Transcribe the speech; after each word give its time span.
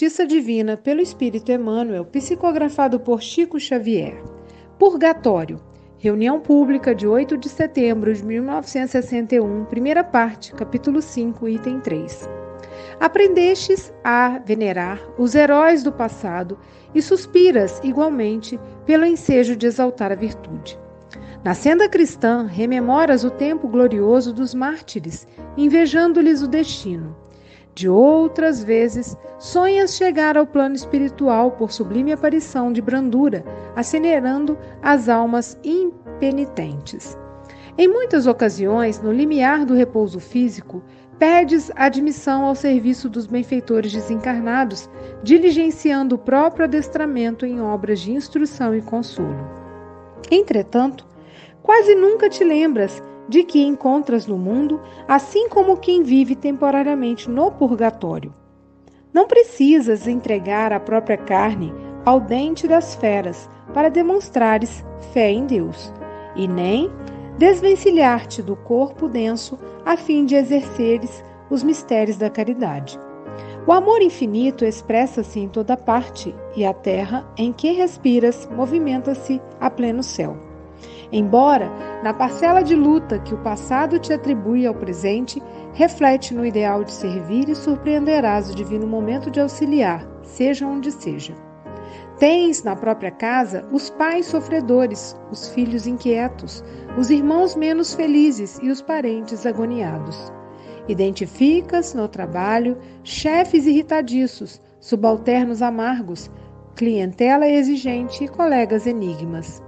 Justiça 0.00 0.26
Divina 0.26 0.78
pelo 0.78 1.02
Espírito 1.02 1.52
Emmanuel, 1.52 2.06
psicografado 2.06 2.98
por 2.98 3.20
Chico 3.20 3.60
Xavier. 3.60 4.14
Purgatório. 4.78 5.60
Reunião 5.98 6.40
pública 6.40 6.94
de 6.94 7.06
8 7.06 7.36
de 7.36 7.50
setembro 7.50 8.10
de 8.10 8.24
1961, 8.24 9.66
primeira 9.66 10.02
parte, 10.02 10.54
capítulo 10.54 11.02
5, 11.02 11.46
item 11.46 11.80
3. 11.80 12.30
Aprendestes 12.98 13.92
a 14.02 14.38
venerar 14.38 14.98
os 15.18 15.34
heróis 15.34 15.82
do 15.82 15.92
passado 15.92 16.58
e 16.94 17.02
suspiras 17.02 17.78
igualmente 17.84 18.58
pelo 18.86 19.04
ensejo 19.04 19.54
de 19.54 19.66
exaltar 19.66 20.10
a 20.10 20.14
virtude. 20.14 20.78
Na 21.44 21.52
senda 21.52 21.90
cristã, 21.90 22.46
rememoras 22.46 23.22
o 23.22 23.30
tempo 23.30 23.68
glorioso 23.68 24.32
dos 24.32 24.54
mártires, 24.54 25.28
invejando-lhes 25.58 26.40
o 26.40 26.48
destino 26.48 27.19
de 27.80 27.88
outras 27.88 28.62
vezes, 28.62 29.16
sonhas 29.38 29.94
chegar 29.94 30.36
ao 30.36 30.46
plano 30.46 30.74
espiritual 30.74 31.52
por 31.52 31.72
sublime 31.72 32.12
aparição 32.12 32.70
de 32.70 32.82
brandura, 32.82 33.42
acelerando 33.74 34.58
as 34.82 35.08
almas 35.08 35.58
impenitentes. 35.64 37.16
Em 37.78 37.88
muitas 37.88 38.26
ocasiões, 38.26 39.00
no 39.00 39.10
limiar 39.10 39.64
do 39.64 39.72
repouso 39.72 40.20
físico, 40.20 40.82
pedes 41.18 41.70
admissão 41.74 42.44
ao 42.44 42.54
serviço 42.54 43.08
dos 43.08 43.26
benfeitores 43.26 43.90
desencarnados, 43.90 44.90
diligenciando 45.22 46.16
o 46.16 46.18
próprio 46.18 46.66
adestramento 46.66 47.46
em 47.46 47.62
obras 47.62 48.00
de 48.00 48.12
instrução 48.12 48.74
e 48.74 48.82
consolo. 48.82 49.48
Entretanto, 50.30 51.06
quase 51.62 51.94
nunca 51.94 52.28
te 52.28 52.44
lembras 52.44 53.02
de 53.30 53.44
que 53.44 53.62
encontras 53.62 54.26
no 54.26 54.36
mundo, 54.36 54.80
assim 55.06 55.48
como 55.48 55.76
quem 55.76 56.02
vive 56.02 56.34
temporariamente 56.34 57.30
no 57.30 57.52
purgatório. 57.52 58.34
Não 59.14 59.28
precisas 59.28 60.08
entregar 60.08 60.72
a 60.72 60.80
própria 60.80 61.16
carne 61.16 61.72
ao 62.04 62.20
dente 62.20 62.66
das 62.66 62.96
feras 62.96 63.48
para 63.72 63.88
demonstrares 63.88 64.84
fé 65.12 65.30
em 65.30 65.46
Deus, 65.46 65.92
e 66.34 66.48
nem 66.48 66.90
desvencilhar-te 67.38 68.42
do 68.42 68.56
corpo 68.56 69.08
denso 69.08 69.56
a 69.86 69.96
fim 69.96 70.24
de 70.24 70.34
exerceres 70.34 71.24
os 71.48 71.62
mistérios 71.62 72.16
da 72.16 72.28
caridade. 72.28 72.98
O 73.64 73.72
amor 73.72 74.02
infinito 74.02 74.64
expressa-se 74.64 75.38
em 75.38 75.48
toda 75.48 75.76
parte, 75.76 76.34
e 76.56 76.64
a 76.64 76.74
terra 76.74 77.24
em 77.36 77.52
que 77.52 77.70
respiras 77.70 78.48
movimenta-se 78.50 79.40
a 79.60 79.70
pleno 79.70 80.02
céu. 80.02 80.49
Embora, 81.12 81.70
na 82.04 82.14
parcela 82.14 82.62
de 82.62 82.76
luta 82.76 83.18
que 83.18 83.34
o 83.34 83.38
passado 83.38 83.98
te 83.98 84.12
atribui 84.12 84.64
ao 84.64 84.74
presente, 84.74 85.42
reflete 85.72 86.32
no 86.32 86.46
ideal 86.46 86.84
de 86.84 86.92
servir 86.92 87.48
e 87.48 87.54
surpreenderás 87.54 88.48
o 88.48 88.54
divino 88.54 88.86
momento 88.86 89.30
de 89.30 89.40
auxiliar, 89.40 90.06
seja 90.22 90.66
onde 90.66 90.92
seja. 90.92 91.34
Tens 92.18 92.62
na 92.62 92.76
própria 92.76 93.10
casa 93.10 93.66
os 93.72 93.90
pais 93.90 94.26
sofredores, 94.26 95.16
os 95.32 95.48
filhos 95.48 95.86
inquietos, 95.86 96.62
os 96.96 97.10
irmãos 97.10 97.56
menos 97.56 97.94
felizes 97.94 98.60
e 98.62 98.68
os 98.68 98.80
parentes 98.80 99.44
agoniados. 99.44 100.30
Identificas 100.86 101.92
no 101.92 102.06
trabalho 102.06 102.78
chefes 103.02 103.66
irritadiços, 103.66 104.60
subalternos 104.78 105.60
amargos, 105.60 106.30
clientela 106.76 107.48
exigente 107.48 108.24
e 108.24 108.28
colegas 108.28 108.86
enigmas. 108.86 109.62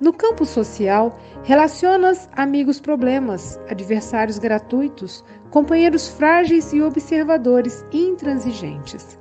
No 0.00 0.14
campo 0.14 0.46
social, 0.46 1.14
relacionas 1.42 2.26
amigos 2.32 2.80
problemas, 2.80 3.60
adversários 3.68 4.38
gratuitos, 4.38 5.22
companheiros 5.50 6.08
frágeis 6.08 6.72
e 6.72 6.80
observadores 6.80 7.84
intransigentes. 7.92 9.18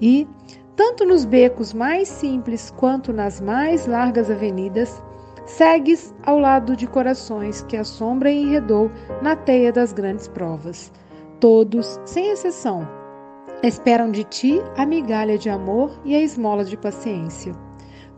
E, 0.00 0.26
tanto 0.74 1.04
nos 1.04 1.26
becos 1.26 1.74
mais 1.74 2.08
simples 2.08 2.72
quanto 2.78 3.12
nas 3.12 3.38
mais 3.38 3.86
largas 3.86 4.30
avenidas, 4.30 5.02
segues 5.44 6.14
ao 6.22 6.38
lado 6.38 6.74
de 6.74 6.86
corações 6.86 7.62
que 7.62 7.76
a 7.76 7.84
sombra 7.84 8.30
enredou 8.30 8.90
na 9.20 9.36
teia 9.36 9.70
das 9.70 9.92
grandes 9.92 10.26
provas. 10.26 10.90
Todos, 11.38 12.00
sem 12.06 12.30
exceção, 12.30 12.88
esperam 13.62 14.10
de 14.10 14.24
ti 14.24 14.62
a 14.76 14.86
migalha 14.86 15.36
de 15.36 15.50
amor 15.50 15.90
e 16.02 16.14
a 16.14 16.20
esmola 16.20 16.64
de 16.64 16.78
paciência. 16.78 17.54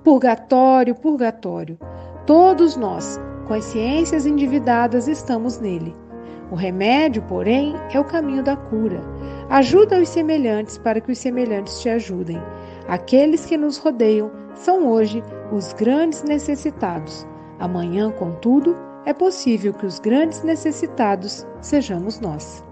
Purgatório, 0.06 0.94
purgatório. 0.94 1.76
Todos 2.28 2.76
nós, 2.76 3.18
consciências 3.48 4.24
endividadas, 4.24 5.08
estamos 5.08 5.58
nele. 5.58 5.96
O 6.48 6.54
remédio, 6.54 7.22
porém, 7.22 7.74
é 7.92 7.98
o 7.98 8.04
caminho 8.04 8.44
da 8.44 8.56
cura. 8.56 9.00
Ajuda 9.50 10.00
os 10.00 10.08
semelhantes 10.08 10.78
para 10.78 11.00
que 11.00 11.10
os 11.10 11.18
semelhantes 11.18 11.80
te 11.80 11.88
ajudem. 11.88 12.40
Aqueles 12.86 13.44
que 13.46 13.56
nos 13.56 13.78
rodeiam 13.78 14.30
são 14.54 14.88
hoje 14.88 15.24
os 15.50 15.72
grandes 15.72 16.22
necessitados. 16.22 17.26
Amanhã, 17.58 18.12
contudo, 18.12 18.76
é 19.04 19.12
possível 19.12 19.74
que 19.74 19.86
os 19.86 19.98
grandes 19.98 20.44
necessitados 20.44 21.44
sejamos 21.60 22.20
nós. 22.20 22.64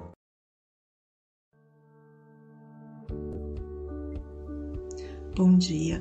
Bom 5.36 5.58
dia, 5.58 6.00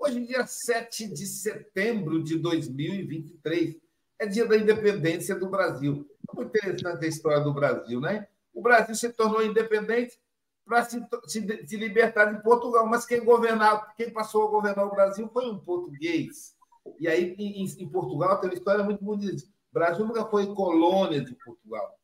Hoje, 0.00 0.24
dia 0.24 0.46
7 0.46 1.08
de 1.08 1.26
setembro 1.26 2.22
de 2.22 2.38
2023, 2.38 3.76
é 4.20 4.26
dia 4.26 4.46
da 4.46 4.56
independência 4.56 5.34
do 5.34 5.48
Brasil. 5.48 6.08
É 6.30 6.36
muito 6.36 6.56
interessante 6.56 7.04
a 7.04 7.08
história 7.08 7.40
do 7.40 7.52
Brasil, 7.52 8.00
né? 8.00 8.28
O 8.54 8.62
Brasil 8.62 8.94
se 8.94 9.12
tornou 9.12 9.42
independente 9.42 10.16
para 10.64 10.84
se, 10.84 11.04
se, 11.26 11.66
se, 11.66 11.76
libertar 11.76 12.26
de 12.32 12.40
Portugal, 12.44 12.86
mas 12.86 13.04
quem 13.04 13.24
governava, 13.24 13.92
quem 13.96 14.08
passou 14.08 14.46
a 14.46 14.50
governar 14.50 14.86
o 14.86 14.94
Brasil 14.94 15.28
foi 15.32 15.50
um 15.50 15.58
português. 15.58 16.54
E 17.00 17.08
aí, 17.08 17.34
em, 17.36 17.64
em 17.64 17.88
Portugal, 17.88 18.40
tem 18.40 18.50
uma 18.50 18.56
história 18.56 18.84
muito 18.84 19.04
bonita. 19.04 19.42
O 19.42 19.74
Brasil 19.74 20.06
nunca 20.06 20.24
foi 20.26 20.54
colônia 20.54 21.24
de 21.24 21.34
Portugal. 21.34 21.98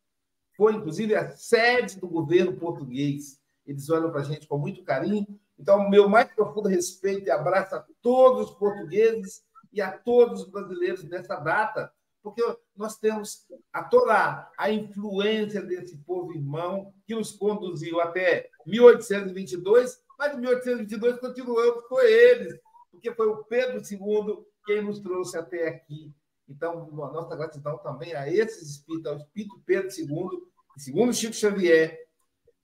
Foi, 0.56 0.75
inclusive, 0.75 1.14
a 1.14 1.31
sede 1.31 2.00
do 2.00 2.08
governo 2.08 2.56
português. 2.56 3.41
Eles 3.64 3.88
olham 3.88 4.11
para 4.11 4.20
a 4.20 4.25
gente 4.25 4.49
com 4.49 4.58
muito 4.58 4.82
carinho 4.82 5.38
então, 5.59 5.89
meu 5.89 6.09
mais 6.09 6.29
profundo 6.33 6.69
respeito 6.69 7.27
e 7.27 7.31
abraço 7.31 7.75
a 7.77 7.85
todos 8.03 8.51
os 8.51 8.56
portugueses 8.56 9.45
e 9.73 9.81
a 9.81 9.91
todos 9.91 10.43
os 10.43 10.51
brasileiros 10.51 11.05
nessa 11.05 11.37
data, 11.37 11.93
porque 12.23 12.43
nós 12.77 12.99
temos 12.99 13.47
a 13.73 13.83
toda 13.85 14.51
a 14.56 14.71
influência 14.71 15.62
desse 15.62 15.99
povo 15.99 16.33
irmão 16.33 16.93
que 17.06 17.15
nos 17.15 17.33
conduziu 17.33 18.01
até 18.01 18.49
1822, 18.67 20.03
mas 20.19 20.35
em 20.35 20.41
1822 20.41 21.19
continuamos 21.19 21.87
com 21.87 22.01
eles, 22.01 22.59
porque 22.91 23.12
foi 23.12 23.29
o 23.29 23.45
Pedro 23.45 23.83
II 23.83 24.45
quem 24.65 24.83
nos 24.83 25.01
trouxe 25.01 25.37
até 25.37 25.69
aqui. 25.69 26.12
Então, 26.49 26.91
nossa 26.91 27.37
gratidão 27.37 27.79
também 27.79 28.15
a 28.15 28.31
esses 28.31 28.71
espíritos, 28.71 29.11
ao 29.11 29.19
Espírito 29.19 29.62
Pedro 29.65 29.89
II, 29.89 30.41
e 30.77 30.81
segundo 30.81 31.12
Chico 31.12 31.35
Xavier, 31.35 31.99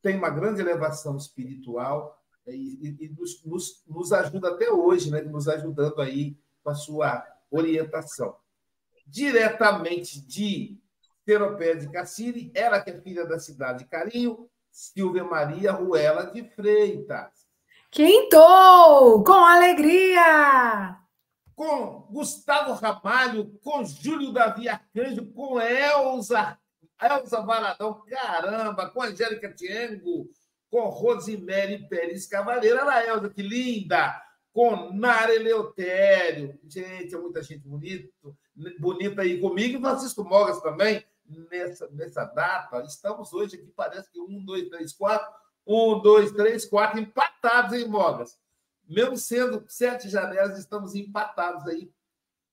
tem 0.03 0.17
uma 0.17 0.31
grande 0.31 0.61
elevação 0.61 1.17
espiritual 1.17 2.20
e, 2.47 2.97
e, 3.01 3.09
nos, 3.11 3.45
nos, 3.45 3.85
nos, 3.87 4.13
ajuda 4.13 4.51
até 4.51 4.71
hoje, 4.71 5.11
né? 5.11 5.21
nos 5.23 5.49
ajudando 5.49 6.01
aí 6.01 6.37
com 6.63 6.71
a 6.71 6.75
sua 6.75 7.27
orientação. 7.51 8.37
Diretamente 9.07 10.21
de 10.21 10.79
Seropé 11.25 11.75
de 11.75 11.91
Cassiri, 11.91 12.51
ela 12.55 12.81
que 12.81 12.91
é 12.91 13.01
filha 13.01 13.27
da 13.27 13.39
cidade 13.39 13.81
de 13.81 13.91
Carinho, 13.91 14.49
Silvia 14.71 15.25
Maria 15.25 15.73
Ruela 15.73 16.25
de 16.27 16.45
Freitas. 16.51 17.47
Quintou! 17.91 19.23
Com 19.25 19.33
alegria! 19.33 20.97
Com 21.55 22.07
Gustavo 22.11 22.73
Ramalho, 22.73 23.53
com 23.63 23.85
Júlio 23.85 24.33
Davi 24.33 24.69
Arcanjo, 24.69 25.27
com 25.33 25.61
Elza, 25.61 26.57
Elza 27.03 27.43
Valadão, 27.43 28.03
caramba, 28.09 28.89
com 28.91 29.03
Angélica 29.03 29.53
Tiengo, 29.53 30.31
com 30.71 30.89
Rosemary 30.89 31.89
Pérez 31.89 32.27
Cavaleiro. 32.27 32.79
Olha 32.79 33.07
Elza, 33.07 33.29
que 33.29 33.43
linda! 33.43 34.15
Com 34.53 34.93
Nara 34.93 35.35
Eleutério. 35.35 36.59
Gente, 36.67 37.15
é 37.15 37.19
muita 37.19 37.43
gente 37.43 37.67
bonita, 37.69 38.09
bonita 38.79 39.23
aí 39.23 39.41
comigo. 39.41 39.79
E 39.79 39.81
Francisco 39.81 40.25
Mogas 40.25 40.61
também, 40.61 41.05
nessa, 41.51 41.89
nessa 41.91 42.25
data. 42.25 42.83
Estamos 42.83 43.33
hoje 43.33 43.57
aqui, 43.57 43.73
parece 43.77 44.11
que 44.11 44.21
um, 44.21 44.45
dois, 44.45 44.69
três, 44.69 44.93
quatro. 44.93 45.29
Um, 45.67 46.01
dois, 46.01 46.33
três, 46.33 46.65
quatro, 46.65 46.99
empatados 46.99 47.75
em 47.75 47.87
Mogas. 47.87 48.39
Mesmo 48.89 49.17
sendo 49.17 49.65
sete 49.69 50.09
janelas, 50.09 50.59
estamos 50.59 50.97
empatados 50.97 51.67
aí. 51.69 51.93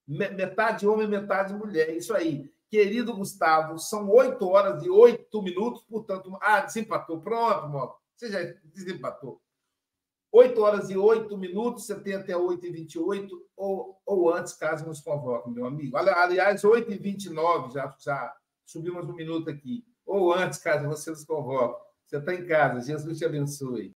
Metade 0.07 0.87
homem, 0.87 1.07
metade 1.07 1.53
mulher. 1.53 1.95
Isso 1.95 2.13
aí. 2.13 2.51
Querido 2.69 3.15
Gustavo, 3.15 3.79
são 3.79 4.09
oito 4.09 4.47
horas 4.47 4.83
e 4.83 4.89
oito 4.89 5.41
minutos, 5.41 5.83
portanto. 5.83 6.37
Ah, 6.41 6.59
desempatou. 6.59 7.19
Pronto, 7.21 7.67
Mogas. 7.69 8.06
Você 8.17 8.31
já 8.31 8.39
desempatou. 8.63 9.39
8 10.31 10.59
horas 10.59 10.89
e 10.89 10.97
8 10.97 11.37
minutos, 11.37 11.85
você 11.85 11.95
tem 11.99 12.15
até 12.15 12.35
8 12.35 12.65
e 12.65 12.71
28, 12.71 13.47
ou, 13.55 14.01
ou 14.05 14.33
antes, 14.33 14.53
caso 14.53 14.85
nos 14.85 14.99
convoque, 14.99 15.49
meu 15.49 15.65
amigo. 15.65 15.95
Aliás, 15.95 16.63
8 16.63 16.91
e 16.91 16.97
29, 16.97 17.73
já, 17.73 17.95
já 17.99 18.35
subimos 18.65 19.07
um 19.07 19.13
minuto 19.13 19.49
aqui. 19.49 19.85
Ou 20.05 20.33
antes, 20.33 20.59
caso 20.59 20.87
você 20.87 21.11
nos 21.11 21.23
convoque. 21.23 21.81
Você 22.05 22.17
está 22.17 22.33
em 22.33 22.45
casa, 22.45 22.81
Jesus 22.81 23.17
te 23.17 23.25
abençoe. 23.25 23.93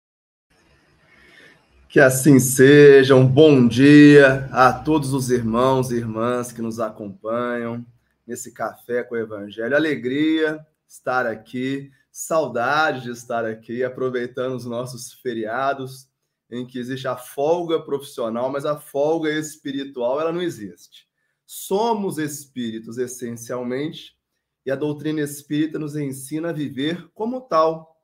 Que 1.90 2.00
assim 2.00 2.40
seja. 2.40 3.16
Um 3.16 3.28
bom 3.28 3.68
dia 3.68 4.48
a 4.52 4.72
todos 4.72 5.14
os 5.14 5.30
irmãos 5.32 5.92
e 5.92 5.96
irmãs 5.96 6.52
que 6.52 6.62
nos 6.62 6.80
acompanham 6.80 7.86
nesse 8.26 8.54
café 8.54 9.04
com 9.04 9.16
o 9.16 9.18
Evangelho. 9.18 9.76
Alegria 9.76 10.66
estar 10.88 11.26
aqui, 11.26 11.92
saudade 12.12 13.04
de 13.04 13.12
estar 13.12 13.46
aqui, 13.46 13.84
aproveitando 13.84 14.56
os 14.56 14.66
nossos 14.66 15.14
feriados 15.14 16.10
em 16.50 16.68
que 16.68 16.78
existe 16.78 17.08
a 17.08 17.16
folga 17.16 17.82
profissional, 17.82 18.52
mas 18.52 18.66
a 18.66 18.78
folga 18.78 19.32
espiritual 19.32 20.20
ela 20.20 20.34
não 20.34 20.42
existe. 20.42 21.08
Somos 21.46 22.18
espíritos 22.18 22.98
essencialmente 22.98 24.18
e 24.66 24.72
a 24.72 24.76
doutrina 24.76 25.22
espírita 25.22 25.80
nos 25.80 25.96
ensina 25.96 26.50
a 26.50 26.54
viver 26.54 27.10
como 27.14 27.42
tal. 27.42 28.04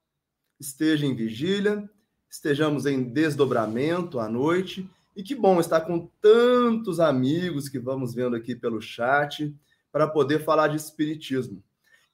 Esteja 0.59 1.05
em 1.05 1.13
vigília, 1.13 1.87
estejamos 2.29 2.85
em 2.85 3.03
desdobramento 3.03 4.19
à 4.19 4.29
noite 4.29 4.89
e 5.15 5.21
que 5.21 5.35
bom 5.35 5.59
estar 5.59 5.81
com 5.81 6.09
tantos 6.21 6.99
amigos 6.99 7.67
que 7.67 7.79
vamos 7.79 8.13
vendo 8.13 8.35
aqui 8.35 8.55
pelo 8.55 8.81
chat 8.81 9.53
para 9.91 10.07
poder 10.07 10.43
falar 10.43 10.69
de 10.69 10.77
espiritismo. 10.77 11.61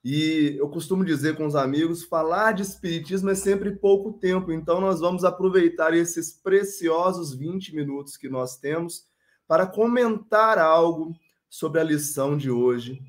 E 0.03 0.57
eu 0.57 0.67
costumo 0.67 1.05
dizer 1.05 1.37
com 1.37 1.45
os 1.45 1.55
amigos, 1.55 2.03
falar 2.03 2.51
de 2.51 2.61
espiritismo 2.61 3.29
é 3.29 3.35
sempre 3.35 3.71
pouco 3.71 4.11
tempo, 4.11 4.51
então 4.51 4.81
nós 4.81 4.99
vamos 4.99 5.23
aproveitar 5.23 5.93
esses 5.93 6.33
preciosos 6.33 7.33
20 7.33 7.73
minutos 7.73 8.17
que 8.17 8.27
nós 8.27 8.57
temos 8.57 9.05
para 9.47 9.65
comentar 9.65 10.57
algo 10.59 11.15
sobre 11.49 11.79
a 11.79 11.83
lição 11.83 12.35
de 12.35 12.51
hoje, 12.51 13.01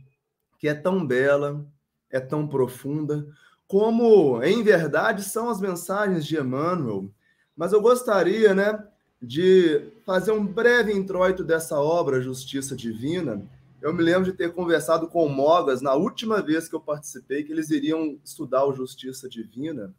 que 0.59 0.69
é 0.69 0.75
tão 0.75 1.05
bela, 1.05 1.67
é 2.11 2.21
tão 2.21 2.47
profunda, 2.47 3.27
como 3.67 4.41
em 4.45 4.63
verdade 4.63 5.25
são 5.25 5.49
as 5.49 5.61
mensagens 5.61 6.25
de 6.25 6.39
Emmanuel. 6.39 7.11
Mas 7.57 7.73
eu 7.73 7.81
gostaria, 7.81 8.55
né, 8.55 8.87
de 9.21 9.91
fazer 10.05 10.31
um 10.31 10.47
breve 10.47 10.93
introito 10.93 11.43
dessa 11.43 11.81
obra 11.81 12.21
Justiça 12.21 12.77
Divina 12.77 13.43
eu 13.85 13.93
me 13.93 14.03
lembro 14.03 14.25
de 14.25 14.33
ter 14.33 14.51
conversado 14.51 15.07
com 15.09 15.27
o 15.27 15.29
Mogas 15.29 15.83
na 15.83 15.93
última 15.93 16.41
vez 16.41 16.67
que 16.67 16.75
eu 16.75 16.81
participei, 16.81 17.45
que 17.45 17.53
eles 17.53 17.69
iriam 17.69 18.19
estudar 18.25 18.65
o 18.65 18.73
Justiça 18.73 19.29
Divina. 19.29 19.95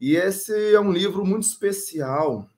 E 0.00 0.14
esse 0.14 0.72
é 0.72 0.78
um 0.78 0.92
livro 0.92 1.26
muito 1.26 1.42
especial, 1.42 2.48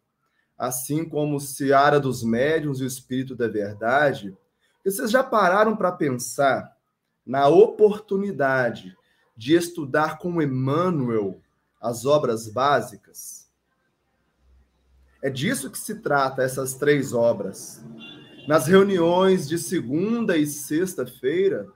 assim 0.59 1.09
como 1.09 1.41
Seara 1.41 1.99
dos 1.99 2.23
Médiuns 2.23 2.81
e 2.81 2.85
o 2.85 2.87
Espírito 2.87 3.35
da 3.35 3.49
Verdade. 3.49 4.37
Vocês 4.85 5.11
já 5.11 5.25
pararam 5.25 5.75
para 5.75 5.91
pensar 5.91 6.77
na 7.25 7.49
oportunidade 7.49 8.95
de 9.35 9.55
estudar 9.55 10.19
com 10.19 10.43
Emmanuel 10.43 11.41
as 11.81 12.05
obras 12.05 12.47
básicas? 12.47 13.49
É 15.23 15.31
disso 15.31 15.71
que 15.71 15.79
se 15.79 15.95
trata 15.95 16.43
essas 16.43 16.75
três 16.75 17.15
obras. 17.15 17.83
Nas 18.49 18.67
reuniões 18.67 19.47
de 19.47 19.59
segunda 19.59 20.35
e 20.39 20.47
sexta-feira, 20.47 21.69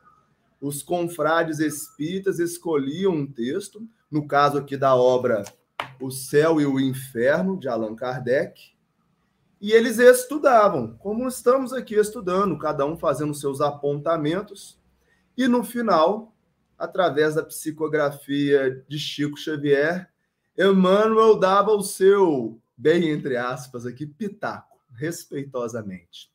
os 0.59 0.83
confrades 0.83 1.59
espíritas 1.59 2.39
escolhiam 2.39 3.13
um 3.13 3.31
texto, 3.31 3.87
no 4.11 4.27
caso 4.27 4.57
aqui 4.57 4.75
da 4.75 4.97
obra 4.97 5.45
O 6.01 6.11
Céu 6.11 6.63
e 6.63 6.65
o 6.65 6.81
Inferno, 6.81 7.61
de 7.61 7.69
Allan 7.69 7.95
Kardec, 7.95 8.73
e 9.61 9.71
eles 9.71 9.99
estudavam, 9.99 10.97
como 10.97 11.29
estamos 11.29 11.75
aqui 11.75 11.95
estudando, 11.95 12.57
cada 12.57 12.87
um 12.87 12.97
fazendo 12.97 13.35
seus 13.35 13.61
apontamentos, 13.61 14.81
e 15.37 15.47
no 15.47 15.63
final, 15.63 16.35
através 16.79 17.35
da 17.35 17.43
psicografia 17.43 18.83
de 18.89 18.99
Chico 18.99 19.37
Xavier, 19.37 20.09
Emmanuel 20.57 21.39
dava 21.39 21.73
o 21.73 21.83
seu, 21.83 22.59
bem 22.75 23.11
entre 23.11 23.37
aspas 23.37 23.85
aqui, 23.85 24.07
pitaco, 24.07 24.79
respeitosamente. 24.95 26.33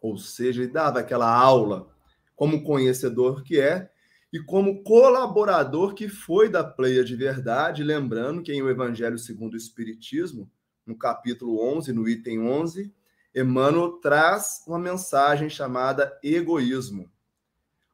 Ou 0.00 0.16
seja, 0.16 0.62
ele 0.62 0.72
dava 0.72 1.00
aquela 1.00 1.32
aula 1.32 1.88
como 2.36 2.62
conhecedor 2.62 3.42
que 3.42 3.60
é 3.60 3.90
e 4.32 4.38
como 4.38 4.82
colaborador 4.82 5.94
que 5.94 6.08
foi 6.08 6.48
da 6.48 6.62
Pleia 6.62 7.02
de 7.02 7.16
Verdade, 7.16 7.82
lembrando 7.82 8.42
que 8.42 8.52
em 8.52 8.62
o 8.62 8.70
Evangelho 8.70 9.18
segundo 9.18 9.54
o 9.54 9.56
Espiritismo, 9.56 10.50
no 10.86 10.96
capítulo 10.96 11.62
11, 11.76 11.92
no 11.92 12.08
item 12.08 12.40
11, 12.40 12.92
Emmanuel 13.34 13.92
traz 14.00 14.62
uma 14.66 14.78
mensagem 14.78 15.48
chamada 15.48 16.18
egoísmo. 16.22 17.10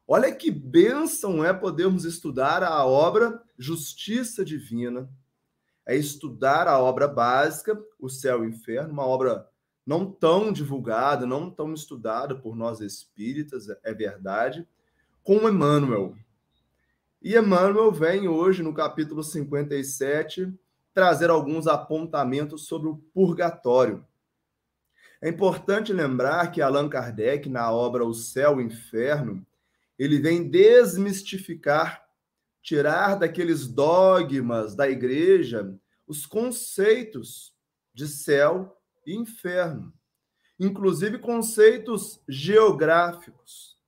Olha 0.06 0.34
que 0.34 0.50
bênção 0.50 1.44
é 1.44 1.52
podermos 1.52 2.04
estudar 2.04 2.62
a 2.62 2.84
obra 2.84 3.42
Justiça 3.58 4.44
Divina, 4.44 5.08
é 5.86 5.96
estudar 5.96 6.68
a 6.68 6.78
obra 6.78 7.08
básica, 7.08 7.80
O 7.98 8.08
Céu 8.08 8.44
e 8.44 8.46
o 8.46 8.50
Inferno, 8.50 8.92
uma 8.92 9.06
obra 9.06 9.48
não 9.86 10.10
tão 10.10 10.52
divulgado, 10.52 11.26
não 11.26 11.50
tão 11.50 11.74
estudado 11.74 12.40
por 12.40 12.56
nós 12.56 12.80
espíritas, 12.80 13.66
é 13.82 13.92
verdade, 13.92 14.66
com 15.22 15.48
Emmanuel. 15.48 16.16
E 17.22 17.36
Emmanuel 17.36 17.90
vem 17.90 18.28
hoje, 18.28 18.62
no 18.62 18.72
capítulo 18.72 19.22
57, 19.22 20.52
trazer 20.92 21.30
alguns 21.30 21.66
apontamentos 21.66 22.66
sobre 22.66 22.88
o 22.88 22.96
purgatório. 23.12 24.04
É 25.20 25.28
importante 25.28 25.92
lembrar 25.92 26.52
que 26.52 26.60
Allan 26.60 26.88
Kardec, 26.88 27.48
na 27.48 27.72
obra 27.72 28.04
O 28.04 28.14
Céu 28.14 28.60
e 28.60 28.64
o 28.64 28.66
Inferno, 28.66 29.44
ele 29.98 30.18
vem 30.18 30.48
desmistificar, 30.48 32.04
tirar 32.62 33.16
daqueles 33.16 33.66
dogmas 33.66 34.74
da 34.74 34.88
igreja 34.88 35.74
os 36.06 36.26
conceitos 36.26 37.54
de 37.92 38.06
céu 38.06 38.78
e 39.06 39.14
inferno, 39.14 39.92
inclusive 40.58 41.18
conceitos 41.18 42.22
geográficos. 42.28 43.78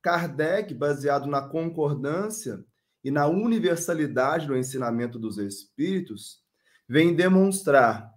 Kardec, 0.00 0.74
baseado 0.74 1.26
na 1.26 1.42
concordância 1.48 2.64
e 3.04 3.10
na 3.10 3.26
universalidade 3.26 4.46
do 4.46 4.56
ensinamento 4.56 5.18
dos 5.18 5.38
espíritos, 5.38 6.42
vem 6.88 7.14
demonstrar 7.14 8.12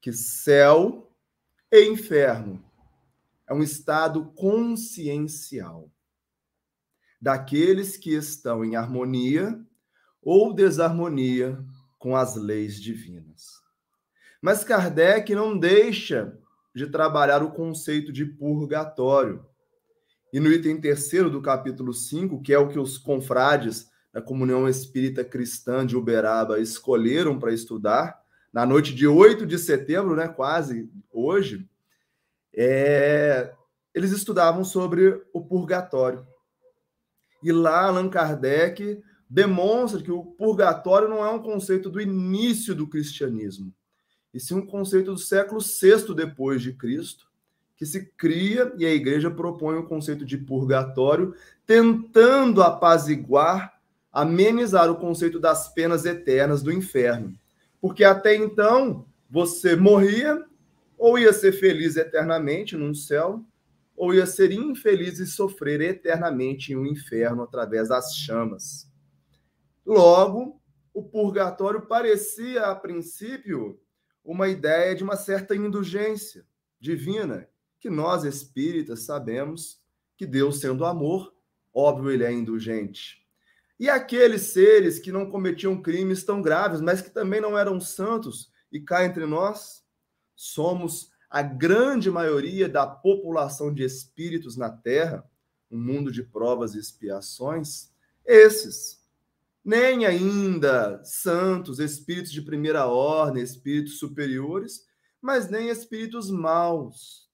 que 0.00 0.12
céu 0.12 1.14
e 1.70 1.84
inferno 1.84 2.64
é 3.46 3.54
um 3.54 3.62
estado 3.62 4.32
consciencial 4.32 5.90
daqueles 7.20 7.96
que 7.96 8.14
estão 8.14 8.64
em 8.64 8.76
harmonia 8.76 9.60
ou 10.22 10.54
desarmonia 10.54 11.62
com 11.98 12.16
as 12.16 12.36
leis 12.36 12.80
divinas. 12.80 13.59
Mas 14.40 14.64
Kardec 14.64 15.34
não 15.34 15.58
deixa 15.58 16.38
de 16.74 16.86
trabalhar 16.86 17.42
o 17.42 17.50
conceito 17.50 18.12
de 18.12 18.24
purgatório. 18.24 19.44
E 20.32 20.40
no 20.40 20.50
item 20.50 20.80
terceiro 20.80 21.28
do 21.28 21.42
capítulo 21.42 21.92
5, 21.92 22.40
que 22.40 22.52
é 22.52 22.58
o 22.58 22.68
que 22.68 22.78
os 22.78 22.96
confrades 22.96 23.90
da 24.12 24.22
Comunhão 24.22 24.68
Espírita 24.68 25.24
Cristã 25.24 25.84
de 25.84 25.96
Uberaba 25.96 26.58
escolheram 26.58 27.38
para 27.38 27.52
estudar, 27.52 28.20
na 28.52 28.66
noite 28.66 28.94
de 28.94 29.06
8 29.06 29.46
de 29.46 29.58
setembro, 29.58 30.16
né, 30.16 30.26
quase 30.26 30.90
hoje, 31.12 31.68
é, 32.54 33.52
eles 33.94 34.10
estudavam 34.10 34.64
sobre 34.64 35.22
o 35.32 35.40
purgatório. 35.40 36.26
E 37.42 37.52
lá 37.52 37.86
Allan 37.86 38.08
Kardec 38.08 39.00
demonstra 39.28 40.02
que 40.02 40.10
o 40.10 40.24
purgatório 40.24 41.08
não 41.08 41.24
é 41.24 41.30
um 41.30 41.42
conceito 41.42 41.88
do 41.88 42.00
início 42.00 42.74
do 42.74 42.88
cristianismo, 42.88 43.72
e 44.32 44.40
sim 44.40 44.54
um 44.54 44.66
conceito 44.66 45.12
do 45.12 45.18
século 45.18 45.60
VI 45.60 46.14
depois 46.14 46.62
de 46.62 46.72
Cristo, 46.72 47.28
que 47.76 47.86
se 47.86 48.06
cria 48.16 48.72
e 48.76 48.84
a 48.84 48.92
igreja 48.92 49.30
propõe 49.30 49.76
o 49.76 49.86
conceito 49.86 50.24
de 50.24 50.36
purgatório, 50.36 51.34
tentando 51.66 52.62
apaziguar, 52.62 53.80
amenizar 54.12 54.90
o 54.90 54.96
conceito 54.96 55.40
das 55.40 55.72
penas 55.72 56.04
eternas 56.04 56.62
do 56.62 56.70
inferno. 56.70 57.34
Porque 57.80 58.04
até 58.04 58.34
então 58.34 59.06
você 59.30 59.76
morria 59.76 60.44
ou 60.98 61.18
ia 61.18 61.32
ser 61.32 61.52
feliz 61.52 61.96
eternamente 61.96 62.76
num 62.76 62.92
céu, 62.92 63.42
ou 63.96 64.12
ia 64.12 64.26
ser 64.26 64.52
infeliz 64.52 65.18
e 65.18 65.26
sofrer 65.26 65.80
eternamente 65.80 66.72
em 66.72 66.76
um 66.76 66.84
inferno 66.84 67.42
através 67.42 67.88
das 67.88 68.14
chamas. 68.16 68.86
Logo, 69.84 70.60
o 70.92 71.02
purgatório 71.02 71.82
parecia, 71.82 72.66
a 72.66 72.74
princípio, 72.74 73.80
uma 74.24 74.48
ideia 74.48 74.94
de 74.94 75.02
uma 75.02 75.16
certa 75.16 75.54
indulgência 75.54 76.44
divina, 76.78 77.48
que 77.78 77.90
nós 77.90 78.24
espíritas 78.24 79.02
sabemos 79.02 79.80
que 80.16 80.26
Deus, 80.26 80.60
sendo 80.60 80.84
amor, 80.84 81.34
óbvio, 81.72 82.10
ele 82.10 82.24
é 82.24 82.32
indulgente. 82.32 83.26
E 83.78 83.88
aqueles 83.88 84.52
seres 84.52 84.98
que 84.98 85.10
não 85.10 85.30
cometiam 85.30 85.80
crimes 85.80 86.22
tão 86.22 86.42
graves, 86.42 86.80
mas 86.80 87.00
que 87.00 87.08
também 87.08 87.40
não 87.40 87.58
eram 87.58 87.80
santos, 87.80 88.52
e 88.70 88.78
cá 88.78 89.04
entre 89.04 89.24
nós, 89.24 89.82
somos 90.36 91.10
a 91.30 91.42
grande 91.42 92.10
maioria 92.10 92.68
da 92.68 92.86
população 92.86 93.72
de 93.72 93.82
espíritos 93.82 94.56
na 94.56 94.68
Terra, 94.70 95.24
um 95.70 95.78
mundo 95.78 96.12
de 96.12 96.22
provas 96.22 96.74
e 96.74 96.78
expiações, 96.78 97.90
esses 98.26 98.99
nem 99.64 100.06
ainda 100.06 101.00
santos, 101.04 101.78
espíritos 101.78 102.32
de 102.32 102.42
primeira 102.42 102.86
ordem, 102.86 103.42
espíritos 103.42 103.98
superiores, 103.98 104.86
mas 105.20 105.48
nem 105.50 105.68
espíritos 105.68 106.30
maus. 106.30 107.28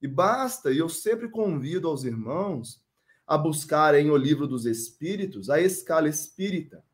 E 0.00 0.06
basta, 0.06 0.70
e 0.70 0.78
eu 0.78 0.88
sempre 0.88 1.28
convido 1.28 1.88
aos 1.88 2.04
irmãos 2.04 2.80
a 3.26 3.38
buscarem 3.38 4.10
o 4.10 4.16
livro 4.16 4.46
dos 4.46 4.66
Espíritos, 4.66 5.48
a 5.48 5.60
escala 5.60 6.08
espírita, 6.08 6.84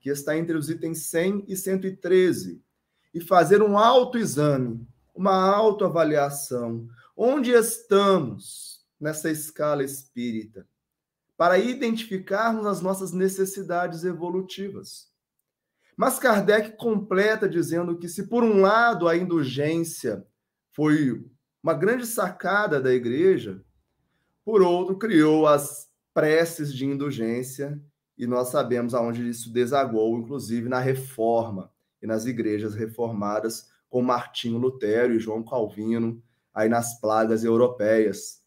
que 0.00 0.08
está 0.08 0.36
entre 0.36 0.56
os 0.56 0.70
itens 0.70 1.06
100 1.06 1.44
e 1.48 1.56
113, 1.56 2.62
e 3.12 3.20
fazer 3.20 3.62
um 3.62 3.76
autoexame, 3.76 4.86
uma 5.14 5.34
autoavaliação. 5.34 6.88
Onde 7.16 7.50
estamos 7.50 8.84
nessa 9.00 9.30
escala 9.30 9.82
espírita? 9.82 10.66
Para 11.44 11.58
identificarmos 11.58 12.64
as 12.64 12.80
nossas 12.80 13.12
necessidades 13.12 14.02
evolutivas. 14.02 15.10
Mas 15.94 16.18
Kardec 16.18 16.78
completa 16.78 17.46
dizendo 17.46 17.98
que, 17.98 18.08
se 18.08 18.28
por 18.28 18.42
um 18.42 18.62
lado 18.62 19.06
a 19.06 19.14
indulgência 19.14 20.26
foi 20.72 21.22
uma 21.62 21.74
grande 21.74 22.06
sacada 22.06 22.80
da 22.80 22.94
igreja, 22.94 23.62
por 24.42 24.62
outro, 24.62 24.96
criou 24.96 25.46
as 25.46 25.86
preces 26.14 26.72
de 26.72 26.86
indulgência, 26.86 27.78
e 28.16 28.26
nós 28.26 28.48
sabemos 28.48 28.94
aonde 28.94 29.28
isso 29.28 29.52
desagou, 29.52 30.16
inclusive 30.16 30.66
na 30.66 30.78
reforma 30.78 31.70
e 32.00 32.06
nas 32.06 32.24
igrejas 32.24 32.74
reformadas, 32.74 33.68
com 33.90 34.00
Martinho 34.00 34.56
Lutero 34.56 35.12
e 35.12 35.18
João 35.18 35.44
Calvino, 35.44 36.22
aí 36.54 36.70
nas 36.70 36.98
plagas 36.98 37.44
europeias, 37.44 38.42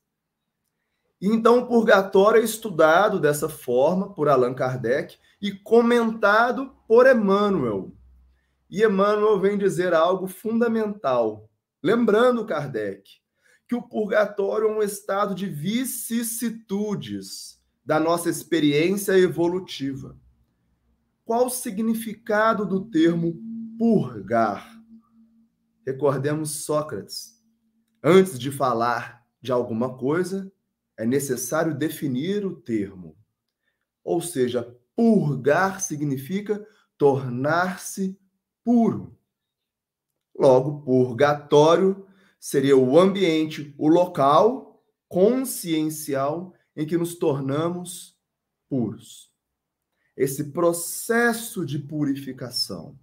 então, 1.22 1.60
o 1.60 1.68
purgatório 1.68 2.42
é 2.42 2.46
estudado 2.46 3.20
dessa 3.20 3.50
forma 3.50 4.14
por 4.14 4.30
Allan 4.30 4.54
Kardec 4.54 5.18
e 5.42 5.52
comentado 5.52 6.76
por 6.88 7.08
Emmanuel. 7.08 7.92
E 8.70 8.84
Emmanuel 8.84 9.40
vem 9.40 9.58
dizer 9.58 9.94
algo 9.94 10.28
fundamental, 10.28 11.50
lembrando 11.82 12.46
Kardec 12.46 13.04
que 13.68 13.76
o 13.76 13.82
purgatório 13.82 14.70
é 14.70 14.72
um 14.72 14.82
estado 14.82 15.36
de 15.36 15.46
vicissitudes 15.46 17.62
da 17.84 18.00
nossa 18.00 18.30
experiência 18.30 19.18
evolutiva. 19.18 20.18
Qual 21.26 21.48
o 21.48 21.50
significado 21.50 22.66
do 22.66 22.86
termo 22.86 23.38
purgar? 23.78 24.82
Recordemos 25.86 26.64
Sócrates. 26.64 27.44
Antes 28.02 28.40
de 28.40 28.52
falar 28.52 29.26
de 29.42 29.52
alguma 29.52 29.98
coisa, 29.98 30.50
é 30.98 31.06
necessário 31.06 31.75
definir 31.75 32.46
o 32.46 32.56
termo. 32.56 33.16
Ou 34.04 34.20
seja, 34.20 34.75
purgar 34.96 35.80
significa 35.80 36.66
tornar-se 36.98 38.20
puro. 38.63 39.16
Logo, 40.36 40.82
purgatório 40.82 42.06
seria 42.39 42.75
o 42.75 43.00
ambiente, 43.00 43.74
o 43.77 43.88
local 43.88 44.84
consciencial 45.08 46.54
em 46.75 46.86
que 46.86 46.98
nos 46.98 47.16
tornamos 47.16 48.18
puros. 48.70 49.32
Esse 50.16 50.46
processo 50.46 51.66
de 51.66 51.80
purificação. 51.80 52.98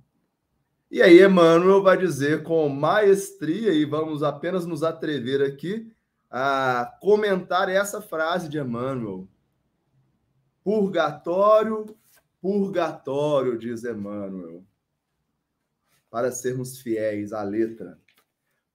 E 0.90 1.00
aí, 1.02 1.24
Emmanuel 1.24 1.82
vai 1.82 1.96
dizer 1.96 2.42
com 2.42 2.68
maestria, 2.68 3.72
e 3.72 3.84
vamos 3.84 4.22
apenas 4.22 4.66
nos 4.66 4.82
atrever 4.82 5.42
aqui, 5.42 5.90
a 6.36 6.98
comentar 7.00 7.68
essa 7.68 8.02
frase 8.02 8.48
de 8.48 8.58
Emmanuel. 8.58 9.28
Purgatório, 10.64 11.96
purgatório, 12.40 13.56
diz 13.56 13.84
Emmanuel, 13.84 14.66
para 16.10 16.32
sermos 16.32 16.80
fiéis 16.80 17.32
à 17.32 17.44
letra. 17.44 18.00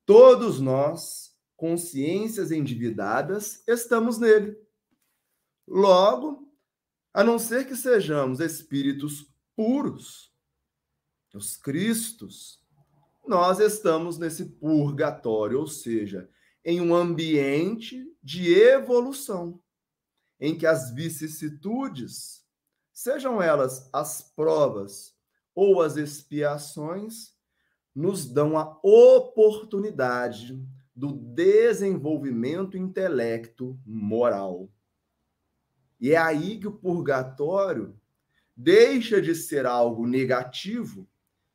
Todos 0.06 0.62
nós, 0.62 1.38
consciências 1.58 2.50
endividadas, 2.50 3.62
estamos 3.68 4.18
nele. 4.18 4.58
Logo, 5.68 6.50
a 7.14 7.26
não 7.26 7.38
ser 7.38 7.68
que 7.68 7.76
sejamos 7.76 8.40
espíritos 8.40 9.36
puros, 9.54 10.34
os 11.34 11.58
Cristos, 11.58 12.66
nós 13.28 13.60
estamos 13.60 14.18
nesse 14.18 14.46
purgatório, 14.46 15.60
ou 15.60 15.68
seja, 15.68 16.30
em 16.64 16.82
um 16.82 16.94
ambiente 16.94 18.06
de 18.22 18.54
evolução, 18.54 19.62
em 20.40 20.58
que 20.58 20.66
as 20.66 20.92
vicissitudes, 20.92 22.46
sejam 22.92 23.42
elas 23.42 23.90
as 23.94 24.22
provas 24.22 25.16
ou 25.56 25.82
as 25.82 25.98
expiações, 25.98 27.34
nos 27.96 28.26
dão 28.26 28.58
a 28.58 28.80
oportunidade 28.84 30.62
do 30.96 31.14
desenvolvimento 31.14 32.78
intelecto 32.78 33.80
moral. 33.86 34.70
E 36.00 36.12
é 36.12 36.18
aí 36.18 36.60
que 36.60 36.68
o 36.68 36.78
purgatório 36.78 38.00
deixa 38.56 39.22
de 39.22 39.34
ser 39.34 39.66
algo 39.66 40.06
negativo 40.06 41.08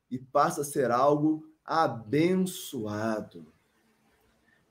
e 0.09 0.17
passa 0.17 0.61
a 0.61 0.65
ser 0.65 0.91
algo 0.91 1.47
abençoado 1.63 3.54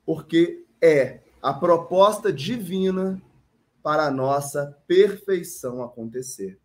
porque 0.04 0.66
é 0.80 1.20
a 1.42 1.52
proposta 1.52 2.32
divina 2.32 3.22
para 3.82 4.06
a 4.06 4.10
nossa 4.10 4.78
perfeição 4.86 5.82
acontecer. 5.82 6.58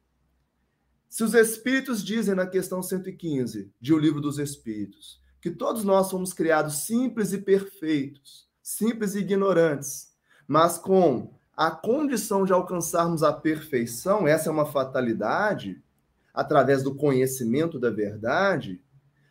Se 1.07 1.23
os 1.23 1.33
Espíritos 1.33 2.03
dizem 2.03 2.35
na 2.35 2.45
questão 2.45 2.81
115 2.81 3.71
de 3.79 3.93
O 3.93 3.97
Livro 3.97 4.21
dos 4.21 4.39
Espíritos 4.39 5.19
que 5.41 5.49
todos 5.49 5.83
nós 5.83 6.07
somos 6.07 6.33
criados 6.33 6.85
simples 6.85 7.31
e 7.31 7.37
perfeitos, 7.37 8.47
simples 8.61 9.15
e 9.15 9.19
ignorantes, 9.19 10.13
mas 10.47 10.77
com 10.77 11.33
a 11.55 11.71
condição 11.71 12.45
de 12.45 12.53
alcançarmos 12.53 13.23
a 13.23 13.33
perfeição, 13.33 14.27
essa 14.27 14.49
é 14.49 14.51
uma 14.51 14.65
fatalidade, 14.65 15.81
através 16.33 16.83
do 16.83 16.95
conhecimento 16.95 17.79
da 17.79 17.89
verdade, 17.89 18.81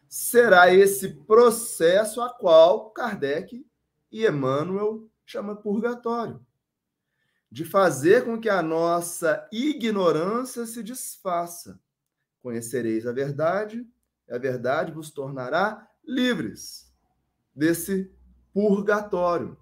será 0.09 0.73
esse 0.73 1.11
processo 1.11 2.21
a 2.21 2.31
qual 2.31 2.91
Kardec 2.91 3.65
e 4.11 4.27
Emmanuel 4.27 5.09
chama 5.25 5.57
purgatório 5.57 6.45
de 7.51 7.65
fazer 7.65 8.25
com 8.25 8.39
que 8.39 8.49
a 8.49 8.63
nossa 8.63 9.49
ignorância 9.51 10.67
se 10.67 10.83
desfaça. 10.83 11.81
Conhecereis 12.43 13.07
a 13.07 13.13
verdade, 13.13 13.87
e 14.29 14.33
a 14.33 14.39
verdade 14.39 14.93
vos 14.93 15.11
tornará 15.11 15.89
livres 16.05 16.93
desse 17.55 18.13
purgatório. 18.53 19.57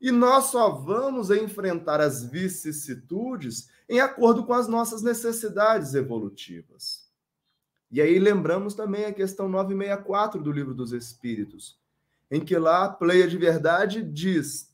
E 0.00 0.10
nós 0.10 0.46
só 0.46 0.70
vamos 0.70 1.30
enfrentar 1.30 2.00
as 2.00 2.24
vicissitudes 2.24 3.68
em 3.88 4.00
acordo 4.00 4.46
com 4.46 4.54
as 4.54 4.66
nossas 4.66 5.02
necessidades 5.02 5.94
evolutivas. 5.94 7.10
E 7.90 8.00
aí 8.00 8.18
lembramos 8.18 8.72
também 8.72 9.04
a 9.04 9.12
questão 9.12 9.48
964 9.48 10.40
do 10.40 10.50
Livro 10.50 10.72
dos 10.72 10.92
Espíritos, 10.92 11.78
em 12.30 12.44
que 12.44 12.56
lá 12.56 12.84
a 12.84 12.88
pleia 12.88 13.26
de 13.26 13.36
verdade 13.36 14.02
diz 14.02 14.72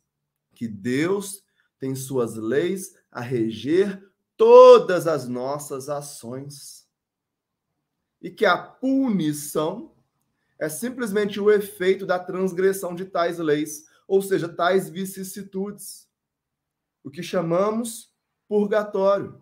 que 0.55 0.69
Deus 0.69 1.43
tem 1.79 1.95
suas 1.95 2.37
leis 2.37 2.95
a 3.11 3.21
reger 3.21 4.03
todas 4.37 5.07
as 5.07 5.27
nossas 5.27 5.89
ações. 5.89 6.87
E 8.21 8.31
que 8.31 8.45
a 8.45 8.57
punição 8.57 9.95
é 10.59 10.69
simplesmente 10.69 11.39
o 11.39 11.51
efeito 11.51 12.07
da 12.07 12.19
transgressão 12.19 12.95
de 12.95 13.05
tais 13.05 13.39
leis, 13.39 13.85
ou 14.09 14.23
seja, 14.23 14.49
tais 14.49 14.89
vicissitudes, 14.89 16.09
o 17.05 17.11
que 17.11 17.23
chamamos 17.23 18.13
purgatório. 18.49 19.41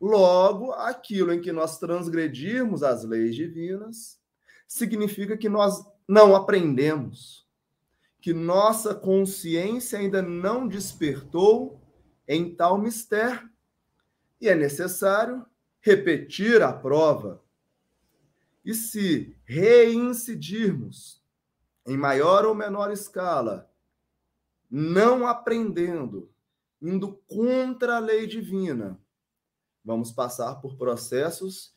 Logo, 0.00 0.72
aquilo 0.72 1.32
em 1.32 1.40
que 1.40 1.50
nós 1.50 1.78
transgredirmos 1.78 2.82
as 2.82 3.04
leis 3.04 3.34
divinas 3.34 4.20
significa 4.66 5.36
que 5.36 5.48
nós 5.48 5.82
não 6.08 6.34
aprendemos, 6.34 7.46
que 8.18 8.32
nossa 8.32 8.94
consciência 8.94 9.98
ainda 9.98 10.22
não 10.22 10.66
despertou 10.66 11.78
em 12.26 12.54
tal 12.54 12.78
mistério, 12.78 13.48
e 14.40 14.48
é 14.48 14.54
necessário 14.54 15.44
repetir 15.80 16.62
a 16.62 16.72
prova. 16.72 17.42
E 18.64 18.74
se 18.74 19.36
reincidirmos 19.44 21.22
em 21.86 21.96
maior 21.96 22.44
ou 22.46 22.54
menor 22.54 22.90
escala, 22.90 23.70
não 24.70 25.26
aprendendo, 25.26 26.30
indo 26.80 27.14
contra 27.26 27.96
a 27.96 28.00
lei 28.00 28.26
divina, 28.26 29.00
vamos 29.84 30.12
passar 30.12 30.56
por 30.56 30.76
processos 30.76 31.74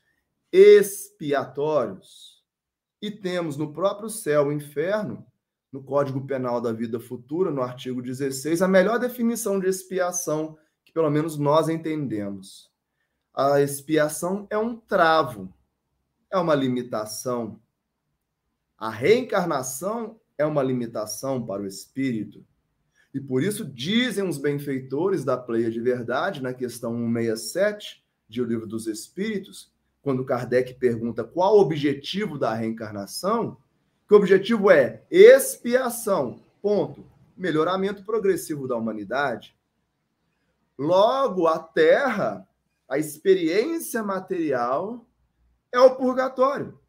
expiatórios. 0.51 2.40
E 3.01 3.09
temos 3.09 3.57
no 3.57 3.73
próprio 3.73 4.09
céu 4.09 4.47
o 4.47 4.51
inferno, 4.51 5.25
no 5.71 5.81
Código 5.81 6.25
Penal 6.27 6.61
da 6.61 6.71
Vida 6.71 6.99
Futura, 6.99 7.49
no 7.49 7.61
artigo 7.61 8.01
16, 8.01 8.61
a 8.61 8.67
melhor 8.67 8.99
definição 8.99 9.59
de 9.59 9.67
expiação 9.67 10.57
que 10.83 10.91
pelo 10.91 11.09
menos 11.09 11.37
nós 11.37 11.69
entendemos. 11.69 12.69
A 13.33 13.61
expiação 13.61 14.45
é 14.49 14.57
um 14.57 14.75
travo, 14.75 15.53
é 16.29 16.37
uma 16.37 16.53
limitação. 16.53 17.61
A 18.77 18.89
reencarnação 18.89 20.19
é 20.37 20.45
uma 20.45 20.61
limitação 20.61 21.45
para 21.45 21.61
o 21.61 21.67
espírito. 21.67 22.45
E 23.13 23.19
por 23.19 23.41
isso 23.41 23.63
dizem 23.63 24.27
os 24.27 24.37
benfeitores 24.37 25.23
da 25.23 25.37
pleia 25.37 25.71
de 25.71 25.79
verdade, 25.79 26.41
na 26.41 26.53
questão 26.53 26.93
167 26.93 28.03
de 28.27 28.41
O 28.41 28.45
Livro 28.45 28.67
dos 28.67 28.87
Espíritos, 28.87 29.70
quando 30.01 30.25
Kardec 30.25 30.73
pergunta 30.75 31.23
qual 31.23 31.57
o 31.57 31.61
objetivo 31.61 32.37
da 32.37 32.53
reencarnação, 32.53 33.57
que 34.07 34.13
o 34.13 34.17
objetivo 34.17 34.71
é 34.71 35.03
expiação, 35.09 36.43
ponto. 36.61 37.09
Melhoramento 37.37 38.03
progressivo 38.03 38.67
da 38.67 38.75
humanidade. 38.75 39.55
Logo, 40.77 41.47
a 41.47 41.57
Terra, 41.57 42.47
a 42.87 42.97
experiência 42.97 44.03
material, 44.03 45.07
é 45.71 45.79
o 45.79 45.95
purgatório. 45.95 46.79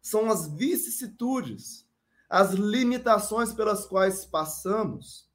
São 0.00 0.30
as 0.30 0.46
vicissitudes 0.46 1.84
as 2.34 2.52
limitações 2.52 3.52
pelas 3.52 3.86
quais 3.86 4.24
passamos, 4.24 5.30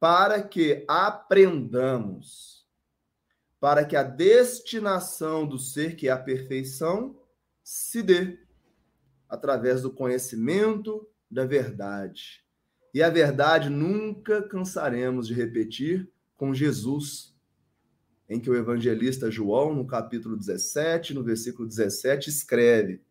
para 0.00 0.42
que 0.42 0.82
aprendamos, 0.88 2.55
para 3.66 3.84
que 3.84 3.96
a 3.96 4.04
destinação 4.04 5.44
do 5.44 5.58
ser, 5.58 5.96
que 5.96 6.06
é 6.06 6.12
a 6.12 6.16
perfeição, 6.16 7.18
se 7.64 8.00
dê 8.00 8.38
através 9.28 9.82
do 9.82 9.90
conhecimento 9.90 11.04
da 11.28 11.44
verdade. 11.44 12.44
E 12.94 13.02
a 13.02 13.10
verdade 13.10 13.68
nunca 13.68 14.40
cansaremos 14.40 15.26
de 15.26 15.34
repetir 15.34 16.08
com 16.36 16.54
Jesus, 16.54 17.36
em 18.28 18.38
que 18.38 18.48
o 18.48 18.54
evangelista 18.54 19.32
João, 19.32 19.74
no 19.74 19.84
capítulo 19.84 20.36
17, 20.36 21.12
no 21.12 21.24
versículo 21.24 21.66
17, 21.66 22.30
escreve: 22.30 23.02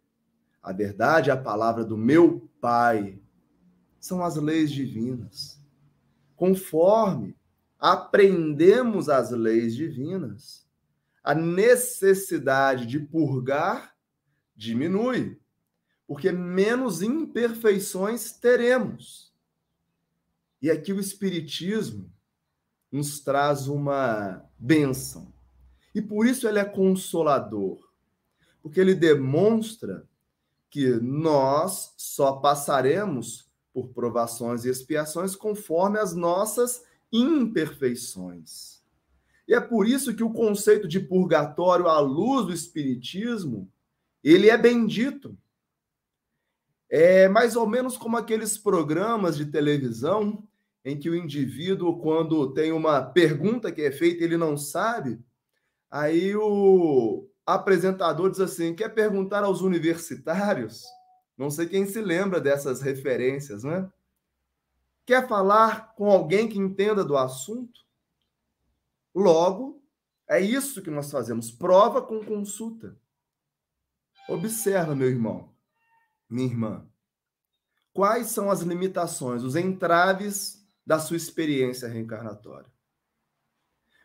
a 0.64 0.72
verdade 0.72 1.32
é 1.32 1.34
a 1.34 1.38
palavra 1.38 1.84
do 1.84 1.98
meu 1.98 2.50
Pai. 2.62 3.20
São 4.00 4.24
as 4.24 4.38
leis 4.38 4.72
divinas. 4.72 5.62
Conforme 6.34 7.36
aprendemos 7.80 9.10
as 9.10 9.32
leis 9.32 9.76
divinas, 9.76 10.66
a 11.24 11.34
necessidade 11.34 12.86
de 12.86 13.00
purgar 13.00 13.96
diminui, 14.56 15.40
porque 16.08 16.32
menos 16.32 17.02
imperfeições 17.02 18.32
teremos. 18.32 19.34
E 20.62 20.70
aqui 20.70 20.94
o 20.94 21.00
Espiritismo 21.00 22.12
nos 22.92 23.20
traz 23.20 23.68
uma 23.68 24.44
bênção. 24.58 25.34
E 25.94 26.02
por 26.02 26.26
isso 26.26 26.48
ele 26.48 26.60
é 26.60 26.66
consolador, 26.66 27.80
porque 28.62 28.80
ele 28.80 28.94
demonstra 28.94 30.08
que 30.70 30.90
nós 30.96 31.94
só 31.98 32.34
passaremos 32.34 33.50
por 33.74 33.90
provações 33.90 34.66
e 34.66 34.70
expiações 34.70 35.36
conforme 35.36 36.00
as 36.00 36.14
nossas 36.14 36.84
imperfeições. 37.22 38.84
E 39.48 39.54
é 39.54 39.62
por 39.62 39.88
isso 39.88 40.16
que 40.16 40.24
o 40.24 40.34
conceito 40.34 40.88
de 40.88 41.00
purgatório 41.00 41.88
à 41.88 42.00
luz 42.00 42.48
do 42.48 42.54
espiritismo, 42.54 43.70
ele 44.24 44.50
é 44.50 44.58
bendito. 44.58 45.38
É 46.90 47.28
mais 47.28 47.56
ou 47.56 47.68
menos 47.68 47.98
como 47.98 48.18
aqueles 48.18 48.58
programas 48.58 49.38
de 49.38 49.46
televisão 49.46 50.44
em 50.84 50.98
que 50.98 51.10
o 51.10 51.16
indivíduo, 51.16 52.00
quando 52.00 52.54
tem 52.54 52.72
uma 52.72 53.02
pergunta 53.02 53.72
que 53.72 53.82
é 53.82 53.92
feita, 53.92 54.24
ele 54.24 54.38
não 54.38 54.56
sabe, 54.56 55.20
aí 55.90 56.36
o, 56.36 57.28
apresentador 57.46 58.32
diz 58.32 58.40
assim: 58.40 58.74
quer 58.74 58.90
perguntar 58.90 59.44
aos 59.44 59.62
universitários? 59.62 60.84
Não 61.38 61.50
sei 61.50 61.68
quem 61.68 61.86
se 61.86 62.02
lembra 62.02 62.42
dessas 62.42 62.82
referências, 62.82 63.64
né? 63.64 63.88
Quer 65.06 65.28
falar 65.28 65.94
com 65.94 66.10
alguém 66.10 66.50
que 66.50 66.58
entenda 66.58 67.04
do 67.04 67.16
assunto? 67.16 67.82
Logo, 69.14 69.84
é 70.28 70.40
isso 70.42 70.82
que 70.82 70.90
nós 70.90 71.12
fazemos: 71.12 71.52
prova 71.52 72.02
com 72.02 72.24
consulta. 72.26 72.98
Observa, 74.28 74.96
meu 74.96 75.08
irmão, 75.08 75.54
minha 76.28 76.48
irmã, 76.48 76.90
quais 77.94 78.28
são 78.28 78.50
as 78.50 78.62
limitações, 78.62 79.44
os 79.44 79.56
entraves 79.56 80.66
da 80.84 81.00
sua 81.00 81.18
experiência 81.18 81.88
reencarnatória. 81.88 82.74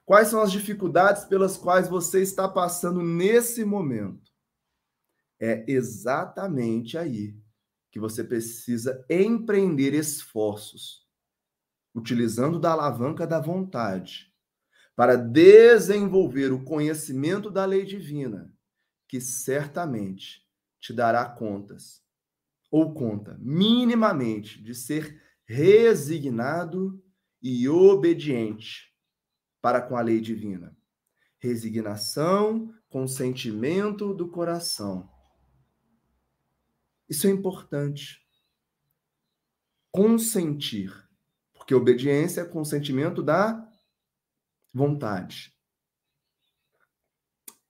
Quais 0.04 0.28
são 0.28 0.42
as 0.42 0.52
dificuldades 0.52 1.24
pelas 1.24 1.56
quais 1.56 1.88
você 1.88 2.20
está 2.20 2.48
passando 2.48 3.00
nesse 3.00 3.64
momento? 3.64 4.30
É 5.38 5.64
exatamente 5.70 6.98
aí 6.98 7.34
que 7.90 7.98
você 7.98 8.22
precisa 8.22 9.04
empreender 9.08 9.94
esforços, 9.94 11.06
utilizando 11.94 12.58
da 12.58 12.72
alavanca 12.72 13.26
da 13.26 13.40
vontade, 13.40 14.32
para 14.94 15.16
desenvolver 15.16 16.52
o 16.52 16.64
conhecimento 16.64 17.50
da 17.50 17.64
lei 17.64 17.84
divina, 17.84 18.52
que 19.08 19.20
certamente 19.20 20.46
te 20.78 20.92
dará 20.92 21.24
contas, 21.24 22.02
ou 22.70 22.94
conta, 22.94 23.36
minimamente, 23.40 24.62
de 24.62 24.74
ser 24.74 25.20
resignado 25.44 27.02
e 27.42 27.68
obediente 27.68 28.94
para 29.60 29.80
com 29.80 29.96
a 29.96 30.00
lei 30.00 30.20
divina. 30.20 30.76
Resignação, 31.40 32.72
consentimento 32.88 34.14
do 34.14 34.28
coração. 34.28 35.10
Isso 37.10 37.26
é 37.26 37.30
importante. 37.30 38.24
Consentir. 39.90 40.90
Porque 41.52 41.74
obediência 41.74 42.42
é 42.42 42.44
consentimento 42.44 43.22
da 43.22 43.68
vontade. 44.72 45.52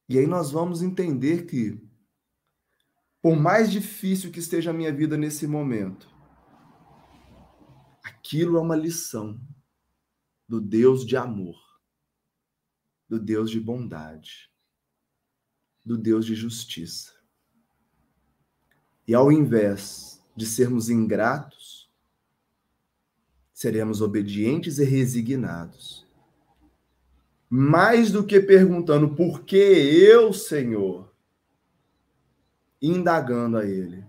E 0.07 0.19
aí 0.19 0.27
nós 0.27 0.51
vamos 0.51 0.83
entender 0.83 1.47
que, 1.47 1.83
por 3.23 3.35
mais 3.35 3.73
difícil 3.73 4.31
que 4.31 4.39
esteja 4.39 4.71
a 4.71 4.75
minha 4.75 4.93
vida 4.93 5.17
nesse 5.17 5.47
momento, 5.47 6.09
aquilo 8.05 8.59
é 8.59 8.61
uma 8.61 8.77
lição 8.77 9.41
do 10.47 10.61
Deus 10.61 11.07
de 11.07 11.17
amor 11.17 11.71
do 13.11 13.19
Deus 13.19 13.51
de 13.51 13.59
bondade, 13.59 14.49
do 15.85 15.99
Deus 15.99 16.25
de 16.25 16.37
justiça. 16.37 17.20
E 19.11 19.15
ao 19.15 19.33
invés 19.33 20.23
de 20.37 20.47
sermos 20.47 20.89
ingratos, 20.89 21.91
seremos 23.53 24.01
obedientes 24.01 24.79
e 24.79 24.85
resignados. 24.85 26.07
Mais 27.49 28.13
do 28.13 28.25
que 28.25 28.39
perguntando 28.39 29.17
por 29.17 29.43
que 29.43 29.57
eu, 29.57 30.33
Senhor, 30.33 31.13
indagando 32.81 33.57
a 33.57 33.67
Ele, 33.67 34.07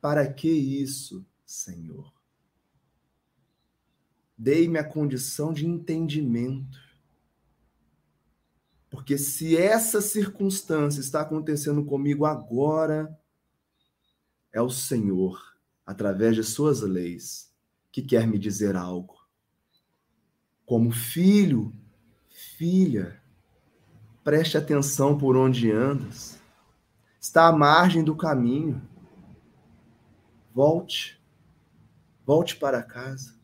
para 0.00 0.26
que 0.26 0.48
isso, 0.48 1.26
Senhor? 1.44 2.10
Dei-me 4.34 4.78
a 4.78 4.84
condição 4.84 5.52
de 5.52 5.66
entendimento. 5.66 6.78
Porque 8.88 9.18
se 9.18 9.58
essa 9.58 10.00
circunstância 10.00 11.00
está 11.00 11.20
acontecendo 11.20 11.84
comigo 11.84 12.24
agora, 12.24 13.14
é 14.52 14.60
o 14.60 14.68
Senhor, 14.68 15.40
através 15.86 16.36
de 16.36 16.44
suas 16.44 16.80
leis, 16.80 17.52
que 17.90 18.02
quer 18.02 18.26
me 18.26 18.38
dizer 18.38 18.76
algo. 18.76 19.16
Como 20.66 20.90
filho, 20.90 21.74
filha, 22.28 23.20
preste 24.22 24.56
atenção 24.58 25.16
por 25.16 25.36
onde 25.36 25.70
andas. 25.70 26.40
Está 27.20 27.46
à 27.46 27.52
margem 27.52 28.04
do 28.04 28.16
caminho. 28.16 28.80
Volte. 30.54 31.20
Volte 32.26 32.56
para 32.56 32.82
casa. 32.82 33.34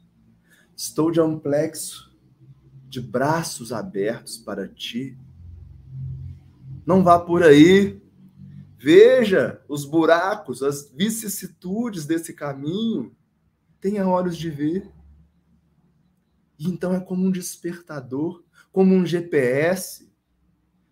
Estou 0.76 1.10
de 1.10 1.20
amplexo, 1.20 2.14
de 2.88 3.00
braços 3.00 3.72
abertos 3.72 4.38
para 4.38 4.68
ti. 4.68 5.18
Não 6.86 7.02
vá 7.02 7.18
por 7.18 7.42
aí 7.42 8.00
Veja 8.80 9.60
os 9.66 9.84
buracos, 9.84 10.62
as 10.62 10.88
vicissitudes 10.92 12.06
desse 12.06 12.32
caminho. 12.32 13.12
Tenha 13.80 14.06
olhos 14.06 14.36
de 14.36 14.48
ver. 14.48 14.88
E 16.56 16.68
então 16.68 16.94
é 16.94 17.00
como 17.00 17.26
um 17.26 17.30
despertador, 17.30 18.44
como 18.70 18.94
um 18.94 19.04
GPS, 19.04 20.08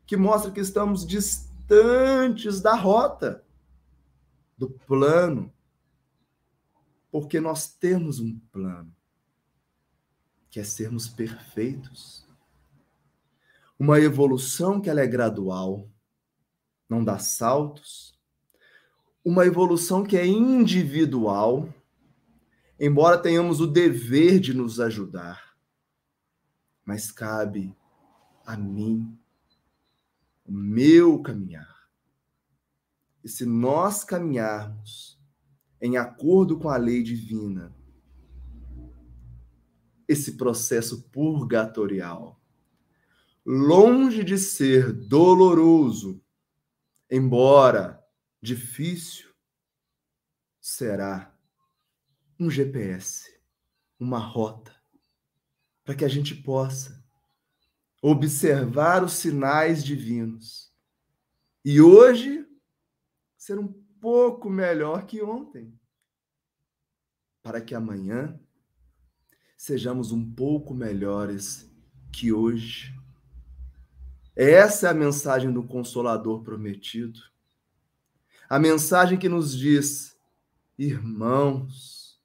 que 0.04 0.16
mostra 0.16 0.50
que 0.50 0.58
estamos 0.58 1.06
distantes 1.06 2.60
da 2.60 2.74
rota, 2.74 3.44
do 4.58 4.68
plano. 4.68 5.52
Porque 7.08 7.38
nós 7.38 7.68
temos 7.68 8.18
um 8.18 8.36
plano, 8.50 8.92
que 10.50 10.58
é 10.58 10.64
sermos 10.64 11.06
perfeitos. 11.06 12.26
Uma 13.78 14.00
evolução 14.00 14.80
que 14.80 14.90
ela 14.90 15.00
é 15.00 15.06
gradual 15.06 15.88
não 16.88 17.04
dá 17.04 17.18
saltos, 17.18 18.16
uma 19.24 19.44
evolução 19.44 20.04
que 20.04 20.16
é 20.16 20.24
individual, 20.26 21.68
embora 22.78 23.18
tenhamos 23.18 23.60
o 23.60 23.66
dever 23.66 24.38
de 24.38 24.54
nos 24.54 24.78
ajudar, 24.78 25.56
mas 26.84 27.10
cabe 27.10 27.76
a 28.44 28.56
mim 28.56 29.18
o 30.44 30.52
meu 30.52 31.20
caminhar. 31.20 31.88
E 33.24 33.28
se 33.28 33.44
nós 33.44 34.04
caminharmos 34.04 35.18
em 35.80 35.96
acordo 35.96 36.56
com 36.56 36.68
a 36.68 36.76
lei 36.76 37.02
divina, 37.02 37.74
esse 40.06 40.36
processo 40.36 41.02
purgatorial, 41.10 42.40
longe 43.44 44.22
de 44.22 44.38
ser 44.38 44.92
doloroso, 44.92 46.22
embora 47.10 48.02
difícil, 48.42 49.32
será 50.60 51.34
um 52.38 52.50
GPS, 52.50 53.40
uma 53.98 54.18
rota, 54.18 54.74
para 55.84 55.94
que 55.94 56.04
a 56.04 56.08
gente 56.08 56.34
possa 56.34 57.04
observar 58.02 59.02
os 59.02 59.14
sinais 59.14 59.84
divinos 59.84 60.72
e 61.64 61.80
hoje 61.80 62.46
ser 63.36 63.58
um 63.58 63.72
pouco 64.00 64.48
melhor 64.48 65.06
que 65.06 65.22
ontem, 65.22 65.78
para 67.42 67.60
que 67.60 67.74
amanhã 67.74 68.38
sejamos 69.56 70.12
um 70.12 70.34
pouco 70.34 70.74
melhores 70.74 71.68
que 72.12 72.32
hoje. 72.32 72.95
Essa 74.36 74.88
é 74.88 74.90
a 74.90 74.94
mensagem 74.94 75.50
do 75.50 75.62
Consolador 75.62 76.42
prometido. 76.42 77.18
A 78.50 78.58
mensagem 78.58 79.18
que 79.18 79.30
nos 79.30 79.56
diz: 79.56 80.14
irmãos, 80.78 82.20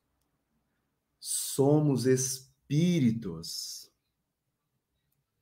somos 1.18 2.06
espíritos. 2.06 3.90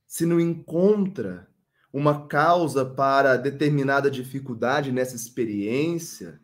Se 0.06 0.24
não 0.24 0.38
encontra 0.38 1.48
uma 1.92 2.28
causa 2.28 2.84
para 2.84 3.36
determinada 3.36 4.08
dificuldade 4.08 4.92
nessa 4.92 5.16
experiência, 5.16 6.40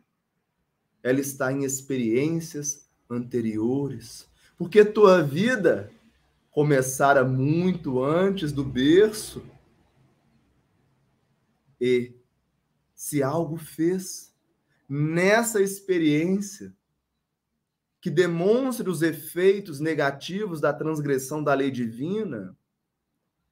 ela 1.01 1.21
está 1.21 1.53
em 1.53 1.63
experiências 1.63 2.89
anteriores. 3.09 4.27
Porque 4.57 4.83
tua 4.83 5.23
vida 5.23 5.89
começara 6.51 7.23
muito 7.23 8.03
antes 8.03 8.51
do 8.51 8.63
berço 8.65 9.41
e 11.79 12.15
se 12.93 13.21
algo 13.21 13.57
fez 13.57 14.33
nessa 14.89 15.61
experiência 15.61 16.75
que 18.01 18.09
demonstre 18.09 18.89
os 18.89 19.01
efeitos 19.01 19.79
negativos 19.79 20.61
da 20.61 20.73
transgressão 20.73 21.43
da 21.43 21.53
lei 21.53 21.69
divina, 21.69 22.57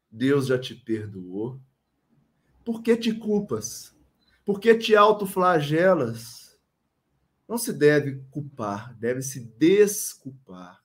Deus 0.09 0.47
já 0.47 0.57
te 0.57 0.73
perdoou. 0.73 1.59
Por 2.63 2.81
que 2.81 2.95
te 2.95 3.13
culpas? 3.13 3.93
Por 4.45 4.59
que 4.59 4.73
te 4.75 4.95
autoflagelas? 4.95 6.57
Não 7.47 7.57
se 7.57 7.73
deve 7.73 8.23
culpar, 8.31 8.95
deve 8.95 9.21
se 9.21 9.41
desculpar. 9.41 10.83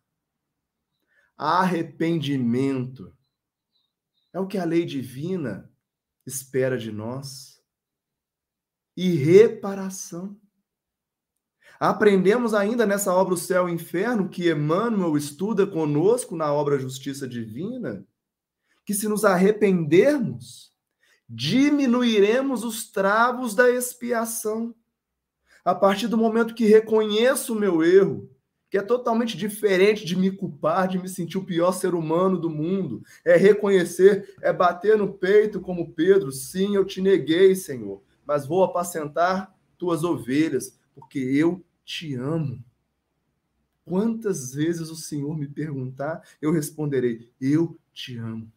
Arrependimento 1.36 3.16
é 4.32 4.40
o 4.40 4.46
que 4.46 4.58
a 4.58 4.64
lei 4.64 4.84
divina 4.84 5.69
espera 6.30 6.78
de 6.78 6.90
nós. 6.90 7.60
E 8.96 9.14
reparação. 9.14 10.38
Aprendemos 11.78 12.52
ainda 12.52 12.84
nessa 12.84 13.14
obra 13.14 13.34
O 13.34 13.38
Céu 13.38 13.68
e 13.68 13.72
o 13.72 13.74
Inferno, 13.74 14.28
que 14.28 14.50
Emmanuel 14.50 15.16
estuda 15.16 15.66
conosco 15.66 16.36
na 16.36 16.52
obra 16.52 16.78
Justiça 16.78 17.26
Divina, 17.26 18.06
que 18.84 18.92
se 18.92 19.08
nos 19.08 19.24
arrependermos, 19.24 20.72
diminuiremos 21.28 22.64
os 22.64 22.90
travos 22.90 23.54
da 23.54 23.70
expiação. 23.70 24.74
A 25.64 25.74
partir 25.74 26.08
do 26.08 26.18
momento 26.18 26.54
que 26.54 26.66
reconheço 26.66 27.54
o 27.54 27.58
meu 27.58 27.82
erro, 27.82 28.30
que 28.70 28.78
é 28.78 28.82
totalmente 28.82 29.36
diferente 29.36 30.06
de 30.06 30.16
me 30.16 30.30
culpar, 30.30 30.86
de 30.86 30.96
me 30.96 31.08
sentir 31.08 31.36
o 31.36 31.44
pior 31.44 31.72
ser 31.72 31.92
humano 31.92 32.38
do 32.38 32.48
mundo. 32.48 33.02
É 33.24 33.36
reconhecer, 33.36 34.36
é 34.40 34.52
bater 34.52 34.96
no 34.96 35.12
peito 35.12 35.60
como 35.60 35.92
Pedro, 35.92 36.30
sim, 36.30 36.76
eu 36.76 36.84
te 36.84 37.00
neguei, 37.00 37.56
Senhor, 37.56 38.00
mas 38.24 38.46
vou 38.46 38.62
apacentar 38.62 39.52
tuas 39.76 40.04
ovelhas, 40.04 40.78
porque 40.94 41.18
eu 41.18 41.64
te 41.84 42.14
amo. 42.14 42.62
Quantas 43.84 44.54
vezes 44.54 44.88
o 44.88 44.94
Senhor 44.94 45.36
me 45.36 45.48
perguntar, 45.48 46.22
eu 46.40 46.52
responderei: 46.52 47.32
Eu 47.40 47.76
te 47.92 48.16
amo. 48.16 48.52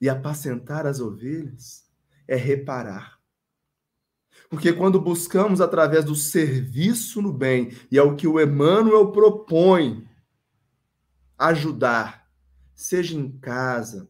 E 0.00 0.08
apacentar 0.08 0.86
as 0.86 1.00
ovelhas 1.00 1.86
é 2.26 2.36
reparar. 2.36 3.20
Porque 4.48 4.72
quando 4.72 5.00
buscamos 5.00 5.60
através 5.60 6.04
do 6.04 6.14
serviço 6.14 7.20
no 7.20 7.32
bem, 7.32 7.72
e 7.90 7.98
é 7.98 8.02
o 8.02 8.14
que 8.14 8.26
o 8.26 8.40
Emmanuel 8.40 9.10
propõe, 9.10 10.06
ajudar, 11.38 12.28
seja 12.74 13.16
em 13.16 13.30
casa, 13.38 14.08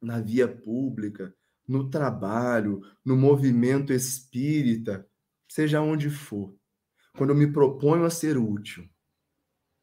na 0.00 0.20
via 0.20 0.46
pública, 0.46 1.34
no 1.66 1.90
trabalho, 1.90 2.82
no 3.04 3.16
movimento 3.16 3.92
espírita, 3.92 5.06
seja 5.48 5.80
onde 5.80 6.08
for. 6.10 6.54
Quando 7.16 7.30
eu 7.30 7.36
me 7.36 7.52
proponho 7.52 8.04
a 8.04 8.10
ser 8.10 8.38
útil, 8.38 8.88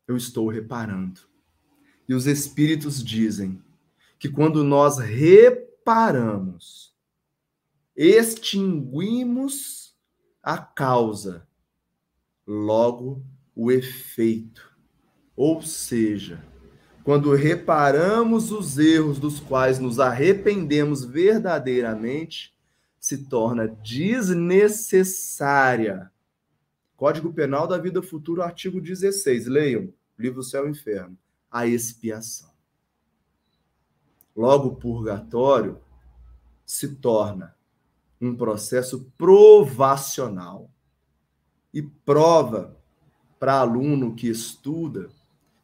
eu 0.08 0.16
estou 0.16 0.48
reparando. 0.50 1.22
E 2.08 2.14
os 2.14 2.28
espíritos 2.28 3.04
dizem 3.04 3.62
que 4.20 4.30
quando 4.30 4.64
nós 4.64 5.00
reparamos, 5.00 6.96
extinguimos 7.96 9.85
a 10.46 10.58
causa, 10.58 11.46
logo 12.46 13.26
o 13.56 13.72
efeito. 13.72 14.72
Ou 15.36 15.64
seja, 15.64 16.46
quando 17.04 17.34
reparamos 17.34 18.52
os 18.52 18.78
erros 18.78 19.18
dos 19.20 19.40
quais 19.40 19.80
nos 19.80 20.00
arrependemos 20.00 21.04
verdadeiramente, 21.04 22.54
se 23.00 23.26
torna 23.26 23.68
desnecessária 23.68 26.12
Código 26.96 27.34
Penal 27.34 27.68
da 27.68 27.78
Vida 27.78 28.02
Futura, 28.02 28.46
artigo 28.46 28.80
16. 28.80 29.48
Leiam, 29.48 29.94
livro 30.18 30.42
Céu 30.42 30.66
e 30.68 30.72
Inferno. 30.72 31.18
A 31.52 31.68
expiação. 31.68 32.50
Logo, 34.36 34.70
o 34.70 34.76
purgatório 34.76 35.80
se 36.66 36.96
torna 36.96 37.55
um 38.26 38.36
processo 38.36 39.12
provacional 39.18 40.72
e 41.74 41.82
prova 41.82 42.78
para 43.40 43.60
aluno 43.60 44.16
que 44.16 44.28
estuda, 44.28 45.10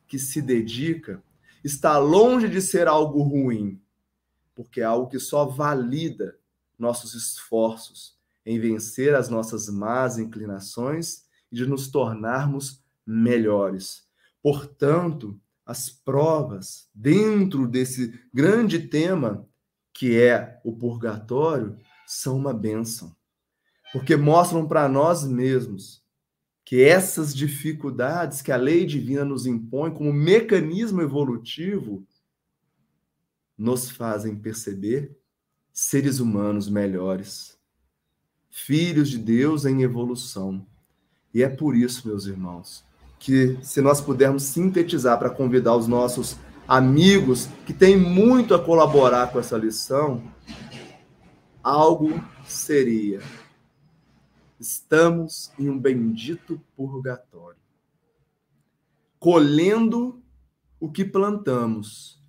que 0.08 0.19
se 0.19 0.41
dedica, 0.41 1.24
está 1.63 1.97
longe 1.97 2.50
de 2.50 2.62
ser 2.62 2.88
algo 2.88 3.21
ruim, 3.24 3.82
porque 4.54 4.82
é 4.82 4.84
algo 4.84 5.08
que 5.08 5.19
só 5.19 5.45
valida 5.45 6.38
nossos 6.78 7.13
esforços 7.13 8.17
em 8.45 8.60
vencer 8.60 9.15
as 9.15 9.30
nossas 9.30 9.69
más 9.69 10.17
inclinações 10.17 11.24
e 11.52 11.56
de 11.56 11.65
nos 11.65 11.89
tornarmos 11.89 12.84
melhores. 13.06 14.08
Portanto, 14.41 15.39
as 15.65 15.89
provas 15.89 16.89
dentro 16.93 17.67
desse 17.67 18.19
grande 18.34 18.80
tema 18.80 19.47
que 19.93 20.19
é 20.19 20.60
o 20.63 20.76
purgatório 20.76 21.78
são 22.13 22.36
uma 22.36 22.54
bênção, 22.54 23.15
porque 23.93 24.17
mostram 24.17 24.67
para 24.67 24.89
nós 24.89 25.24
mesmos 25.26 26.04
que 26.65 26.84
essas 26.84 27.34
dificuldades 27.34 28.41
que 28.41 28.52
a 28.52 28.58
lei 28.58 28.86
divina 28.86 29.24
nos 29.24 29.45
impõe 29.45 29.91
como 29.91 30.12
mecanismo 30.12 31.02
evolutivo 31.02 32.06
nos 33.58 33.89
fazem 33.89 34.36
perceber 34.36 35.17
seres 35.71 36.19
humanos 36.19 36.69
melhores, 36.69 37.58
filhos 38.50 39.10
de 39.10 39.17
Deus 39.17 39.63
em 39.63 39.82
evolução. 39.82 40.67
E 41.34 41.41
é 41.41 41.47
por 41.47 41.78
isso, 41.78 42.10
meus 42.10 42.26
irmãos, 42.26 42.84
que 43.19 43.58
se 43.63 43.80
nós 43.80 44.02
pudermos 44.02 44.43
sintetizar 44.43 45.17
para 45.17 45.30
convidar 45.30 45.78
os 45.78 45.88
nossos 45.88 46.36
amigos 46.67 47.47
que 47.65 47.74
têm 47.74 47.95
muito 47.95 48.54
a 48.54 48.63
colaborar 48.63 49.32
com 49.32 49.39
essa 49.39 49.58
lição, 49.58 50.21
algo 51.63 52.10
seria: 52.45 53.21
estamos 54.60 55.52
em 55.58 55.69
um 55.69 55.80
bendito 55.80 56.62
purgatório, 56.76 57.60
colhendo 59.19 60.21
o 60.80 60.91
que 60.91 61.06
plantamos 61.06 62.21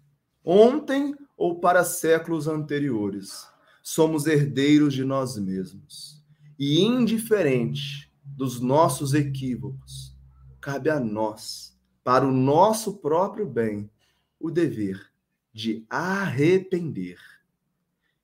ontem 0.45 1.14
ou 1.37 1.59
para 1.59 1.85
séculos 1.85 2.47
anteriores. 2.47 3.49
Somos 3.83 4.27
herdeiros 4.27 4.95
de 4.95 5.05
nós 5.05 5.37
mesmos. 5.37 6.23
E 6.59 6.81
indiferente 6.81 8.12
dos 8.25 8.61
nossos 8.61 9.14
equívocos, 9.14 10.16
cabe 10.61 10.88
a 10.88 11.01
nós, 11.01 11.77
para 12.05 12.25
o 12.25 12.31
nosso 12.31 12.99
próprio 12.99 13.45
bem, 13.47 13.90
o 14.38 14.51
dever 14.51 15.11
de 15.53 15.85
arrepender 15.90 17.18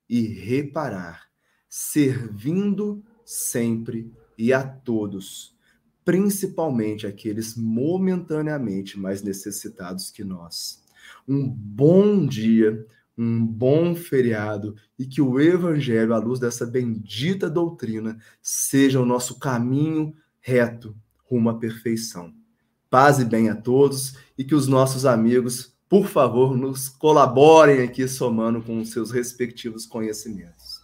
e 0.09 0.25
reparar, 0.25 1.29
servindo 1.69 3.03
sempre 3.23 4.11
e 4.37 4.51
a 4.51 4.63
todos, 4.63 5.55
principalmente 6.03 7.05
aqueles 7.05 7.55
momentaneamente 7.55 8.97
mais 8.97 9.21
necessitados 9.21 10.09
que 10.09 10.23
nós. 10.23 10.81
Um 11.27 11.47
bom 11.47 12.25
dia, 12.25 12.85
um 13.15 13.45
bom 13.45 13.93
feriado 13.93 14.75
e 14.97 15.05
que 15.05 15.21
o 15.21 15.39
Evangelho, 15.39 16.13
à 16.13 16.17
luz 16.17 16.39
dessa 16.39 16.65
bendita 16.65 17.49
doutrina, 17.49 18.17
seja 18.41 18.99
o 18.99 19.05
nosso 19.05 19.37
caminho 19.37 20.15
reto 20.39 20.95
rumo 21.25 21.49
à 21.49 21.59
perfeição. 21.59 22.33
Paz 22.89 23.19
e 23.19 23.25
bem 23.25 23.49
a 23.49 23.55
todos 23.55 24.15
e 24.35 24.43
que 24.43 24.55
os 24.55 24.67
nossos 24.67 25.05
amigos 25.05 25.77
por 25.89 26.07
favor, 26.07 26.55
nos 26.55 26.87
colaborem 26.87 27.81
aqui 27.81 28.07
somando 28.07 28.61
com 28.61 28.77
os 28.79 28.91
seus 28.91 29.09
respectivos 29.09 29.87
conhecimentos. 29.87 30.79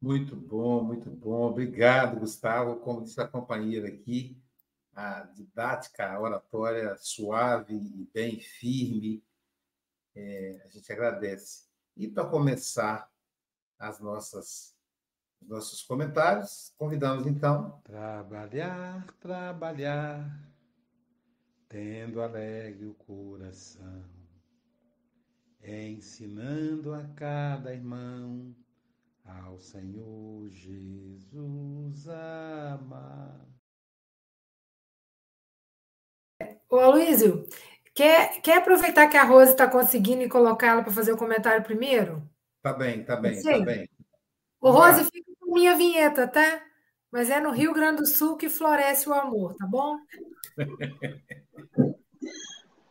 Muito 0.00 0.36
bom, 0.36 0.84
muito 0.84 1.10
bom. 1.10 1.50
Obrigado, 1.50 2.20
Gustavo, 2.20 2.76
como 2.76 3.02
disse 3.02 3.20
a 3.20 3.26
companheira 3.26 3.88
aqui, 3.88 4.40
a 4.94 5.22
didática, 5.34 6.08
a 6.08 6.20
oratória 6.20 6.96
suave 6.98 7.74
e 7.74 8.08
bem 8.14 8.38
firme. 8.38 9.20
É, 10.14 10.62
a 10.64 10.68
gente 10.68 10.92
agradece. 10.92 11.64
E 11.96 12.06
para 12.06 12.24
começar 12.24 13.10
as 13.80 13.98
nossas 13.98 14.75
os 15.42 15.48
nossos 15.48 15.82
comentários. 15.82 16.72
Convidamos 16.76 17.26
então. 17.26 17.80
Trabalhar, 17.84 19.06
trabalhar, 19.20 20.52
tendo 21.68 22.20
alegre 22.20 22.86
o 22.86 22.94
coração, 22.94 24.04
ensinando 25.62 26.94
a 26.94 27.04
cada 27.14 27.72
irmão 27.72 28.54
ao 29.24 29.58
Senhor 29.58 30.48
Jesus 30.50 32.08
amar. 32.08 33.46
Ô, 36.68 36.78
Aloysio, 36.78 37.46
quer, 37.94 38.40
quer 38.40 38.58
aproveitar 38.58 39.06
que 39.08 39.16
a 39.16 39.24
Rose 39.24 39.52
está 39.52 39.68
conseguindo 39.68 40.22
e 40.22 40.28
colocá-la 40.28 40.82
para 40.82 40.92
fazer 40.92 41.12
o 41.12 41.16
comentário 41.16 41.64
primeiro? 41.64 42.28
Tá 42.62 42.72
bem, 42.72 43.04
tá 43.04 43.16
bem, 43.16 43.36
Sim. 43.36 43.60
tá 43.60 43.64
bem. 43.64 43.88
Ô, 44.60 44.70
Rose, 44.70 45.04
fica 45.04 45.25
minha 45.56 45.74
vinheta, 45.74 46.28
tá? 46.28 46.62
Mas 47.10 47.30
é 47.30 47.40
no 47.40 47.50
Rio 47.50 47.72
Grande 47.72 48.02
do 48.02 48.06
Sul 48.06 48.36
que 48.36 48.46
floresce 48.46 49.08
o 49.08 49.14
amor, 49.14 49.54
tá 49.56 49.66
bom? 49.66 49.96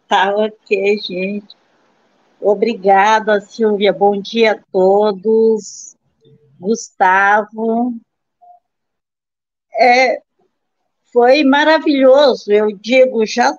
Tá 0.08 0.36
ok, 0.36 0.99
gente. 0.99 1.58
Obrigada, 2.39 3.41
Silvia. 3.41 3.91
Bom 3.91 4.21
dia 4.21 4.51
a 4.51 4.63
todos. 4.71 5.97
Gustavo. 6.60 7.95
É, 9.73 10.21
foi 11.12 11.43
maravilhoso. 11.43 12.51
Eu 12.51 12.67
digo, 12.67 13.25
já 13.25 13.58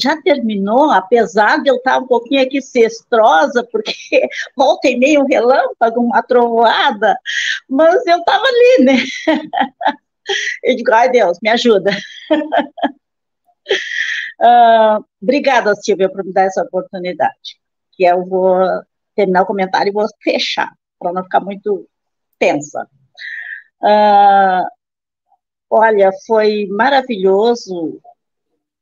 já 0.00 0.20
terminou, 0.22 0.90
apesar 0.90 1.62
de 1.62 1.70
eu 1.70 1.76
estar 1.76 1.98
um 1.98 2.06
pouquinho 2.06 2.42
aqui 2.42 2.60
cestrosa, 2.60 3.66
porque 3.70 3.92
volta 4.56 4.88
e 4.88 4.98
meio 4.98 5.22
um 5.22 5.26
relâmpago, 5.26 6.00
uma 6.00 6.22
trovoada, 6.22 7.16
mas 7.68 8.06
eu 8.06 8.18
estava 8.18 8.44
ali, 8.44 8.84
né? 8.84 8.96
Eu 10.60 10.74
digo, 10.74 10.92
ai 10.92 11.08
Deus, 11.08 11.38
me 11.40 11.48
ajuda. 11.48 11.92
Uh, 14.40 15.04
obrigada, 15.22 15.72
Silvia, 15.76 16.10
por 16.10 16.24
me 16.24 16.32
dar 16.32 16.46
essa 16.46 16.62
oportunidade. 16.62 17.60
Que 17.92 18.04
eu 18.04 18.24
vou 18.24 18.58
terminar 19.14 19.42
o 19.42 19.46
comentário 19.46 19.90
e 19.90 19.92
vou 19.92 20.04
fechar, 20.24 20.72
para 20.98 21.12
não 21.12 21.22
ficar 21.22 21.38
muito 21.38 21.88
tensa. 22.40 22.88
Uh, 23.80 24.66
olha, 25.70 26.10
foi 26.26 26.66
maravilhoso 26.70 28.00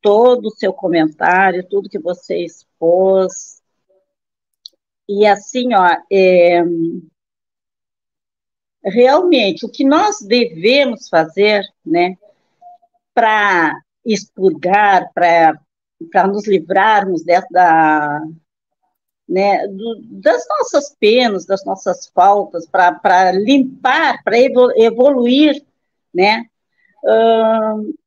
todo 0.04 0.48
o 0.48 0.54
seu 0.54 0.70
comentário, 0.70 1.66
tudo 1.66 1.88
que 1.88 1.98
você 1.98 2.44
expôs. 2.44 3.62
E 5.08 5.26
assim, 5.26 5.72
ó, 5.72 5.96
é, 6.12 6.62
realmente, 8.84 9.64
o 9.64 9.70
que 9.70 9.82
nós 9.82 10.20
devemos 10.20 11.08
fazer, 11.08 11.64
né, 11.84 12.18
para 13.14 13.80
expurgar, 14.04 15.10
para 15.14 16.26
nos 16.26 16.46
livrarmos 16.46 17.24
dessa, 17.24 18.20
né, 19.26 19.66
do, 19.68 20.02
das 20.20 20.46
nossas 20.46 20.94
penas, 21.00 21.46
das 21.46 21.64
nossas 21.64 22.08
faltas, 22.08 22.66
para 22.66 23.32
limpar, 23.32 24.22
para 24.22 24.36
evoluir, 24.38 25.64
né, 26.12 26.44
uh, 27.04 28.03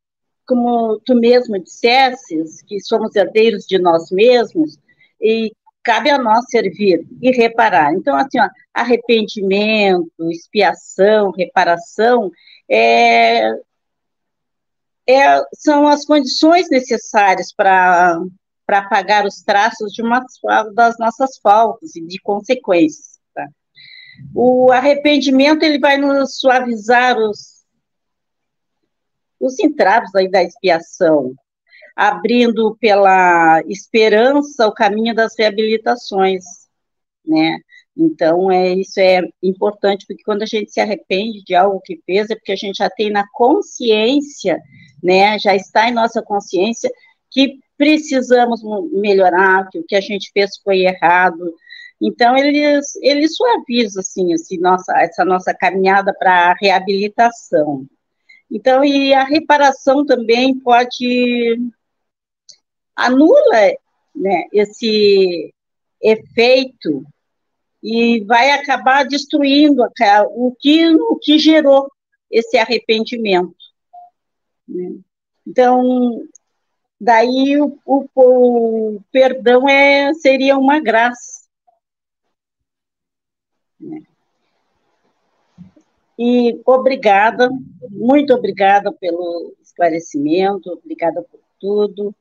como 0.48 1.00
tu 1.06 1.16
mesmo 1.16 1.60
dissesses, 1.60 2.62
que 2.64 2.80
somos 2.80 3.16
herdeiros 3.16 3.66
de 3.66 3.78
nós 3.78 4.10
mesmos, 4.12 4.80
e 5.22 5.52
cabe 5.84 6.10
a 6.10 6.18
nós 6.18 6.46
servir 6.50 7.06
e 7.22 7.32
reparar. 7.32 7.94
Então, 7.94 8.16
assim, 8.16 8.40
ó, 8.40 8.48
arrependimento, 8.74 10.32
expiação, 10.32 11.32
reparação, 11.32 12.32
é, 12.70 13.50
é, 15.08 15.42
são 15.54 15.88
as 15.88 16.06
condições 16.06 16.70
necessárias 16.70 17.54
para 17.54 18.20
para 18.68 18.82
pagar 18.90 19.26
os 19.26 19.42
traços 19.42 19.94
de 19.94 20.02
uma 20.02 20.22
das 20.74 21.00
nossas 21.00 21.38
faltas 21.42 21.96
e 21.96 22.06
de 22.06 22.20
consequências. 22.20 23.18
Tá? 23.34 23.48
O 24.36 24.70
arrependimento 24.74 25.64
ele 25.64 25.80
vai 25.80 25.98
nos 25.98 26.38
suavizar 26.38 27.18
os 27.18 27.57
os 29.40 29.60
entraves 29.60 30.14
aí 30.16 30.30
da 30.30 30.44
expiação. 30.44 31.34
abrindo 31.96 32.78
pela 32.80 33.62
esperança 33.68 34.68
o 34.68 34.74
caminho 34.74 35.16
das 35.16 35.34
reabilitações, 35.38 36.44
né? 37.26 37.60
Então, 37.98 38.52
é, 38.52 38.74
isso 38.76 39.00
é 39.00 39.22
importante, 39.42 40.06
porque 40.08 40.24
quando 40.24 40.44
a 40.44 40.46
gente 40.46 40.72
se 40.72 40.80
arrepende 40.80 41.44
de 41.44 41.56
algo 41.56 41.82
que 41.84 42.00
fez, 42.06 42.30
é 42.30 42.36
porque 42.36 42.52
a 42.52 42.56
gente 42.56 42.78
já 42.78 42.90
tem 42.90 43.10
na 43.10 43.26
consciência, 43.34 44.62
né, 45.04 45.40
já 45.40 45.56
está 45.56 45.90
em 45.90 45.94
nossa 45.94 46.22
consciência, 46.22 46.92
que 47.32 47.60
precisamos 47.78 48.62
melhorar, 48.92 49.68
que 49.70 49.80
o 49.80 49.84
que 49.88 49.96
a 49.96 50.02
gente 50.02 50.32
fez 50.34 50.58
foi 50.64 50.82
errado. 50.82 51.54
Então, 52.02 52.38
eles, 52.38 52.96
eles 53.02 53.36
suavizam, 53.36 54.02
assim, 54.02 54.34
assim 54.34 54.60
nossa, 54.60 54.94
essa 55.02 55.26
nossa 55.26 55.54
caminhada 55.54 56.14
para 56.20 56.52
a 56.52 56.56
reabilitação. 56.62 57.88
Então, 58.50 58.84
e 58.84 59.14
a 59.14 59.24
reparação 59.24 60.06
também 60.06 60.58
pode 60.60 61.58
anula 62.96 63.78
né, 64.16 64.46
esse 64.52 65.54
efeito 66.02 67.06
e 67.84 68.24
vai 68.26 68.52
acabar 68.52 69.06
destruindo 69.06 69.84
o 70.32 70.56
que, 70.60 70.88
o 70.96 71.16
que 71.22 71.38
gerou 71.38 71.92
esse 72.30 72.58
arrependimento. 72.58 73.56
Né? 74.68 75.00
Então, 75.46 76.28
daí 77.00 77.62
o, 77.62 77.80
o, 77.86 78.06
o, 78.16 79.02
perdão 79.12 79.70
é, 79.70 80.14
seria 80.16 80.58
uma 80.58 80.80
graça. 80.80 81.48
Né? 83.80 84.02
E 86.18 86.60
obrigada, 86.66 87.50
muito 87.92 88.34
obrigada 88.34 88.92
pelo 88.92 89.56
esclarecimento, 89.62 90.72
obrigada 90.72 91.22
por 91.22 91.40
tudo. 91.60 92.16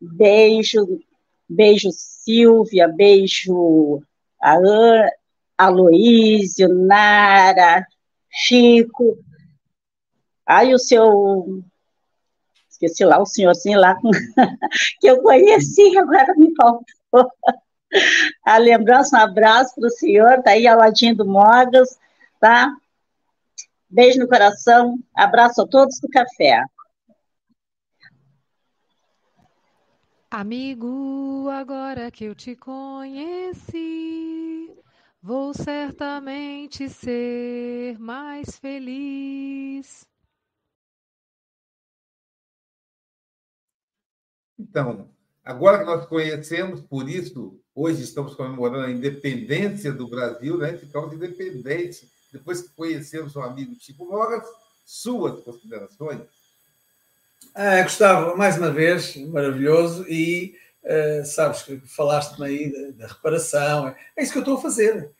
Beijo, 0.00 1.00
beijo 1.48 1.88
Silvia, 1.92 2.86
beijo 2.86 4.00
a 4.40 4.58
Aloísio, 5.58 6.68
Nara, 6.68 7.86
Chico. 8.30 9.18
Aí 10.46 10.74
o 10.74 10.78
seu. 10.78 11.64
Esqueci 12.68 13.04
lá, 13.04 13.20
o 13.20 13.26
senhorzinho 13.26 13.80
lá 13.80 13.96
que 15.00 15.06
eu 15.06 15.22
conheci, 15.22 15.96
agora 15.96 16.34
me 16.36 16.52
faltou. 16.54 16.84
A 18.44 18.58
lembrança, 18.58 19.16
um 19.16 19.20
abraço 19.20 19.76
para 19.76 19.86
o 19.86 19.90
senhor, 19.90 20.42
tá 20.42 20.50
aí 20.50 20.66
ao 20.66 20.78
ladinho 20.78 21.14
do 21.14 21.24
Mogas, 21.24 21.96
tá? 22.44 22.70
Beijo 23.88 24.18
no 24.18 24.28
coração, 24.28 24.98
abraço 25.14 25.62
a 25.62 25.66
todos 25.66 25.98
do 25.98 26.08
café. 26.10 26.62
Amigo, 30.30 31.48
agora 31.48 32.10
que 32.10 32.24
eu 32.24 32.34
te 32.34 32.54
conheci, 32.54 33.80
vou 35.22 35.54
certamente 35.54 36.86
ser 36.90 37.98
mais 37.98 38.58
feliz. 38.58 40.06
Então, 44.58 45.08
agora 45.42 45.78
que 45.78 45.84
nós 45.86 46.04
conhecemos, 46.04 46.82
por 46.82 47.08
isso, 47.08 47.58
hoje 47.74 48.02
estamos 48.02 48.34
comemorando 48.34 48.84
a 48.84 48.90
independência 48.90 49.90
do 49.90 50.06
Brasil, 50.06 50.58
né? 50.58 50.76
Ficamos 50.76 51.14
independentes. 51.14 52.12
Depois 52.34 52.62
que 52.62 52.74
conhecemos 52.74 53.36
o 53.36 53.40
amigo 53.40 53.76
Chico 53.78 54.04
Mogas, 54.04 54.44
suas 54.84 55.40
considerações? 55.44 56.22
Ah, 57.54 57.80
Gustavo, 57.82 58.36
mais 58.36 58.58
uma 58.58 58.72
vez, 58.72 59.14
maravilhoso, 59.16 60.04
e 60.08 60.56
uh, 60.82 61.24
sabes 61.24 61.62
que 61.62 61.78
falaste-me 61.86 62.44
aí 62.44 62.72
da, 62.72 63.06
da, 63.06 63.12
reparação, 63.14 63.94
é 64.16 64.22
isso 64.22 64.32
que 64.32 64.38
eu 64.38 64.42
estou 64.42 64.56
a 64.56 64.62
fazer. 64.62 65.12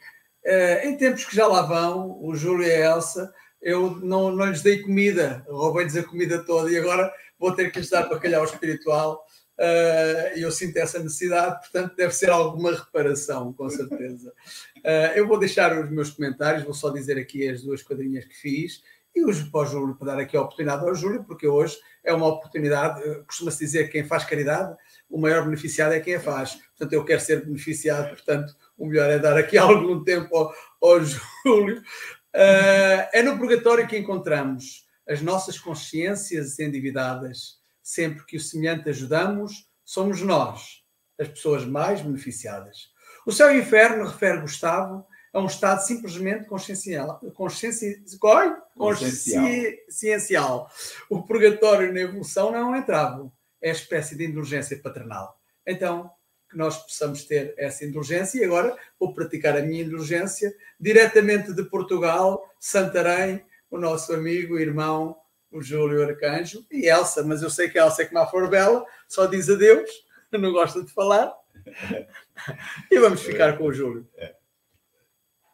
Uh, 0.44 0.86
em 0.88 0.96
tempos 0.96 1.24
que 1.24 1.36
já 1.36 1.46
lá 1.46 1.62
vão, 1.62 2.18
o 2.20 2.34
Júlio 2.34 2.66
e 2.66 2.72
a 2.72 2.96
Elsa, 2.96 3.32
eu 3.62 3.94
não, 4.02 4.32
não 4.32 4.46
lhes 4.46 4.62
dei 4.62 4.82
comida, 4.82 5.46
roubei-lhes 5.48 5.96
a 5.96 6.02
comida 6.02 6.44
toda 6.44 6.68
e 6.68 6.76
agora 6.76 7.14
vou 7.38 7.52
ter 7.52 7.70
que 7.70 7.78
lhes 7.78 7.90
dar 7.90 8.08
bacalhau 8.08 8.44
espiritual 8.44 9.24
uh, 9.58 10.36
eu 10.36 10.50
sinto 10.50 10.76
essa 10.76 10.98
necessidade, 10.98 11.60
portanto 11.60 11.94
deve 11.96 12.14
ser 12.14 12.30
alguma 12.30 12.72
reparação, 12.72 13.52
com 13.52 13.68
certeza. 13.68 14.32
Uh, 14.84 15.16
eu 15.16 15.26
vou 15.26 15.38
deixar 15.38 15.76
os 15.82 15.90
meus 15.90 16.10
comentários, 16.10 16.62
vou 16.62 16.74
só 16.74 16.90
dizer 16.90 17.16
aqui 17.16 17.48
as 17.48 17.62
duas 17.62 17.82
quadrinhas 17.82 18.26
que 18.26 18.34
fiz 18.34 18.82
e 19.14 19.24
os 19.24 19.42
para 19.42 19.60
o 19.60 19.66
Júlio, 19.66 19.94
para 19.94 20.14
dar 20.14 20.20
aqui 20.20 20.36
a 20.36 20.42
oportunidade 20.42 20.84
ao 20.84 20.94
Júlio, 20.94 21.24
porque 21.24 21.46
hoje 21.46 21.78
é 22.02 22.12
uma 22.12 22.26
oportunidade, 22.26 23.00
eh, 23.02 23.22
costuma-se 23.26 23.60
dizer 23.60 23.84
que 23.84 23.92
quem 23.92 24.04
faz 24.04 24.24
caridade, 24.24 24.76
o 25.08 25.18
maior 25.18 25.44
beneficiado 25.44 25.92
é 25.92 26.00
quem 26.00 26.16
a 26.16 26.20
faz. 26.20 26.54
Portanto, 26.76 26.92
eu 26.92 27.04
quero 27.04 27.20
ser 27.20 27.44
beneficiado, 27.44 28.08
portanto, 28.08 28.54
o 28.76 28.86
melhor 28.86 29.08
é 29.08 29.18
dar 29.18 29.36
aqui 29.36 29.56
algum 29.58 30.02
tempo 30.02 30.36
ao, 30.36 30.52
ao 30.82 31.00
Júlio. 31.04 31.80
Uh, 32.34 33.06
é 33.12 33.22
no 33.22 33.38
purgatório 33.38 33.86
que 33.86 33.96
encontramos 33.96 34.84
as 35.08 35.22
nossas 35.22 35.58
consciências 35.58 36.58
endividadas. 36.58 37.62
Sempre 37.80 38.24
que 38.24 38.36
o 38.36 38.40
semelhante 38.40 38.88
ajudamos, 38.88 39.68
somos 39.84 40.20
nós 40.22 40.82
as 41.20 41.28
pessoas 41.28 41.64
mais 41.64 42.00
beneficiadas. 42.00 42.92
O 43.26 43.32
céu 43.32 43.52
e 43.52 43.58
o 43.58 43.62
inferno, 43.62 44.06
refere 44.06 44.40
Gustavo, 44.40 45.06
é 45.32 45.38
um 45.38 45.46
estado 45.46 45.80
simplesmente 45.80 46.46
consciencial. 46.46 47.20
Consciencial. 48.76 49.44
consciencial. 49.86 50.70
O 51.10 51.22
purgatório 51.22 51.92
na 51.92 52.00
evolução 52.00 52.52
não 52.52 52.58
é 52.58 52.64
um 52.64 52.76
entrave, 52.76 53.28
é 53.60 53.70
a 53.70 53.72
espécie 53.72 54.16
de 54.16 54.26
indulgência 54.26 54.80
paternal. 54.80 55.36
Então, 55.66 56.10
que 56.48 56.56
nós 56.56 56.76
possamos 56.76 57.24
ter 57.24 57.52
essa 57.58 57.84
indulgência, 57.84 58.38
e 58.38 58.44
agora 58.44 58.76
vou 58.98 59.12
praticar 59.12 59.56
a 59.56 59.62
minha 59.62 59.82
indulgência 59.82 60.54
diretamente 60.78 61.52
de 61.52 61.64
Portugal, 61.64 62.48
Santarém, 62.60 63.44
o 63.68 63.76
nosso 63.76 64.12
amigo, 64.14 64.56
irmão, 64.56 65.16
o 65.50 65.60
Júlio 65.60 66.04
Arcanjo, 66.04 66.64
e 66.70 66.86
Elsa, 66.88 67.24
mas 67.24 67.42
eu 67.42 67.50
sei 67.50 67.68
que 67.68 67.78
Elsa 67.78 68.02
é 68.02 68.04
como 68.04 68.20
a 68.20 68.26
for 68.26 68.48
bela, 68.48 68.84
só 69.08 69.26
diz 69.26 69.48
adeus, 69.50 69.90
não 70.30 70.52
gosta 70.52 70.82
de 70.82 70.92
falar. 70.92 71.32
E 72.90 72.98
vamos 72.98 73.22
ficar 73.22 73.56
com 73.56 73.64
o 73.64 73.72
Júlio. 73.72 74.06
É. 74.16 74.34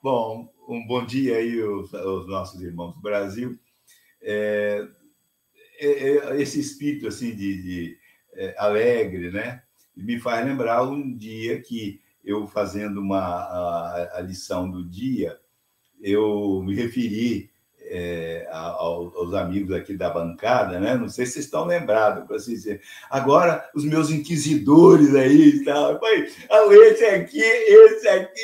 Bom, 0.03 0.53
um 0.69 0.87
bom 0.87 1.05
dia 1.05 1.37
aí 1.37 1.61
aos, 1.61 1.95
aos 1.95 2.27
nossos 2.27 2.63
irmãos 2.63 2.95
do 2.95 3.01
Brasil. 3.01 3.59
É, 4.23 4.87
é, 5.79 5.87
é, 5.87 6.41
esse 6.41 6.61
espírito 6.61 7.07
assim 7.09 7.35
de, 7.35 7.63
de 7.63 7.99
é, 8.35 8.55
alegre, 8.59 9.31
né, 9.31 9.63
me 9.97 10.19
faz 10.19 10.45
lembrar 10.45 10.83
um 10.83 11.17
dia 11.17 11.61
que 11.61 12.01
eu 12.25 12.47
fazendo 12.47 13.01
uma 13.01 13.19
a, 13.19 14.19
a 14.19 14.21
lição 14.21 14.71
do 14.71 14.89
dia, 14.89 15.39
eu 16.01 16.63
me 16.63 16.75
referi 16.75 17.51
é, 17.93 18.47
aos 18.53 19.35
amigos 19.35 19.75
aqui 19.75 19.95
da 19.95 20.09
bancada, 20.09 20.79
né? 20.79 20.95
Não 20.95 21.09
sei 21.09 21.27
se 21.27 21.33
vocês 21.33 21.45
estão 21.47 21.67
lembrados, 21.67 22.31
assim 22.31 22.53
dizer. 22.53 22.81
Agora, 23.11 23.69
os 23.75 23.85
meus 23.85 24.11
inquisidores 24.11 25.13
aí 25.15 25.57
e 25.57 25.65
tal. 25.65 26.01
esse 26.73 27.05
aqui, 27.05 27.41
esse 27.41 28.09
aqui. 28.09 28.41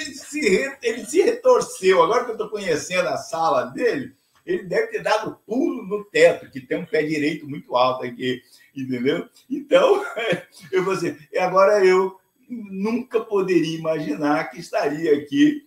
Ele 0.00 0.14
se, 0.14 0.76
ele 0.82 1.04
se 1.04 1.22
retorceu. 1.22 2.02
Agora 2.02 2.24
que 2.24 2.30
eu 2.30 2.34
estou 2.34 2.48
conhecendo 2.48 3.08
a 3.08 3.16
sala 3.16 3.64
dele, 3.66 4.14
ele 4.46 4.64
deve 4.64 4.88
ter 4.88 5.02
dado 5.02 5.38
pulo 5.44 5.84
no 5.84 6.04
teto, 6.04 6.50
que 6.50 6.60
tem 6.60 6.78
um 6.78 6.86
pé 6.86 7.02
direito 7.02 7.48
muito 7.48 7.76
alto 7.76 8.04
aqui, 8.04 8.40
entendeu? 8.74 9.28
Então, 9.50 10.04
eu 10.70 10.84
vou 10.84 10.94
assim, 10.94 11.16
agora 11.36 11.84
eu 11.84 12.16
nunca 12.48 13.20
poderia 13.20 13.78
imaginar 13.78 14.50
que 14.50 14.60
estaria 14.60 15.16
aqui 15.16 15.66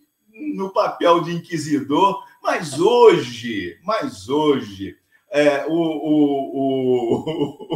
no 0.54 0.70
papel 0.70 1.22
de 1.22 1.32
inquisidor 1.32 2.22
mas 2.46 2.78
hoje, 2.78 3.76
mas 3.82 4.28
hoje, 4.28 4.96
é, 5.28 5.66
o, 5.66 5.72
o, 5.72 7.26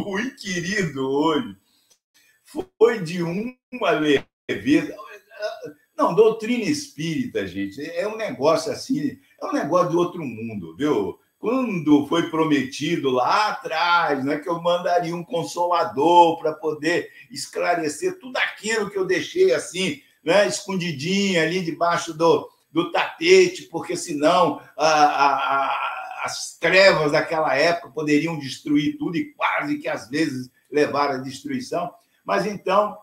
o, 0.07 0.13
o 0.15 0.19
inquirido 0.19 1.09
hoje 1.09 1.57
foi 2.77 3.03
de 3.03 3.21
uma 3.21 3.91
leveza. 3.91 4.95
Não, 5.97 6.15
doutrina 6.15 6.63
espírita, 6.63 7.45
gente, 7.45 7.81
é 7.81 8.07
um 8.07 8.15
negócio 8.15 8.71
assim, 8.71 9.19
é 9.41 9.45
um 9.45 9.51
negócio 9.51 9.89
de 9.89 9.97
outro 9.97 10.23
mundo, 10.23 10.73
viu? 10.77 11.19
Quando 11.37 12.07
foi 12.07 12.29
prometido 12.29 13.09
lá 13.09 13.49
atrás, 13.49 14.23
né, 14.23 14.37
que 14.37 14.47
eu 14.47 14.61
mandaria 14.61 15.15
um 15.15 15.23
consolador 15.23 16.39
para 16.39 16.53
poder 16.53 17.11
esclarecer 17.29 18.19
tudo 18.19 18.37
aquilo 18.37 18.89
que 18.89 18.97
eu 18.97 19.05
deixei 19.05 19.53
assim, 19.53 20.01
né, 20.23 20.47
escondidinho 20.47 21.41
ali 21.41 21.61
debaixo 21.61 22.13
do, 22.13 22.47
do 22.71 22.91
tapete, 22.91 23.63
porque 23.63 23.95
senão 23.95 24.61
a, 24.77 24.87
a, 24.87 25.35
a, 25.35 26.23
as 26.23 26.57
trevas 26.57 27.11
daquela 27.11 27.55
época 27.55 27.91
poderiam 27.91 28.39
destruir 28.39 28.97
tudo 28.97 29.17
e 29.17 29.33
quase 29.33 29.77
que 29.77 29.87
às 29.87 30.09
vezes 30.09 30.49
levar 30.71 31.11
à 31.11 31.17
destruição. 31.17 31.91
Mas 32.23 32.45
então, 32.45 32.97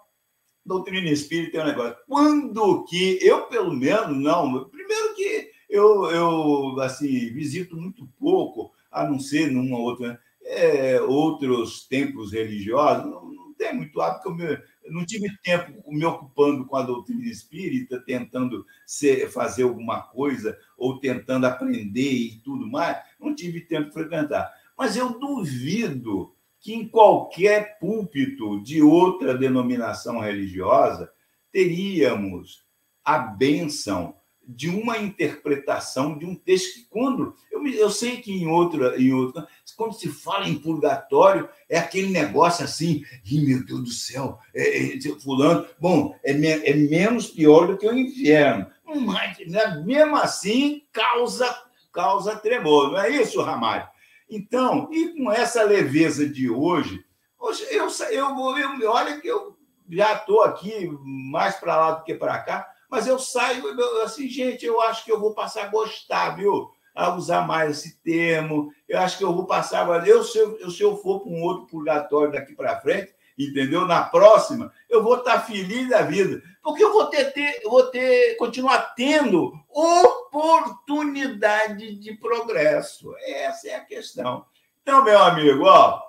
doutrina 0.64 1.10
espírita 1.10 1.58
é 1.58 1.62
um 1.62 1.66
negócio. 1.66 1.96
Quando 2.08 2.84
que 2.84 3.18
eu, 3.20 3.46
pelo 3.46 3.74
menos, 3.74 4.16
não. 4.16 4.68
Primeiro 4.68 5.14
que 5.14 5.50
eu, 5.68 6.06
eu 6.10 6.80
assim, 6.80 7.30
visito 7.32 7.76
muito 7.76 8.08
pouco, 8.18 8.72
a 8.90 9.04
não 9.04 9.18
ser 9.18 9.50
numa 9.50 9.78
outra. 9.78 10.18
é, 10.48 11.00
outros 11.02 11.86
templos 11.86 12.32
religiosos, 12.32 13.04
não, 13.04 13.28
não 13.30 13.52
tem 13.52 13.74
muito 13.74 14.00
hábito, 14.00 14.34
eu, 14.40 14.48
eu 14.48 14.58
não 14.90 15.04
tive 15.04 15.36
tempo 15.42 15.72
me 15.90 16.04
ocupando 16.04 16.66
com 16.66 16.76
a 16.76 16.82
doutrina 16.82 17.24
espírita, 17.24 18.00
tentando 18.00 18.64
ser, 18.86 19.30
fazer 19.30 19.64
alguma 19.64 20.02
coisa, 20.02 20.58
ou 20.76 20.98
tentando 20.98 21.46
aprender 21.46 22.12
e 22.12 22.40
tudo 22.44 22.66
mais, 22.66 22.98
não 23.20 23.34
tive 23.34 23.60
tempo 23.60 23.88
de 23.88 23.94
frequentar. 23.94 24.52
Mas 24.76 24.96
eu 24.96 25.18
duvido 25.18 26.34
que 26.60 26.74
em 26.74 26.88
qualquer 26.88 27.78
púlpito 27.78 28.62
de 28.62 28.82
outra 28.82 29.36
denominação 29.36 30.18
religiosa 30.18 31.10
teríamos 31.52 32.64
a 33.04 33.18
bênção 33.18 34.17
de 34.48 34.70
uma 34.70 34.96
interpretação 34.96 36.16
de 36.16 36.24
um 36.24 36.34
texto 36.34 36.74
que, 36.74 36.84
quando. 36.86 37.34
Eu, 37.52 37.66
eu 37.66 37.90
sei 37.90 38.16
que 38.16 38.32
em 38.32 38.46
outra, 38.46 39.00
em 39.00 39.12
outra. 39.12 39.46
Quando 39.76 39.92
se 39.92 40.08
fala 40.08 40.48
em 40.48 40.58
purgatório, 40.58 41.48
é 41.68 41.78
aquele 41.78 42.08
negócio 42.08 42.64
assim, 42.64 43.04
meu 43.30 43.64
Deus 43.64 43.80
do 43.82 43.90
céu, 43.90 44.38
é, 44.54 44.96
é, 44.96 45.00
fulano. 45.20 45.66
Bom, 45.78 46.18
é, 46.24 46.32
é 46.32 46.74
menos 46.74 47.26
pior 47.26 47.66
do 47.66 47.76
que 47.76 47.86
o 47.86 47.96
inferno. 47.96 48.66
Mas, 48.84 49.38
né, 49.46 49.82
mesmo 49.84 50.16
assim, 50.16 50.82
causa, 50.90 51.54
causa 51.92 52.36
tremor, 52.36 52.92
não 52.92 52.98
é 52.98 53.10
isso, 53.10 53.42
Ramalho? 53.42 53.86
Então, 54.30 54.88
e 54.90 55.08
com 55.14 55.30
essa 55.30 55.62
leveza 55.62 56.26
de 56.26 56.50
hoje, 56.50 57.04
hoje 57.38 57.64
eu, 57.70 57.88
eu, 58.10 58.58
eu, 58.80 58.90
olha 58.90 59.20
que 59.20 59.28
eu 59.28 59.56
já 59.90 60.14
estou 60.14 60.42
aqui 60.42 60.90
mais 61.04 61.56
para 61.56 61.76
lá 61.76 61.90
do 61.92 62.04
que 62.04 62.14
para 62.14 62.38
cá, 62.40 62.66
mas 62.88 63.06
eu 63.06 63.18
saio 63.18 63.64
assim, 64.02 64.28
gente, 64.28 64.64
eu 64.64 64.80
acho 64.80 65.04
que 65.04 65.12
eu 65.12 65.20
vou 65.20 65.34
passar 65.34 65.64
a 65.64 65.68
gostar, 65.68 66.30
viu? 66.30 66.70
A 66.94 67.14
usar 67.14 67.46
mais 67.46 67.78
esse 67.78 67.98
termo. 68.02 68.72
Eu 68.88 68.98
acho 68.98 69.18
que 69.18 69.24
eu 69.24 69.32
vou 69.32 69.46
passar. 69.46 69.86
Eu, 70.06 70.24
se 70.24 70.38
eu, 70.38 70.70
se 70.70 70.82
eu 70.82 70.96
for 70.96 71.20
para 71.20 71.30
um 71.30 71.42
outro 71.42 71.66
purgatório 71.66 72.32
daqui 72.32 72.54
para 72.54 72.80
frente, 72.80 73.14
entendeu? 73.38 73.86
Na 73.86 74.02
próxima, 74.02 74.72
eu 74.88 75.02
vou 75.02 75.18
estar 75.18 75.40
feliz 75.40 75.88
da 75.88 76.02
vida, 76.02 76.42
porque 76.62 76.82
eu 76.82 76.92
vou 76.92 77.06
ter, 77.06 77.32
ter, 77.32 77.60
eu 77.62 77.70
vou 77.70 77.86
ter, 77.86 78.34
continuar 78.36 78.94
tendo 78.96 79.52
oportunidade 79.68 81.94
de 81.94 82.14
progresso. 82.14 83.14
Essa 83.20 83.68
é 83.68 83.76
a 83.76 83.84
questão. 83.84 84.44
Então, 84.82 85.04
meu 85.04 85.22
amigo, 85.22 85.66
ó, 85.66 86.02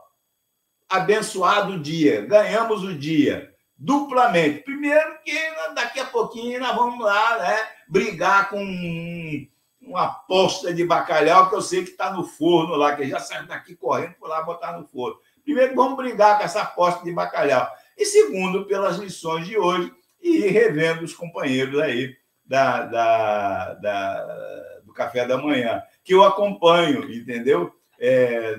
abençoado 0.88 1.80
dia, 1.80 2.26
ganhamos 2.26 2.84
o 2.84 2.98
dia 2.98 3.54
duplamente. 3.80 4.60
Primeiro, 4.60 5.18
que 5.24 5.34
daqui 5.74 6.02
a 6.02 6.06
pouquinho 6.06 6.60
nós 6.60 6.76
vamos 6.76 7.04
lá, 7.04 7.40
né, 7.40 7.58
brigar 7.88 8.50
com 8.50 8.62
uma 9.82 10.10
posta 10.10 10.74
de 10.74 10.86
bacalhau 10.86 11.50
que 11.50 11.56
eu 11.56 11.62
sei 11.62 11.84
que 11.84 11.92
está 11.92 12.12
no 12.12 12.26
forno 12.26 12.76
lá, 12.76 12.96
que 12.96 13.08
já 13.08 13.20
saiu 13.20 13.48
daqui 13.48 13.76
correndo 13.76 14.16
por 14.16 14.28
lá 14.28 14.42
botar 14.44 14.74
no 14.74 14.86
forno. 14.86 15.18
Primeiro, 15.44 15.74
vamos 15.74 15.96
brigar 15.96 16.38
com 16.38 16.44
essa 16.44 16.66
posta 16.66 17.04
de 17.04 17.12
bacalhau. 17.14 17.68
E 17.98 18.06
segundo, 18.06 18.66
pelas 18.66 18.98
lições 18.98 19.48
de 19.48 19.58
hoje 19.58 19.92
e 20.22 20.42
revendo 20.42 21.06
os 21.06 21.14
companheiros 21.14 21.80
aí 21.80 22.16
da, 22.46 22.84
da, 22.84 23.74
da 23.76 24.80
do 24.84 24.94
café 24.94 25.26
da 25.26 25.38
manhã, 25.38 25.82
que 26.04 26.14
eu 26.14 26.24
acompanho, 26.24 27.12
entendeu? 27.12 27.74
É, 28.02 28.56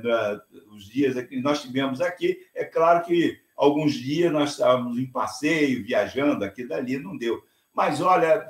os 0.72 0.86
dias 0.86 1.20
que 1.26 1.40
nós 1.40 1.62
tivemos 1.62 2.00
aqui, 2.00 2.38
é 2.54 2.64
claro 2.64 3.04
que 3.04 3.38
Alguns 3.60 3.92
dias 3.92 4.32
nós 4.32 4.52
estávamos 4.52 4.98
em 4.98 5.04
passeio, 5.04 5.84
viajando 5.84 6.46
aqui 6.46 6.66
dali, 6.66 6.98
não 6.98 7.14
deu. 7.14 7.42
Mas 7.74 8.00
olha, 8.00 8.48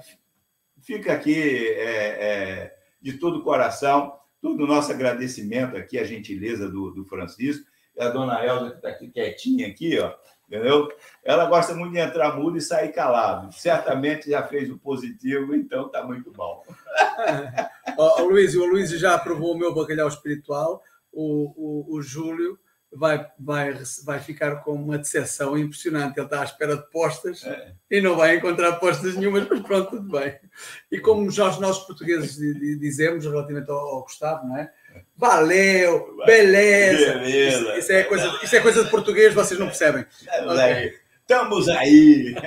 fica 0.81 1.13
aqui 1.13 1.35
é, 1.35 2.07
é, 2.29 2.77
de 3.03 3.15
todo 3.15 3.41
o 3.41 3.43
coração, 3.43 4.17
todo 4.41 4.63
o 4.63 4.69
nosso 4.69 4.93
agradecimento 4.93 5.77
aqui, 5.77 5.99
a 5.99 6.05
gentileza 6.05 6.69
do, 6.69 6.93
do 6.93 7.05
Francisco, 7.07 7.67
e 7.97 8.01
a 8.01 8.09
dona 8.09 8.47
Elza, 8.47 8.71
que 8.71 8.77
está 8.77 8.89
aqui 8.89 9.09
quietinha 9.09 9.67
aqui, 9.67 9.99
ó, 9.99 10.15
entendeu? 10.47 10.89
Ela 11.25 11.47
gosta 11.47 11.75
muito 11.75 11.95
de 11.95 11.99
entrar 11.99 12.37
muda 12.37 12.59
e 12.59 12.63
sair 12.63 12.93
calado. 12.93 13.53
Certamente 13.53 14.31
já 14.31 14.47
fez 14.47 14.71
o 14.71 14.79
positivo, 14.79 15.57
então 15.57 15.87
está 15.87 16.05
muito 16.05 16.31
bom. 16.31 16.63
o, 17.99 18.23
Luiz, 18.29 18.55
o 18.55 18.65
Luiz 18.65 18.91
já 18.91 19.17
aprovou 19.17 19.57
o 19.57 19.59
meu 19.59 19.75
bacalhau 19.75 20.07
espiritual, 20.07 20.81
o, 21.13 21.89
o, 21.91 21.97
o 21.97 22.01
Júlio 22.01 22.57
vai, 22.93 23.31
vai, 23.39 23.75
vai 24.05 24.21
ficar 24.21 24.57
com 24.57 24.73
uma 24.73 24.99
decepção 24.99 25.57
impressionante. 25.57 26.17
Ele 26.19 26.27
está 26.27 26.41
à 26.41 26.45
espera 26.45 26.77
de 26.77 26.91
postas 26.91 27.45
é. 27.45 27.73
e 27.91 28.01
não 28.01 28.17
vai 28.17 28.37
encontrar 28.37 28.73
postas 28.75 29.17
nenhumas, 29.17 29.49
mas 29.49 29.61
pronto, 29.61 29.91
tudo 29.91 30.19
bem. 30.19 30.39
E 30.91 30.99
como 30.99 31.31
já 31.31 31.49
os 31.49 31.59
nossos 31.61 31.87
portugueses 31.87 32.37
dizemos 32.79 33.25
relativamente 33.25 33.71
ao, 33.71 33.79
ao 33.79 34.03
Gustavo, 34.03 34.47
não 34.47 34.57
é? 34.57 34.73
Valeu, 35.17 36.17
beleza. 36.27 37.19
beleza. 37.19 37.59
Isso, 37.59 37.79
isso, 37.79 37.93
é 37.93 38.03
coisa, 38.05 38.41
isso 38.43 38.57
é 38.57 38.61
coisa 38.61 38.85
de 38.85 38.91
português, 38.91 39.35
vocês 39.35 39.59
não 39.59 39.67
percebem. 39.67 40.05
Okay. 40.23 40.99
Estamos 41.21 41.69
aí. 41.69 42.35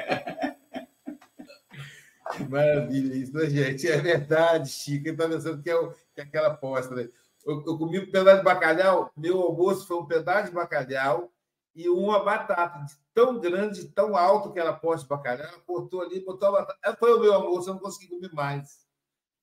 Maravilha 2.49 3.15
isso, 3.15 3.33
né, 3.33 3.49
gente? 3.49 3.87
É 3.87 3.97
verdade, 3.97 4.69
Chico. 4.69 5.07
Ele 5.07 5.11
está 5.11 5.29
pensando 5.29 5.61
que 5.61 5.69
é, 5.69 5.75
o, 5.75 5.91
que 5.91 6.21
é 6.21 6.23
aquela 6.23 6.47
aposta, 6.47 6.95
né? 6.95 7.07
Eu, 7.45 7.63
eu 7.65 7.77
comi 7.77 7.99
um 7.99 8.11
pedaço 8.11 8.37
de 8.37 8.43
bacalhau, 8.43 9.11
meu 9.17 9.41
almoço 9.41 9.85
foi 9.85 9.97
um 9.97 10.05
pedaço 10.05 10.49
de 10.49 10.55
bacalhau 10.55 11.31
e 11.75 11.89
uma 11.89 12.23
batata 12.23 12.85
tão 13.13 13.39
grande, 13.39 13.87
tão 13.89 14.15
alto 14.15 14.51
que 14.51 14.59
ela 14.59 14.73
posta 14.73 15.03
de 15.03 15.09
bacalhau, 15.09 15.59
cortou 15.65 16.01
ali, 16.01 16.23
botou 16.23 16.49
a 16.49 16.51
batata. 16.51 16.97
Foi 16.97 17.13
o 17.13 17.19
meu 17.19 17.33
almoço, 17.33 17.69
eu 17.69 17.73
não 17.73 17.81
consegui 17.81 18.07
comer 18.07 18.31
mais. 18.33 18.85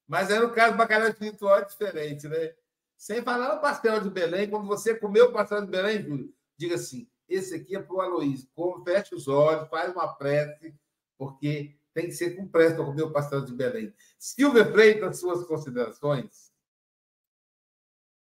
Mas 0.07 0.31
aí, 0.31 0.39
no 0.39 0.53
caso, 0.53 0.77
bacalhau 0.77 1.09
espiritual 1.09 1.65
diferente, 1.65 2.27
né? 2.27 2.55
Sem 2.97 3.23
falar 3.23 3.55
no 3.55 3.61
pastel 3.61 4.01
de 4.01 4.11
Belém, 4.11 4.49
quando 4.49 4.67
você 4.67 4.95
comeu 4.95 5.27
o 5.27 5.33
pastel 5.33 5.63
de 5.63 5.71
Belém, 5.71 6.03
Júlio, 6.03 6.35
diga 6.57 6.75
assim: 6.75 7.09
esse 7.29 7.55
aqui 7.55 7.77
é 7.77 7.81
para 7.81 7.95
o 7.95 8.01
Aloysio. 8.01 8.49
Os 8.57 9.29
olhos, 9.29 9.69
faz 9.69 9.93
uma 9.93 10.09
prece, 10.15 10.75
porque 11.17 11.77
tem 11.95 12.07
que 12.07 12.13
ser 12.13 12.37
com 12.37 12.49
prece 12.49 12.75
para 12.75 12.85
comer 12.85 13.03
o 13.03 13.13
pastel 13.13 13.45
de 13.45 13.53
Belém. 13.53 13.95
Silvia 14.19 14.67
Freitas, 14.67 15.21
suas 15.21 15.45
considerações. 15.45 16.50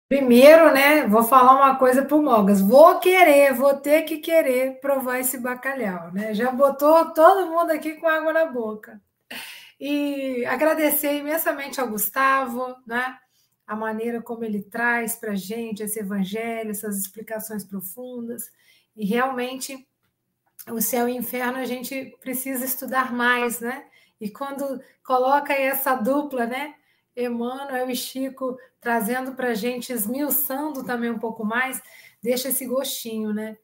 Primeiro, 0.10 0.74
né, 0.74 1.06
vou 1.06 1.22
falar 1.24 1.56
uma 1.56 1.76
coisa 1.76 2.04
para 2.04 2.18
o 2.18 2.24
Mogas. 2.24 2.60
Vou 2.60 3.00
querer, 3.00 3.54
vou 3.54 3.76
ter 3.76 4.02
que 4.02 4.18
querer 4.18 4.80
provar 4.80 5.20
esse 5.20 5.38
bacalhau, 5.38 6.12
né? 6.12 6.34
Já 6.34 6.52
botou 6.52 7.14
todo 7.14 7.52
mundo 7.52 7.70
aqui 7.70 7.94
com 7.94 8.08
água 8.08 8.34
na 8.34 8.46
boca. 8.48 9.00
E 9.80 10.44
agradecer 10.48 11.14
imensamente 11.14 11.80
ao 11.80 11.88
Gustavo, 11.88 12.76
né? 12.88 13.20
A 13.68 13.76
maneira 13.76 14.20
como 14.20 14.44
ele 14.44 14.64
traz 14.64 15.16
para 15.16 15.36
gente 15.36 15.84
esse 15.84 16.00
evangelho, 16.00 16.72
essas 16.72 16.98
explicações 16.98 17.64
profundas. 17.64 18.52
E 18.96 19.06
realmente, 19.06 19.88
o 20.72 20.82
céu 20.82 21.08
e 21.08 21.14
o 21.14 21.18
inferno 21.18 21.60
a 21.60 21.66
gente 21.66 22.18
precisa 22.20 22.66
estudar 22.66 23.14
mais, 23.14 23.60
né? 23.60 23.86
E 24.20 24.28
quando 24.28 24.82
coloca 25.06 25.54
essa 25.54 25.94
dupla, 25.94 26.48
né? 26.48 26.74
Emmanuel 27.16 27.90
e 27.92 27.96
Chico 27.96 28.58
trazendo 28.82 29.34
para 29.34 29.50
a 29.50 29.54
gente, 29.54 29.92
esmiuçando 29.92 30.84
também 30.84 31.10
um 31.10 31.20
pouco 31.20 31.46
mais, 31.46 31.82
deixa 32.22 32.50
esse 32.50 32.66
gostinho, 32.66 33.34
né? 33.34 33.58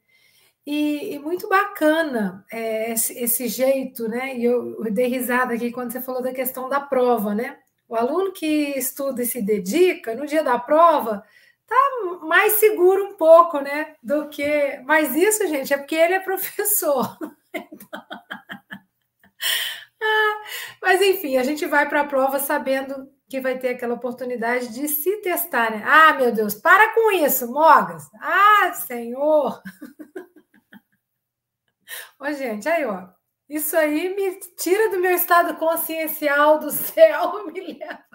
E, 0.65 1.13
e 1.13 1.19
muito 1.19 1.47
bacana 1.47 2.43
é, 2.51 2.91
esse, 2.91 3.17
esse, 3.19 3.47
jeito, 3.47 4.07
né? 4.07 4.35
E 4.37 4.43
eu, 4.43 4.83
eu 4.83 4.91
dei 4.91 5.07
risada 5.07 5.53
aqui 5.53 5.71
quando 5.71 5.91
você 5.91 6.01
falou 6.01 6.23
da 6.23 6.33
questão 6.33 6.67
da 6.67 6.81
prova, 6.81 7.35
né? 7.35 7.59
O 7.87 7.95
aluno 7.95 8.33
que 8.33 8.73
estuda 8.77 9.21
e 9.21 9.27
se 9.27 9.41
dedica, 9.43 10.15
no 10.15 10.25
dia 10.25 10.43
da 10.43 10.57
prova, 10.57 11.23
tá 11.67 11.75
mais 12.23 12.53
seguro 12.53 13.05
um 13.05 13.13
pouco, 13.15 13.59
né? 13.59 13.95
Do 14.01 14.27
que. 14.29 14.81
Mas 14.85 15.15
isso, 15.15 15.47
gente, 15.47 15.73
é 15.73 15.77
porque 15.77 15.95
ele 15.95 16.15
é 16.15 16.19
professor. 16.19 17.17
mas 20.81 21.01
enfim, 21.01 21.37
a 21.37 21.43
gente 21.43 21.65
vai 21.65 21.87
para 21.87 22.01
a 22.01 22.07
prova 22.07 22.39
sabendo 22.39 23.09
que 23.29 23.41
vai 23.41 23.57
ter 23.57 23.69
aquela 23.69 23.95
oportunidade 23.95 24.73
de 24.73 24.87
se 24.87 25.17
testar, 25.21 25.71
né? 25.71 25.83
Ah, 25.85 26.13
meu 26.13 26.31
Deus, 26.31 26.55
para 26.55 26.93
com 26.93 27.11
isso, 27.11 27.51
Mogas. 27.51 28.09
Ah, 28.21 28.73
Senhor. 28.73 29.61
Ô, 32.19 32.31
gente, 32.31 32.67
aí, 32.69 32.85
ó. 32.85 33.07
Isso 33.47 33.77
aí 33.77 34.15
me 34.15 34.39
tira 34.57 34.89
do 34.89 34.99
meu 34.99 35.11
estado 35.13 35.55
consciencial 35.57 36.59
do 36.59 36.71
céu, 36.71 37.45
me 37.51 37.59
leva. 37.73 38.05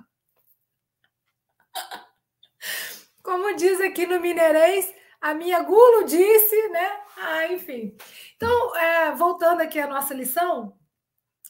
Como 3.23 3.55
diz 3.55 3.81
aqui 3.81 4.07
no 4.07 4.21
Mineirês, 4.21 4.93
a 5.21 5.35
minha 5.35 5.63
gulo 5.63 6.05
disse, 6.05 6.69
né? 6.71 7.01
Ah, 7.17 7.47
enfim. 7.49 7.97
Então, 8.35 8.77
é, 8.77 9.13
voltando 9.13 9.61
aqui 9.61 9.79
à 9.79 9.87
nossa 9.87 10.15
lição, 10.15 10.80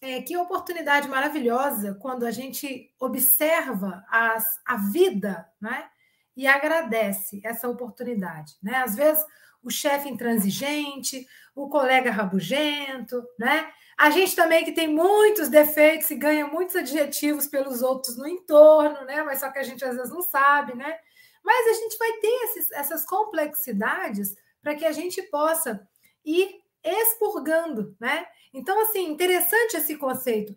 é, 0.01 0.23
que 0.23 0.37
oportunidade 0.37 1.09
maravilhosa 1.09 1.95
quando 2.01 2.25
a 2.25 2.31
gente 2.31 2.93
observa 2.99 4.05
as, 4.09 4.61
a 4.65 4.77
vida 4.77 5.47
né, 5.61 5.89
e 6.37 6.47
agradece 6.47 7.41
essa 7.45 7.69
oportunidade. 7.69 8.55
Né? 8.63 8.77
Às 8.77 8.95
vezes, 8.95 9.25
o 9.63 9.71
chefe 9.71 10.09
intransigente, 10.09 11.27
o 11.55 11.69
colega 11.69 12.11
rabugento, 12.11 13.23
né? 13.39 13.71
A 13.97 14.09
gente 14.09 14.35
também 14.35 14.65
que 14.65 14.73
tem 14.73 14.89
muitos 14.89 15.49
defeitos 15.49 16.11
e 16.11 16.15
ganha 16.15 16.47
muitos 16.47 16.75
adjetivos 16.75 17.47
pelos 17.47 17.83
outros 17.83 18.17
no 18.17 18.27
entorno, 18.27 19.05
né? 19.05 19.23
Mas 19.23 19.41
só 19.41 19.51
que 19.51 19.59
a 19.59 19.63
gente 19.63 19.85
às 19.85 19.95
vezes 19.95 20.11
não 20.11 20.23
sabe, 20.23 20.75
né? 20.75 20.99
Mas 21.45 21.69
a 21.69 21.81
gente 21.83 21.99
vai 21.99 22.13
ter 22.13 22.45
esses, 22.45 22.71
essas 22.73 23.05
complexidades 23.05 24.35
para 24.63 24.75
que 24.75 24.87
a 24.87 24.93
gente 24.93 25.21
possa 25.25 25.87
ir 26.25 26.60
expurgando, 26.85 27.97
né? 28.01 28.27
Então, 28.53 28.81
assim, 28.83 29.09
interessante 29.09 29.77
esse 29.77 29.97
conceito 29.97 30.55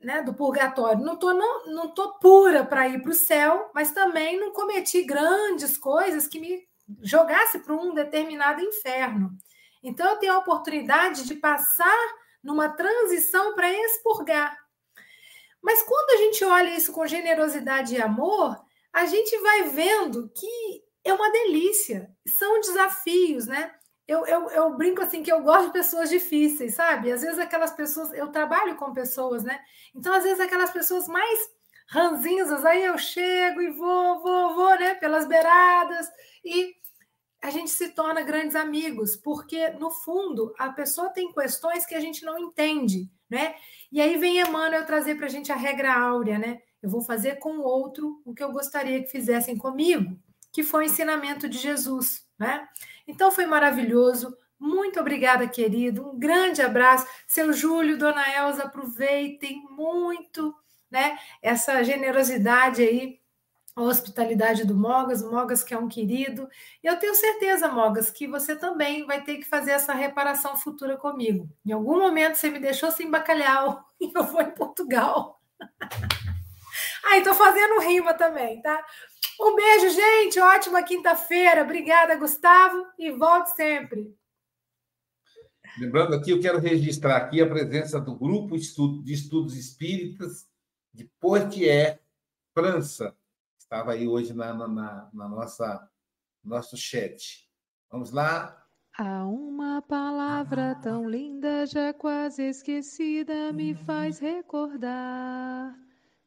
né, 0.00 0.22
do 0.22 0.34
purgatório. 0.34 1.04
Não 1.04 1.16
tô, 1.16 1.32
não, 1.32 1.66
não 1.66 1.94
tô 1.94 2.18
pura 2.18 2.64
para 2.64 2.88
ir 2.88 3.02
para 3.02 3.10
o 3.10 3.14
céu, 3.14 3.70
mas 3.74 3.92
também 3.92 4.38
não 4.38 4.52
cometi 4.52 5.04
grandes 5.04 5.76
coisas 5.76 6.26
que 6.26 6.38
me 6.38 6.66
jogasse 7.02 7.58
para 7.58 7.74
um 7.74 7.92
determinado 7.92 8.62
inferno. 8.62 9.30
Então, 9.82 10.08
eu 10.08 10.16
tenho 10.16 10.34
a 10.34 10.38
oportunidade 10.38 11.24
de 11.24 11.34
passar 11.34 12.14
numa 12.42 12.68
transição 12.68 13.54
para 13.54 13.72
expurgar. 13.72 14.56
Mas 15.62 15.82
quando 15.82 16.10
a 16.10 16.22
gente 16.22 16.44
olha 16.44 16.76
isso 16.76 16.92
com 16.92 17.06
generosidade 17.06 17.94
e 17.94 18.00
amor, 18.00 18.56
a 18.92 19.04
gente 19.04 19.36
vai 19.38 19.64
vendo 19.64 20.30
que 20.34 20.84
é 21.04 21.12
uma 21.12 21.30
delícia, 21.30 22.10
são 22.26 22.60
desafios, 22.60 23.46
né? 23.46 23.72
Eu, 24.06 24.24
eu, 24.26 24.48
eu, 24.50 24.76
brinco 24.76 25.02
assim 25.02 25.22
que 25.22 25.32
eu 25.32 25.42
gosto 25.42 25.66
de 25.66 25.72
pessoas 25.72 26.08
difíceis, 26.08 26.74
sabe? 26.74 27.10
Às 27.10 27.22
vezes 27.22 27.38
aquelas 27.38 27.72
pessoas, 27.72 28.12
eu 28.12 28.28
trabalho 28.28 28.76
com 28.76 28.92
pessoas, 28.92 29.42
né? 29.42 29.58
Então, 29.94 30.12
às 30.14 30.22
vezes, 30.22 30.38
aquelas 30.38 30.70
pessoas 30.70 31.08
mais 31.08 31.38
ranzinzas, 31.88 32.64
aí 32.64 32.84
eu 32.84 32.96
chego 32.98 33.60
e 33.60 33.70
vou, 33.70 34.22
vou, 34.22 34.54
vou, 34.54 34.78
né? 34.78 34.94
Pelas 34.94 35.26
beiradas, 35.26 36.06
e 36.44 36.74
a 37.42 37.50
gente 37.50 37.70
se 37.70 37.90
torna 37.90 38.22
grandes 38.22 38.54
amigos, 38.54 39.16
porque, 39.16 39.70
no 39.70 39.90
fundo, 39.90 40.54
a 40.58 40.70
pessoa 40.70 41.10
tem 41.10 41.32
questões 41.32 41.84
que 41.84 41.94
a 41.94 42.00
gente 42.00 42.24
não 42.24 42.38
entende, 42.38 43.10
né? 43.28 43.56
E 43.90 44.00
aí 44.00 44.16
vem 44.16 44.40
Emmanuel 44.40 44.86
trazer 44.86 45.16
para 45.16 45.26
a 45.26 45.30
gente 45.30 45.50
a 45.50 45.56
regra 45.56 45.92
áurea, 45.92 46.38
né? 46.38 46.60
Eu 46.82 46.90
vou 46.90 47.02
fazer 47.02 47.36
com 47.36 47.58
o 47.58 47.62
outro 47.62 48.20
o 48.24 48.34
que 48.34 48.42
eu 48.42 48.52
gostaria 48.52 49.02
que 49.02 49.10
fizessem 49.10 49.56
comigo, 49.56 50.16
que 50.52 50.62
foi 50.62 50.84
o 50.84 50.86
ensinamento 50.86 51.48
de 51.48 51.58
Jesus, 51.58 52.24
né? 52.38 52.68
Então 53.06 53.30
foi 53.30 53.46
maravilhoso. 53.46 54.36
Muito 54.58 54.98
obrigada, 54.98 55.46
querido. 55.46 56.10
Um 56.10 56.18
grande 56.18 56.62
abraço. 56.62 57.06
Seu 57.26 57.52
Júlio, 57.52 57.98
Dona 57.98 58.28
Elza, 58.34 58.64
aproveitem 58.64 59.62
muito 59.70 60.54
né, 60.90 61.18
essa 61.42 61.82
generosidade 61.82 62.82
aí, 62.82 63.20
a 63.74 63.82
hospitalidade 63.82 64.64
do 64.64 64.74
Mogas, 64.74 65.22
o 65.22 65.30
Mogas 65.30 65.62
que 65.62 65.74
é 65.74 65.78
um 65.78 65.88
querido. 65.88 66.48
E 66.82 66.86
eu 66.86 66.98
tenho 66.98 67.14
certeza, 67.14 67.68
Mogas, 67.68 68.10
que 68.10 68.26
você 68.26 68.56
também 68.56 69.04
vai 69.04 69.22
ter 69.22 69.36
que 69.36 69.44
fazer 69.44 69.72
essa 69.72 69.92
reparação 69.92 70.56
futura 70.56 70.96
comigo. 70.96 71.48
Em 71.64 71.72
algum 71.72 71.98
momento 71.98 72.36
você 72.36 72.48
me 72.48 72.58
deixou 72.58 72.90
sem 72.90 73.10
bacalhau 73.10 73.84
e 74.00 74.10
eu 74.14 74.24
vou 74.24 74.40
em 74.40 74.50
Portugal. 74.52 75.40
Aí, 77.04 77.18
estou 77.18 77.34
fazendo 77.34 77.80
rima 77.80 78.14
também, 78.14 78.60
tá? 78.60 78.84
Um 79.40 79.54
beijo, 79.54 79.90
gente. 79.90 80.40
Ótima 80.40 80.82
quinta-feira. 80.82 81.62
Obrigada, 81.62 82.16
Gustavo. 82.16 82.86
E 82.98 83.10
volte 83.10 83.50
sempre. 83.50 84.16
Lembrando 85.78 86.14
aqui, 86.14 86.30
eu 86.30 86.40
quero 86.40 86.58
registrar 86.58 87.16
aqui 87.16 87.42
a 87.42 87.48
presença 87.48 88.00
do 88.00 88.16
Grupo 88.16 88.56
de 88.56 89.12
Estudos 89.12 89.54
Espíritas 89.56 90.48
de 90.92 91.04
Poitiers, 91.20 91.98
França. 92.54 93.14
Estava 93.58 93.92
aí 93.92 94.08
hoje 94.08 94.32
na, 94.32 94.54
na, 94.54 95.10
na 95.12 95.28
nossa 95.28 95.90
nosso 96.42 96.76
chat. 96.76 97.46
Vamos 97.90 98.12
lá. 98.12 98.64
Há 98.96 99.26
uma 99.26 99.82
palavra 99.82 100.74
tão 100.76 101.08
linda, 101.08 101.66
já 101.66 101.92
quase 101.92 102.42
esquecida, 102.44 103.52
me 103.52 103.74
faz 103.74 104.18
recordar 104.18 105.85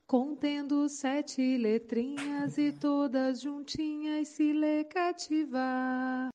contendo 0.10 0.90
sete 0.90 1.56
letrinhas 1.56 2.58
e 2.58 2.72
todas 2.72 3.42
juntinhas 3.42 4.28
se 4.30 4.52
lê 4.52 4.84
cativar. 4.84 6.30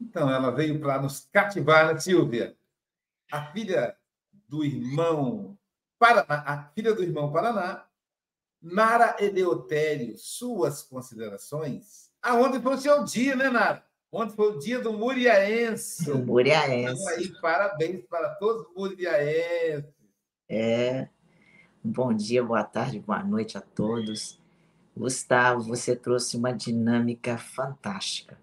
Então, 0.00 0.28
ela 0.28 0.50
veio 0.50 0.80
para 0.80 1.00
nos 1.00 1.28
cativar, 1.32 1.86
né, 1.86 2.00
Silvia? 2.00 2.56
A 3.30 3.52
filha 3.52 3.96
do 4.48 4.64
irmão 4.64 5.56
Paraná, 5.96 6.42
a 6.44 6.64
filha 6.74 6.92
do 6.92 7.04
irmão 7.04 7.30
Paraná, 7.30 7.86
Nara 8.60 9.14
Eleutério, 9.20 10.18
suas 10.18 10.82
considerações. 10.82 12.10
Ah, 12.20 12.34
ontem 12.34 12.60
foi 12.60 12.74
o 12.74 12.78
seu 12.78 13.04
dia, 13.04 13.36
né, 13.36 13.48
Nara? 13.48 13.86
Ontem 14.10 14.34
foi 14.34 14.56
o 14.56 14.58
dia 14.58 14.80
do 14.80 14.92
Muriaense. 14.92 16.04
Do 16.04 16.18
Muriaense. 16.18 17.00
Então, 17.00 17.08
aí, 17.14 17.40
parabéns 17.40 18.04
para 18.06 18.34
todos 18.34 18.66
os 18.66 18.74
Muriaenses. 18.74 19.98
É, 20.48 21.08
Bom 21.90 22.12
dia, 22.12 22.44
boa 22.44 22.64
tarde, 22.64 23.00
boa 23.00 23.24
noite 23.24 23.56
a 23.56 23.62
todos. 23.62 24.38
Gustavo, 24.94 25.62
você 25.62 25.96
trouxe 25.96 26.36
uma 26.36 26.52
dinâmica 26.52 27.38
fantástica. 27.38 28.38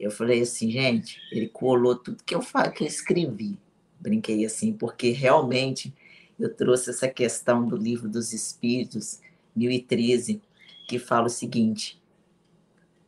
Eu 0.00 0.10
falei 0.10 0.40
assim, 0.40 0.70
gente, 0.70 1.20
ele 1.30 1.46
colou 1.46 1.94
tudo 1.94 2.24
que 2.24 2.34
eu, 2.34 2.40
que 2.74 2.84
eu 2.84 2.86
escrevi. 2.86 3.58
Brinquei 4.00 4.46
assim, 4.46 4.72
porque 4.72 5.10
realmente 5.10 5.94
eu 6.40 6.54
trouxe 6.54 6.88
essa 6.88 7.06
questão 7.06 7.68
do 7.68 7.76
livro 7.76 8.08
dos 8.08 8.32
Espíritos, 8.32 9.20
1013, 9.54 10.40
que 10.88 10.98
fala 10.98 11.26
o 11.26 11.30
seguinte: 11.30 12.02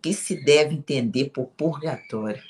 que 0.02 0.12
se 0.12 0.36
deve 0.44 0.74
entender 0.74 1.30
por 1.30 1.46
purgatório? 1.46 2.42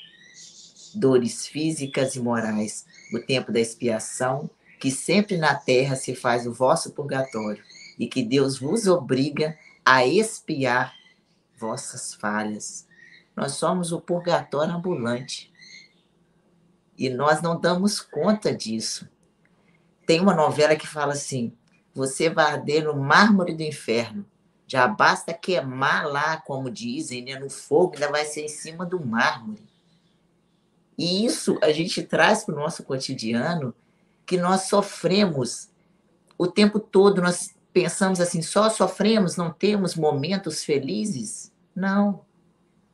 Dores 0.93 1.47
físicas 1.47 2.17
e 2.17 2.21
morais, 2.21 2.85
o 3.15 3.21
tempo 3.21 3.53
da 3.53 3.61
expiação 3.61 4.51
que 4.79 4.91
sempre 4.91 5.37
na 5.37 5.55
terra 5.55 5.97
se 5.97 6.15
faz 6.15 6.47
o 6.47 6.53
vosso 6.53 6.93
purgatório 6.93 7.63
e 7.99 8.07
que 8.07 8.23
Deus 8.23 8.59
vos 8.59 8.87
obriga 8.87 9.59
a 9.85 10.07
expiar 10.07 10.95
vossas 11.57 12.15
falhas. 12.15 12.87
Nós 13.35 13.53
somos 13.53 13.93
o 13.93 14.01
purgatório 14.01 14.75
ambulante 14.75 15.53
e 16.99 17.09
nós 17.09 17.43
não 17.43 17.59
damos 17.59 18.01
conta 18.01 18.55
disso. 18.55 19.09
Tem 20.07 20.21
uma 20.21 20.35
novela 20.35 20.77
que 20.77 20.87
fala 20.87 21.13
assim: 21.13 21.53
você 21.95 22.29
vai 22.31 22.53
arder 22.53 22.85
no 22.85 22.97
mármore 22.97 23.55
do 23.55 23.63
inferno. 23.63 24.25
Já 24.69 24.89
basta 24.89 25.33
queimar 25.33 26.07
lá, 26.07 26.39
como 26.39 26.71
dizem, 26.71 27.23
né, 27.23 27.39
no 27.39 27.49
fogo, 27.49 27.95
ainda 27.95 28.11
vai 28.11 28.25
ser 28.25 28.43
em 28.43 28.49
cima 28.49 28.85
do 28.85 29.05
mármore. 29.05 29.63
E 30.99 31.25
isso 31.25 31.59
a 31.63 31.71
gente 31.71 32.03
traz 32.03 32.45
para 32.45 32.55
o 32.55 32.59
nosso 32.59 32.83
cotidiano 32.83 33.75
que 34.27 34.37
nós 34.37 34.63
sofremos 34.63 35.71
o 36.37 36.47
tempo 36.47 36.81
todo, 36.81 37.23
nós 37.23 37.55
pensamos 37.73 38.21
assim, 38.21 38.43
só 38.43 38.69
sofremos, 38.69 39.37
não 39.37 39.53
temos 39.53 39.95
momentos 39.95 40.65
felizes? 40.65 41.53
Não. 41.75 42.25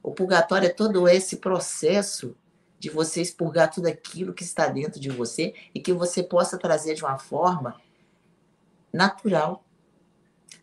O 0.03 0.13
purgatório 0.13 0.67
é 0.67 0.73
todo 0.73 1.09
esse 1.09 1.37
processo 1.37 2.37
de 2.79 2.91
você 2.91 3.23
expurgar 3.23 3.71
tudo 3.71 3.87
aquilo 3.87 4.35
que 4.35 4.43
está 4.43 4.67
dentro 4.67 5.01
de 5.01 5.09
você 5.09 5.55
e 5.75 5.81
que 5.81 5.93
você 5.93 6.23
possa 6.23 6.59
trazer 6.59 6.95
de 6.95 7.05
uma 7.05 7.19
forma 7.19 7.81
natural. 8.93 9.65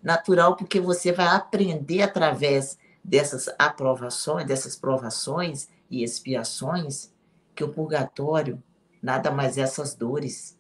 Natural 0.04 0.56
porque 0.56 0.80
você 0.80 1.12
vai 1.12 1.28
aprender 1.28 2.02
através 2.02 2.78
dessas 3.04 3.50
aprovações, 3.58 4.46
dessas 4.46 4.76
provações 4.76 5.70
e 5.90 6.04
expiações 6.04 7.12
que 7.56 7.64
o 7.64 7.70
purgatório 7.70 8.62
nada 9.02 9.32
mais 9.32 9.58
é 9.58 9.62
essas 9.62 9.96
dores 9.96 10.59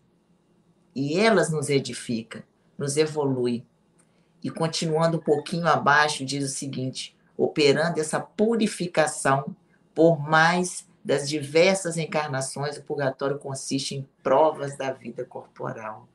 e 0.99 1.17
elas 1.17 1.49
nos 1.49 1.69
edificam, 1.69 2.43
nos 2.77 2.97
evolui. 2.97 3.65
E 4.43 4.49
continuando 4.49 5.17
um 5.17 5.21
pouquinho 5.21 5.67
abaixo, 5.67 6.25
diz 6.25 6.43
o 6.43 6.53
seguinte: 6.53 7.15
operando 7.37 7.99
essa 7.99 8.19
purificação 8.19 9.55
por 9.95 10.19
mais 10.19 10.87
das 11.03 11.27
diversas 11.27 11.97
encarnações, 11.97 12.77
o 12.77 12.83
purgatório 12.83 13.39
consiste 13.39 13.95
em 13.95 14.07
provas 14.21 14.77
da 14.77 14.91
vida 14.91 15.25
corporal. 15.25 16.07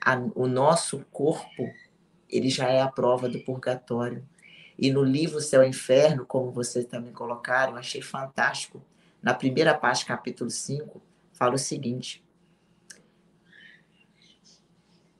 A, 0.00 0.16
o 0.34 0.46
nosso 0.46 1.04
corpo, 1.12 1.68
ele 2.28 2.48
já 2.48 2.68
é 2.68 2.80
a 2.80 2.88
prova 2.88 3.28
do 3.28 3.40
purgatório. 3.40 4.26
E 4.78 4.90
no 4.90 5.02
livro 5.02 5.40
Céu 5.40 5.62
e 5.62 5.68
Inferno, 5.68 6.24
como 6.24 6.50
vocês 6.50 6.84
também 6.86 7.12
colocaram, 7.12 7.72
eu 7.72 7.78
achei 7.78 8.00
fantástico. 8.00 8.82
Na 9.22 9.34
primeira 9.34 9.74
parte, 9.74 10.04
capítulo 10.04 10.50
5, 10.50 11.00
fala 11.32 11.54
o 11.54 11.58
seguinte: 11.58 12.23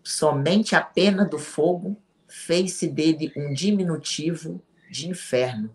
somente 0.04 0.76
a 0.76 0.82
pena 0.82 1.24
do 1.24 1.38
fogo 1.38 1.96
fez-se 2.28 2.86
dele 2.86 3.32
um 3.34 3.52
diminutivo 3.54 4.62
de 4.90 5.08
inferno, 5.08 5.74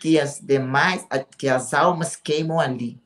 que 0.00 0.18
as 0.18 0.40
demais, 0.40 1.06
que 1.38 1.48
as 1.48 1.72
almas 1.72 2.16
queimam 2.16 2.58
ali, 2.58 3.00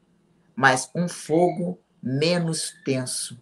mas 0.56 0.90
um 0.94 1.06
fogo 1.06 1.78
menos 2.02 2.74
tenso. 2.84 3.40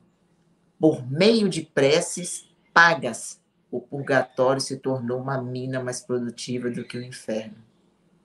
Por 0.78 1.08
meio 1.08 1.48
de 1.48 1.62
preces 1.62 2.48
pagas, 2.74 3.40
o 3.70 3.80
purgatório 3.80 4.60
se 4.60 4.76
tornou 4.76 5.20
uma 5.20 5.40
mina 5.40 5.82
mais 5.82 6.00
produtiva 6.00 6.70
do 6.70 6.84
que 6.84 6.98
o 6.98 7.02
inferno. 7.02 7.56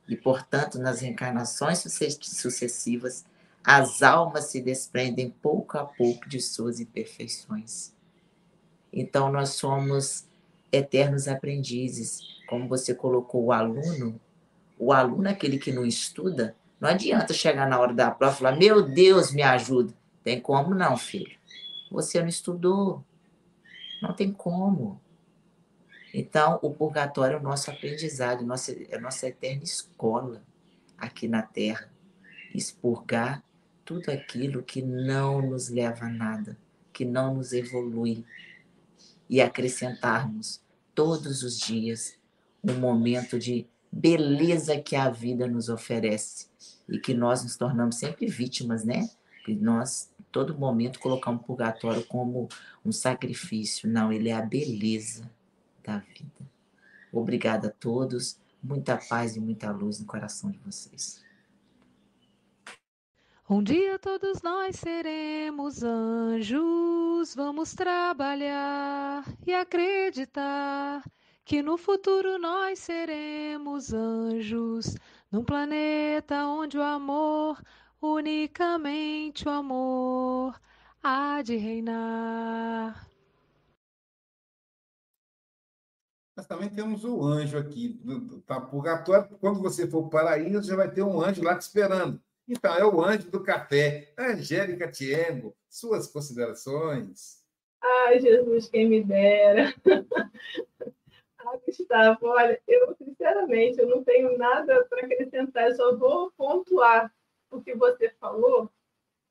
E, 0.07 0.17
portanto, 0.17 0.79
nas 0.79 0.99
reencarnações 0.99 1.79
sucessivas, 2.21 3.23
as 3.63 4.01
almas 4.01 4.45
se 4.45 4.59
desprendem 4.59 5.29
pouco 5.29 5.77
a 5.77 5.86
pouco 5.86 6.27
de 6.27 6.41
suas 6.41 6.79
imperfeições. 6.79 7.93
Então, 8.91 9.31
nós 9.31 9.49
somos 9.51 10.27
eternos 10.71 11.27
aprendizes. 11.27 12.19
Como 12.47 12.67
você 12.67 12.93
colocou 12.93 13.45
o 13.45 13.51
aluno, 13.51 14.19
o 14.77 14.91
aluno 14.91 15.27
é 15.27 15.31
aquele 15.31 15.57
que 15.57 15.71
não 15.71 15.85
estuda, 15.85 16.55
não 16.81 16.89
adianta 16.89 17.31
chegar 17.31 17.69
na 17.69 17.79
hora 17.79 17.93
da 17.93 18.09
prova 18.09 18.33
e 18.33 18.37
falar: 18.39 18.55
Meu 18.57 18.81
Deus, 18.81 19.31
me 19.31 19.43
ajuda. 19.43 19.93
Tem 20.23 20.41
como 20.41 20.73
não, 20.73 20.97
filho. 20.97 21.37
Você 21.91 22.19
não 22.19 22.27
estudou. 22.27 23.03
Não 24.01 24.13
tem 24.13 24.31
como. 24.31 24.99
Então, 26.11 26.59
o 26.63 26.71
purgatório 26.71 27.35
é 27.35 27.39
o 27.39 27.43
nosso 27.43 27.69
aprendizado, 27.69 28.41
é 28.89 28.95
a 28.95 28.99
nossa 28.99 29.27
eterna 29.27 29.63
escola 29.63 30.41
aqui 30.97 31.27
na 31.27 31.43
Terra. 31.43 31.89
Expurgar 32.53 33.43
tudo 33.85 34.09
aquilo 34.09 34.63
que 34.63 34.81
não 34.81 35.41
nos 35.41 35.69
leva 35.69 36.05
a 36.05 36.09
nada, 36.09 36.57
que 36.91 37.05
não 37.05 37.35
nos 37.35 37.53
evolui. 37.53 38.25
E 39.32 39.41
acrescentarmos 39.41 40.61
todos 40.93 41.41
os 41.41 41.57
dias 41.57 42.19
um 42.63 42.73
momento 42.73 43.39
de 43.39 43.65
beleza 43.91 44.79
que 44.79 44.95
a 44.95 45.09
vida 45.09 45.47
nos 45.47 45.69
oferece 45.69 46.47
e 46.88 46.99
que 46.99 47.13
nós 47.13 47.41
nos 47.43 47.55
tornamos 47.55 47.95
sempre 47.95 48.27
vítimas, 48.27 48.84
né? 48.84 49.09
Nós, 49.47 50.11
todo 50.32 50.57
momento, 50.57 50.99
colocamos 50.99 51.41
o 51.41 51.45
purgatório 51.45 52.05
como 52.05 52.47
um 52.86 52.91
sacrifício. 52.91 53.89
Não, 53.89 54.11
ele 54.11 54.29
é 54.29 54.34
a 54.34 54.41
beleza 54.41 55.32
da 55.84 55.97
vida. 55.97 56.51
Obrigada 57.11 57.69
a 57.69 57.71
todos. 57.71 58.38
Muita 58.61 58.97
paz 58.97 59.36
e 59.36 59.39
muita 59.39 59.71
luz 59.71 59.99
no 59.99 60.05
coração 60.05 60.51
de 60.51 60.59
vocês. 60.59 61.23
Um 63.51 63.61
dia 63.61 63.99
todos 63.99 64.41
nós 64.41 64.77
seremos 64.77 65.83
anjos, 65.83 67.35
vamos 67.35 67.73
trabalhar 67.73 69.25
e 69.45 69.53
acreditar 69.53 71.03
que 71.43 71.61
no 71.61 71.77
futuro 71.77 72.39
nós 72.39 72.79
seremos 72.79 73.91
anjos, 73.91 74.95
num 75.29 75.43
planeta 75.43 76.45
onde 76.45 76.77
o 76.77 76.81
amor, 76.81 77.61
unicamente 78.01 79.45
o 79.45 79.51
amor, 79.51 80.57
há 81.03 81.41
de 81.41 81.57
reinar. 81.57 83.05
Nós 86.37 86.47
também 86.47 86.69
temos 86.69 87.03
o 87.03 87.21
anjo 87.21 87.57
aqui, 87.57 88.01
tá 88.47 88.61
purgatório. 88.61 89.37
Quando 89.39 89.61
você 89.61 89.85
for 89.89 90.07
para 90.07 90.07
o 90.07 90.09
paraíso, 90.09 90.69
já 90.69 90.77
vai 90.77 90.89
ter 90.89 91.03
um 91.03 91.21
anjo 91.21 91.43
lá 91.43 91.57
te 91.57 91.63
esperando. 91.63 92.17
Então, 92.47 92.75
é 92.75 92.85
o 92.85 93.03
anjo 93.03 93.29
do 93.29 93.43
café. 93.43 94.13
Angélica 94.17 94.91
Tiengo, 94.91 95.55
suas 95.69 96.07
considerações. 96.07 97.41
Ai, 97.81 98.19
Jesus, 98.19 98.69
quem 98.69 98.87
me 98.87 99.03
dera. 99.03 99.73
Ah, 101.43 101.57
Gustavo, 101.65 102.27
olha, 102.27 102.61
eu 102.67 102.95
sinceramente 102.95 103.79
eu 103.79 103.87
não 103.87 104.03
tenho 104.03 104.37
nada 104.37 104.85
para 104.85 105.05
acrescentar, 105.05 105.69
eu 105.69 105.75
só 105.75 105.95
vou 105.95 106.31
pontuar 106.37 107.11
o 107.49 107.61
que 107.61 107.73
você 107.73 108.11
falou. 108.19 108.71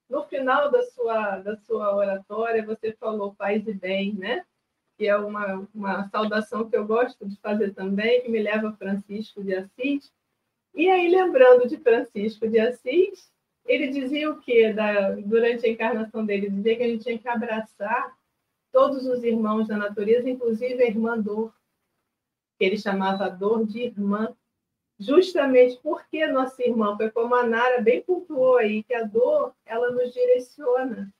No 0.08 0.24
final 0.24 0.70
da 0.70 0.82
sua, 0.82 1.38
da 1.38 1.56
sua 1.58 1.94
oratória, 1.94 2.66
você 2.66 2.92
falou 2.94 3.34
paz 3.34 3.66
e 3.68 3.72
bem, 3.72 4.12
né? 4.14 4.44
Que 4.98 5.06
é 5.06 5.16
uma, 5.16 5.68
uma 5.72 6.08
saudação 6.08 6.68
que 6.68 6.76
eu 6.76 6.84
gosto 6.84 7.26
de 7.26 7.36
fazer 7.36 7.72
também, 7.74 8.22
que 8.22 8.28
me 8.28 8.42
leva 8.42 8.70
a 8.70 8.76
Francisco 8.76 9.42
de 9.42 9.54
Assis. 9.54 10.12
E 10.74 10.88
aí, 10.88 11.08
lembrando 11.08 11.68
de 11.68 11.76
Francisco 11.76 12.48
de 12.48 12.58
Assis, 12.58 13.30
ele 13.64 13.88
dizia 13.88 14.30
o 14.30 14.40
quê? 14.40 14.72
Da, 14.72 15.10
durante 15.12 15.66
a 15.66 15.68
encarnação 15.68 16.24
dele, 16.24 16.50
dizia 16.50 16.76
que 16.76 16.82
a 16.82 16.88
gente 16.88 17.04
tinha 17.04 17.18
que 17.18 17.28
abraçar 17.28 18.16
todos 18.72 19.06
os 19.06 19.24
irmãos 19.24 19.68
da 19.68 19.76
natureza, 19.76 20.30
inclusive 20.30 20.82
a 20.82 20.86
irmã 20.86 21.18
dor 21.18 21.52
que 22.60 22.66
ele 22.66 22.76
chamava 22.76 23.30
dor 23.30 23.64
de 23.64 23.80
irmã, 23.80 24.36
justamente 24.98 25.80
porque 25.82 26.26
nossa 26.26 26.62
irmã, 26.62 26.94
foi 26.94 27.10
como 27.10 27.34
a 27.34 27.42
Nara 27.42 27.80
bem 27.80 28.02
pontuou 28.02 28.58
aí, 28.58 28.82
que 28.82 28.92
a 28.92 29.02
dor, 29.02 29.54
ela 29.64 29.90
nos 29.90 30.12
direciona. 30.12 31.10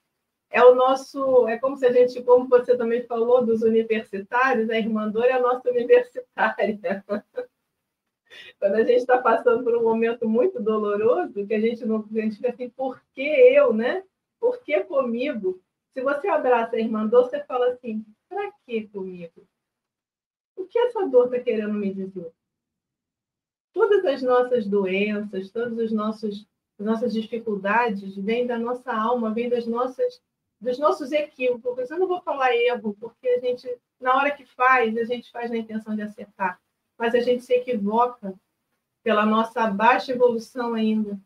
É 0.51 0.63
o 0.63 0.75
nosso, 0.75 1.47
é 1.47 1.57
como 1.57 1.75
se 1.77 1.87
a 1.87 1.91
gente, 1.91 2.21
como 2.21 2.47
você 2.47 2.77
também 2.77 3.01
falou 3.07 3.43
dos 3.43 3.63
universitários, 3.63 4.69
a 4.69 4.77
irmã 4.77 5.09
dor 5.09 5.25
é 5.25 5.31
a 5.31 5.39
nossa 5.39 5.67
universitária. 5.71 7.03
Quando 8.59 8.75
a 8.75 8.83
gente 8.83 8.99
está 8.99 9.17
passando 9.17 9.63
por 9.63 9.75
um 9.75 9.83
momento 9.83 10.27
muito 10.27 10.61
doloroso, 10.61 11.45
que 11.45 11.53
a 11.53 11.59
gente 11.59 11.85
não 11.85 12.07
a 12.11 12.21
gente 12.21 12.37
fica 12.37 12.49
assim, 12.49 12.69
por 12.69 13.01
que 13.13 13.21
eu, 13.21 13.73
né? 13.73 14.03
Por 14.39 14.61
que 14.61 14.81
comigo? 14.83 15.61
Se 15.93 16.01
você 16.01 16.27
abraça 16.27 16.75
a 16.75 16.79
irmã 16.79 17.05
dor, 17.05 17.29
você 17.29 17.43
fala 17.43 17.69
assim, 17.71 18.05
para 18.29 18.51
que 18.65 18.87
comigo? 18.87 19.45
O 20.55 20.65
que 20.65 20.79
essa 20.79 21.05
dor 21.07 21.25
está 21.25 21.39
querendo 21.39 21.73
me 21.73 21.93
dizer? 21.93 22.31
Todas 23.73 24.05
as 24.05 24.21
nossas 24.21 24.65
doenças, 24.65 25.51
todas 25.51 25.77
as 25.79 25.91
nossas, 25.91 26.45
nossas 26.77 27.13
dificuldades 27.13 28.15
vêm 28.15 28.47
da 28.47 28.57
nossa 28.57 28.93
alma, 28.93 29.33
vêm 29.33 29.49
das 29.49 29.65
nossas, 29.65 30.21
dos 30.59 30.77
nossos 30.79 31.11
equívocos. 31.11 31.89
Eu 31.89 31.99
não 31.99 32.07
vou 32.07 32.21
falar 32.21 32.55
erro, 32.55 32.95
porque 32.99 33.27
a 33.27 33.39
gente, 33.39 33.67
na 33.99 34.15
hora 34.15 34.31
que 34.31 34.45
faz, 34.45 34.95
a 34.97 35.03
gente 35.03 35.31
faz 35.31 35.49
na 35.49 35.57
intenção 35.57 35.95
de 35.95 36.01
acertar, 36.01 36.59
mas 37.01 37.15
a 37.15 37.19
gente 37.19 37.43
se 37.43 37.51
equivoca 37.55 38.31
pela 39.01 39.25
nossa 39.25 39.65
baixa 39.65 40.11
evolução 40.11 40.75
ainda. 40.75 41.19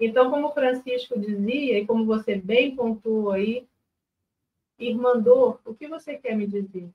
Então, 0.00 0.28
como 0.28 0.50
Francisco 0.50 1.16
dizia, 1.16 1.78
e 1.78 1.86
como 1.86 2.04
você 2.04 2.34
bem 2.34 2.74
pontuou 2.74 3.30
aí, 3.30 3.68
irmã 4.76 5.16
dor, 5.16 5.60
o 5.64 5.76
que 5.76 5.86
você 5.86 6.18
quer 6.18 6.36
me 6.36 6.44
dizer? 6.44 6.90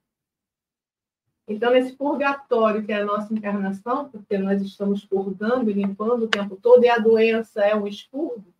Então, 1.47 1.71
nesse 1.71 1.95
purgatório, 1.95 2.85
que 2.85 2.91
é 2.91 2.97
a 3.01 3.05
nossa 3.05 3.33
encarnação, 3.33 4.09
porque 4.09 4.37
nós 4.37 4.61
estamos 4.61 5.05
purgando 5.05 5.71
e 5.71 5.73
limpando 5.73 6.25
o 6.25 6.27
tempo 6.27 6.57
todo, 6.57 6.83
e 6.83 6.89
a 6.89 6.97
doença 6.97 7.63
é 7.63 7.73
um 7.73 7.87
expurgo, 7.87 8.53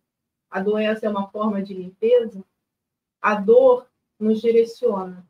a 0.50 0.62
doença 0.62 1.04
é 1.04 1.10
uma 1.10 1.28
forma 1.28 1.62
de 1.62 1.74
limpeza, 1.74 2.42
a 3.20 3.34
dor 3.34 3.86
nos 4.18 4.40
direciona, 4.40 5.28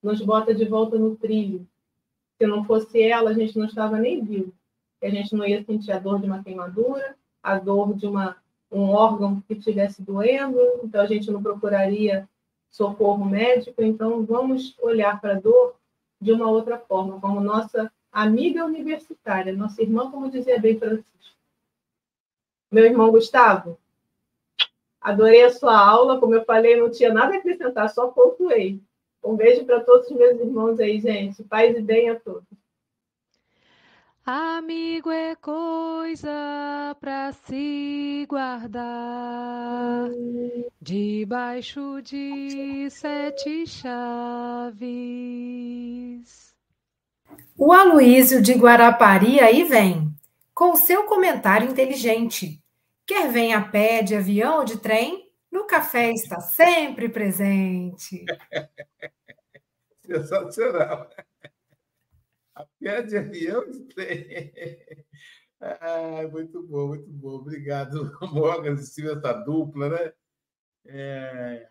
nos 0.00 0.22
bota 0.22 0.54
de 0.54 0.64
volta 0.64 0.96
no 0.96 1.16
trilho. 1.16 1.66
Se 2.40 2.46
não 2.46 2.64
fosse 2.64 3.02
ela, 3.02 3.30
a 3.30 3.34
gente 3.34 3.58
não 3.58 3.66
estava 3.66 3.98
nem 3.98 4.24
vivo. 4.24 4.50
A 5.02 5.10
gente 5.10 5.34
não 5.36 5.46
ia 5.46 5.62
sentir 5.62 5.92
a 5.92 5.98
dor 5.98 6.18
de 6.18 6.26
uma 6.26 6.42
queimadura, 6.42 7.14
a 7.42 7.58
dor 7.58 7.94
de 7.94 8.06
uma, 8.06 8.34
um 8.72 8.88
órgão 8.88 9.42
que 9.42 9.52
estivesse 9.52 10.00
doendo, 10.00 10.58
então 10.82 11.02
a 11.02 11.06
gente 11.06 11.30
não 11.30 11.42
procuraria 11.42 12.26
socorro 12.70 13.26
médico. 13.26 13.82
Então, 13.82 14.24
vamos 14.24 14.74
olhar 14.80 15.20
para 15.20 15.32
a 15.32 15.38
dor 15.38 15.74
de 16.18 16.32
uma 16.32 16.48
outra 16.50 16.78
forma, 16.78 17.20
como 17.20 17.42
nossa 17.42 17.92
amiga 18.10 18.64
universitária, 18.64 19.52
nossa 19.52 19.82
irmã, 19.82 20.10
como 20.10 20.30
dizia 20.30 20.58
bem 20.58 20.78
Francisco. 20.78 21.36
Meu 22.70 22.86
irmão 22.86 23.10
Gustavo, 23.10 23.78
adorei 24.98 25.44
a 25.44 25.52
sua 25.52 25.78
aula, 25.78 26.18
como 26.18 26.34
eu 26.34 26.44
falei, 26.46 26.80
não 26.80 26.90
tinha 26.90 27.12
nada 27.12 27.34
a 27.34 27.38
acrescentar, 27.38 27.90
só 27.90 28.08
concluí. 28.08 28.80
Um 29.22 29.36
beijo 29.36 29.64
para 29.64 29.80
todos 29.80 30.08
os 30.08 30.16
meus 30.16 30.40
irmãos 30.40 30.80
aí, 30.80 31.00
gente. 31.00 31.44
Paz 31.44 31.76
e 31.76 31.82
bem 31.82 32.08
a 32.10 32.18
todos. 32.18 32.44
Amigo 34.24 35.10
é 35.10 35.34
coisa 35.34 36.30
para 37.00 37.32
se 37.32 38.26
guardar 38.28 40.08
debaixo 40.80 42.00
de 42.02 42.88
sete 42.90 43.66
chaves. 43.66 44.80
O 47.56 47.72
Aloísio 47.72 48.40
de 48.40 48.54
Guarapari 48.54 49.40
aí 49.40 49.64
vem, 49.64 50.14
com 50.54 50.76
seu 50.76 51.04
comentário 51.04 51.68
inteligente. 51.68 52.62
Quer 53.04 53.32
venha 53.32 53.58
a 53.58 53.62
pé, 53.62 54.02
de 54.02 54.14
avião 54.14 54.58
ou 54.58 54.64
de 54.64 54.78
trem, 54.78 55.19
no 55.50 55.66
café 55.66 56.12
está 56.12 56.40
sempre 56.40 57.08
presente. 57.08 58.24
Sensacional 60.04 61.08
pé 62.80 63.02
de 63.02 63.16
avião 63.16 63.70
de 63.70 63.80
trem. 63.84 65.06
Ah, 65.60 66.26
muito 66.30 66.62
bom, 66.62 66.88
muito 66.88 67.10
bom. 67.10 67.34
Obrigado, 67.34 68.16
Morgan, 68.32 68.74
assistiu 68.74 69.16
essa 69.16 69.32
dupla, 69.32 69.90
né? 69.90 70.12
É, 70.86 71.68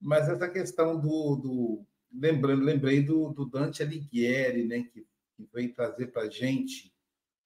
mas 0.00 0.28
essa 0.28 0.48
questão 0.48 0.98
do. 0.98 1.36
do 1.36 1.86
lembrando, 2.10 2.64
lembrei 2.64 3.02
do, 3.02 3.30
do 3.32 3.44
Dante 3.44 3.82
Alighieri, 3.82 4.66
né? 4.66 4.82
Que, 4.82 5.06
que 5.36 5.48
veio 5.52 5.74
trazer 5.74 6.06
para 6.06 6.22
a 6.22 6.30
gente 6.30 6.92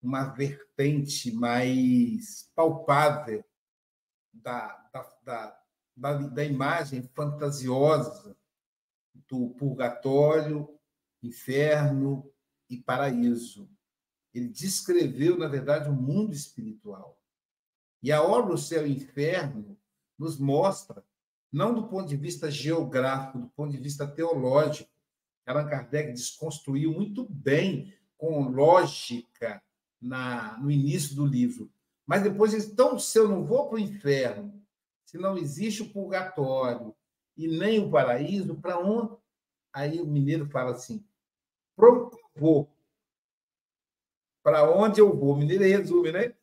uma 0.00 0.24
vertente 0.24 1.32
mais 1.32 2.50
palpável 2.54 3.44
da, 4.32 4.88
da, 4.92 5.18
da, 5.24 5.61
da, 5.96 6.14
da 6.14 6.44
imagem 6.44 7.02
fantasiosa 7.14 8.36
do 9.28 9.50
purgatório, 9.50 10.68
inferno, 11.22 12.32
e 12.72 12.78
paraíso. 12.78 13.70
Ele 14.32 14.48
descreveu, 14.48 15.36
na 15.36 15.46
verdade, 15.46 15.90
o 15.90 15.92
mundo 15.92 16.32
espiritual. 16.32 17.20
E 18.02 18.10
a 18.10 18.22
obra 18.22 18.54
O 18.54 18.58
Céu 18.58 18.86
e 18.86 18.90
o 18.90 18.96
Inferno 18.96 19.78
nos 20.18 20.38
mostra, 20.38 21.04
não 21.52 21.74
do 21.74 21.86
ponto 21.86 22.08
de 22.08 22.16
vista 22.16 22.50
geográfico, 22.50 23.38
do 23.38 23.48
ponto 23.50 23.70
de 23.70 23.78
vista 23.78 24.06
teológico, 24.06 24.90
Allan 25.46 25.68
Kardec 25.68 26.12
desconstruiu 26.12 26.92
muito 26.92 27.28
bem, 27.28 27.94
com 28.16 28.48
lógica, 28.48 29.62
na, 30.00 30.56
no 30.58 30.70
início 30.70 31.14
do 31.14 31.26
livro. 31.26 31.70
Mas 32.06 32.22
depois, 32.22 32.54
então, 32.54 32.98
se 32.98 33.18
eu 33.18 33.28
não 33.28 33.44
vou 33.44 33.68
para 33.68 33.76
o 33.76 33.80
inferno, 33.80 34.61
se 35.12 35.18
não 35.18 35.36
existe 35.36 35.82
o 35.82 35.92
purgatório 35.92 36.96
e 37.36 37.46
nem 37.46 37.78
o 37.78 37.90
paraíso, 37.90 38.56
para 38.56 38.78
onde? 38.78 39.14
Aí 39.70 40.00
o 40.00 40.06
mineiro 40.06 40.48
fala 40.48 40.72
assim: 40.72 41.06
pronto, 41.76 42.18
vou. 42.34 42.74
Para 44.42 44.68
onde 44.74 45.00
eu 45.00 45.14
vou? 45.14 45.34
O 45.34 45.36
mineiro 45.36 45.64
resume, 45.64 46.12
né? 46.12 46.34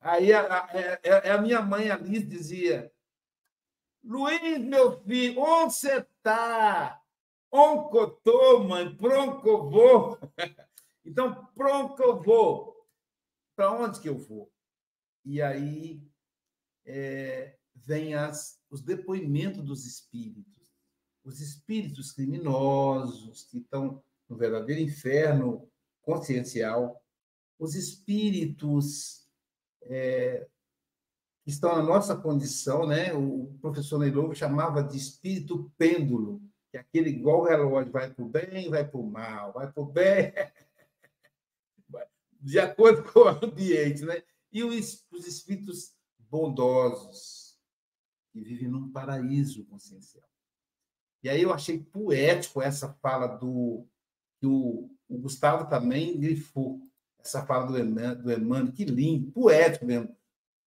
Aí 0.00 0.32
a, 0.32 0.42
a, 0.42 0.64
a, 0.64 0.78
é, 0.78 1.00
é, 1.02 1.30
a 1.32 1.38
minha 1.38 1.60
mãe 1.60 1.90
Alice 1.90 2.24
dizia: 2.24 2.92
Luiz, 4.04 4.64
meu 4.64 5.00
filho, 5.00 5.40
onde 5.40 5.74
você 5.74 5.98
está? 5.98 7.02
Estou, 7.52 8.62
mãe? 8.62 8.96
Pronto, 8.96 9.46
eu 9.46 9.70
vou. 9.70 10.18
Então, 11.06 11.46
pronto, 11.54 12.02
eu 12.02 12.18
vou. 12.18 12.88
Para 13.54 13.70
onde 13.72 14.00
que 14.00 14.08
eu 14.08 14.16
vou? 14.16 14.50
E 15.22 15.42
aí 15.42 16.02
é, 16.86 17.58
vem 17.74 18.14
as, 18.14 18.58
os 18.70 18.80
depoimentos 18.80 19.62
dos 19.62 19.86
espíritos. 19.86 20.44
Os 21.24 21.40
espíritos 21.40 22.12
criminosos 22.12 23.44
que 23.44 23.58
estão 23.58 24.02
no 24.28 24.36
verdadeiro 24.36 24.80
inferno 24.80 25.68
consciencial. 26.02 27.02
Os 27.58 27.74
espíritos 27.74 29.26
é, 29.82 30.46
que 31.44 31.50
estão 31.50 31.76
na 31.76 31.82
nossa 31.82 32.16
condição, 32.16 32.86
né? 32.86 33.12
O 33.12 33.56
professor 33.60 33.98
Neilovo 33.98 34.34
chamava 34.34 34.82
de 34.82 34.96
espírito 34.96 35.70
pêndulo, 35.76 36.42
que 36.70 36.78
é 36.78 36.80
aquele 36.80 37.10
igual 37.10 37.40
o 37.40 37.44
relógio, 37.44 37.92
vai 37.92 38.12
para 38.12 38.24
o 38.24 38.28
bem, 38.28 38.70
vai 38.70 38.88
para 38.88 38.98
o 38.98 39.06
mal, 39.06 39.52
vai 39.52 39.70
para 39.70 39.82
o 39.82 39.86
bem, 39.86 40.32
de 42.40 42.58
acordo 42.58 43.04
com 43.12 43.20
o 43.20 43.28
ambiente, 43.28 44.04
né? 44.04 44.22
E 44.50 44.64
os 44.64 45.04
espíritos 45.26 45.94
bondosos, 46.18 47.43
que 48.34 48.40
vivem 48.40 48.68
num 48.68 48.90
paraíso 48.90 49.64
consciencial. 49.66 50.28
E 51.22 51.28
aí 51.28 51.40
eu 51.40 51.52
achei 51.52 51.78
poético 51.78 52.60
essa 52.60 52.92
fala 52.94 53.28
do 53.28 53.86
que 54.40 54.46
o, 54.46 54.90
o 55.08 55.18
Gustavo 55.18 55.70
também 55.70 56.18
grifou, 56.18 56.80
essa 57.20 57.46
fala 57.46 57.66
do 57.68 57.78
Emmanuel, 57.78 58.16
do 58.16 58.32
Emmanuel, 58.32 58.72
que 58.72 58.84
lindo, 58.84 59.30
poético 59.30 59.86
mesmo. 59.86 60.14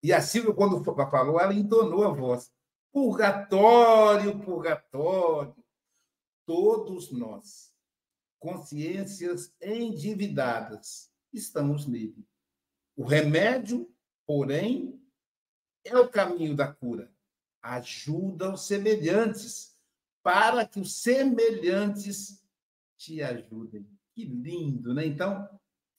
E 0.01 0.13
a 0.13 0.22
Silvia, 0.22 0.53
quando 0.53 0.82
falou, 0.84 1.39
ela 1.41 1.53
entonou 1.53 2.05
a 2.05 2.13
voz. 2.13 2.51
Purgatório, 2.93 4.39
purgatório. 4.39 5.53
Todos 6.45 7.11
nós, 7.11 7.74
consciências 8.39 9.53
endividadas, 9.61 11.11
estamos 11.34 11.86
nele. 11.86 12.26
O 12.95 13.03
remédio, 13.03 13.93
porém, 14.26 14.99
é 15.84 15.97
o 15.97 16.09
caminho 16.09 16.55
da 16.55 16.72
cura. 16.72 17.11
Ajuda 17.68 18.53
os 18.53 18.65
semelhantes, 18.65 19.78
para 20.24 20.65
que 20.65 20.80
os 20.80 21.01
semelhantes 21.01 22.41
te 22.97 23.22
ajudem. 23.22 23.86
Que 24.15 24.24
lindo, 24.24 24.93
né? 24.93 25.05
Então, 25.05 25.47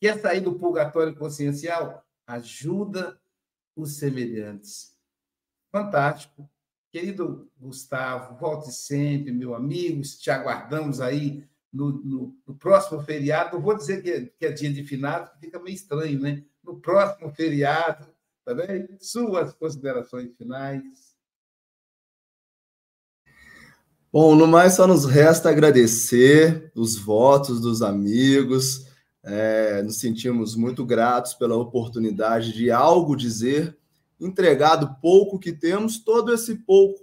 quer 0.01 0.19
sair 0.19 0.41
do 0.41 0.59
purgatório 0.59 1.14
consciencial? 1.14 2.03
Ajuda 2.27 3.21
os 3.77 3.99
semelhantes. 3.99 4.97
Fantástico. 5.71 6.49
Querido 6.91 7.53
Gustavo, 7.59 8.39
volte 8.39 8.73
sempre, 8.73 9.31
meu 9.31 9.55
amigo. 9.55 10.01
Te 10.01 10.31
aguardamos 10.31 11.03
aí 11.03 11.47
no, 11.71 11.93
no, 12.03 12.39
no 12.47 12.55
próximo 12.57 13.03
feriado. 13.03 13.57
Não 13.57 13.62
vou 13.62 13.77
dizer 13.77 14.03
que 14.03 14.11
é, 14.11 14.25
que 14.25 14.47
é 14.47 14.53
dia 14.53 14.73
de 14.73 14.85
finado, 14.85 15.39
fica 15.39 15.59
meio 15.59 15.75
estranho, 15.75 16.19
né? 16.19 16.43
No 16.64 16.81
próximo 16.81 17.31
feriado, 17.31 18.09
tá 18.43 18.55
bem? 18.55 18.89
Suas 18.99 19.53
considerações 19.55 20.35
finais. 20.35 21.08
Bom, 24.11 24.35
no 24.35 24.47
mais, 24.47 24.73
só 24.73 24.87
nos 24.87 25.05
resta 25.05 25.51
agradecer 25.51 26.73
os 26.75 26.97
votos 26.97 27.61
dos 27.61 27.83
amigos. 27.83 28.87
É, 29.23 29.83
nos 29.83 30.01
sentimos 30.01 30.57
muito 30.57 30.83
gratos 30.87 31.35
pela 31.35 31.57
oportunidade 31.57 32.55
de 32.55 32.71
algo 32.71 33.15
dizer, 33.15 33.77
entregado 34.19 34.97
pouco 35.03 35.39
que 35.39 35.53
temos, 35.53 35.99
todo 35.99 36.33
esse 36.33 36.55
pouco. 36.55 36.99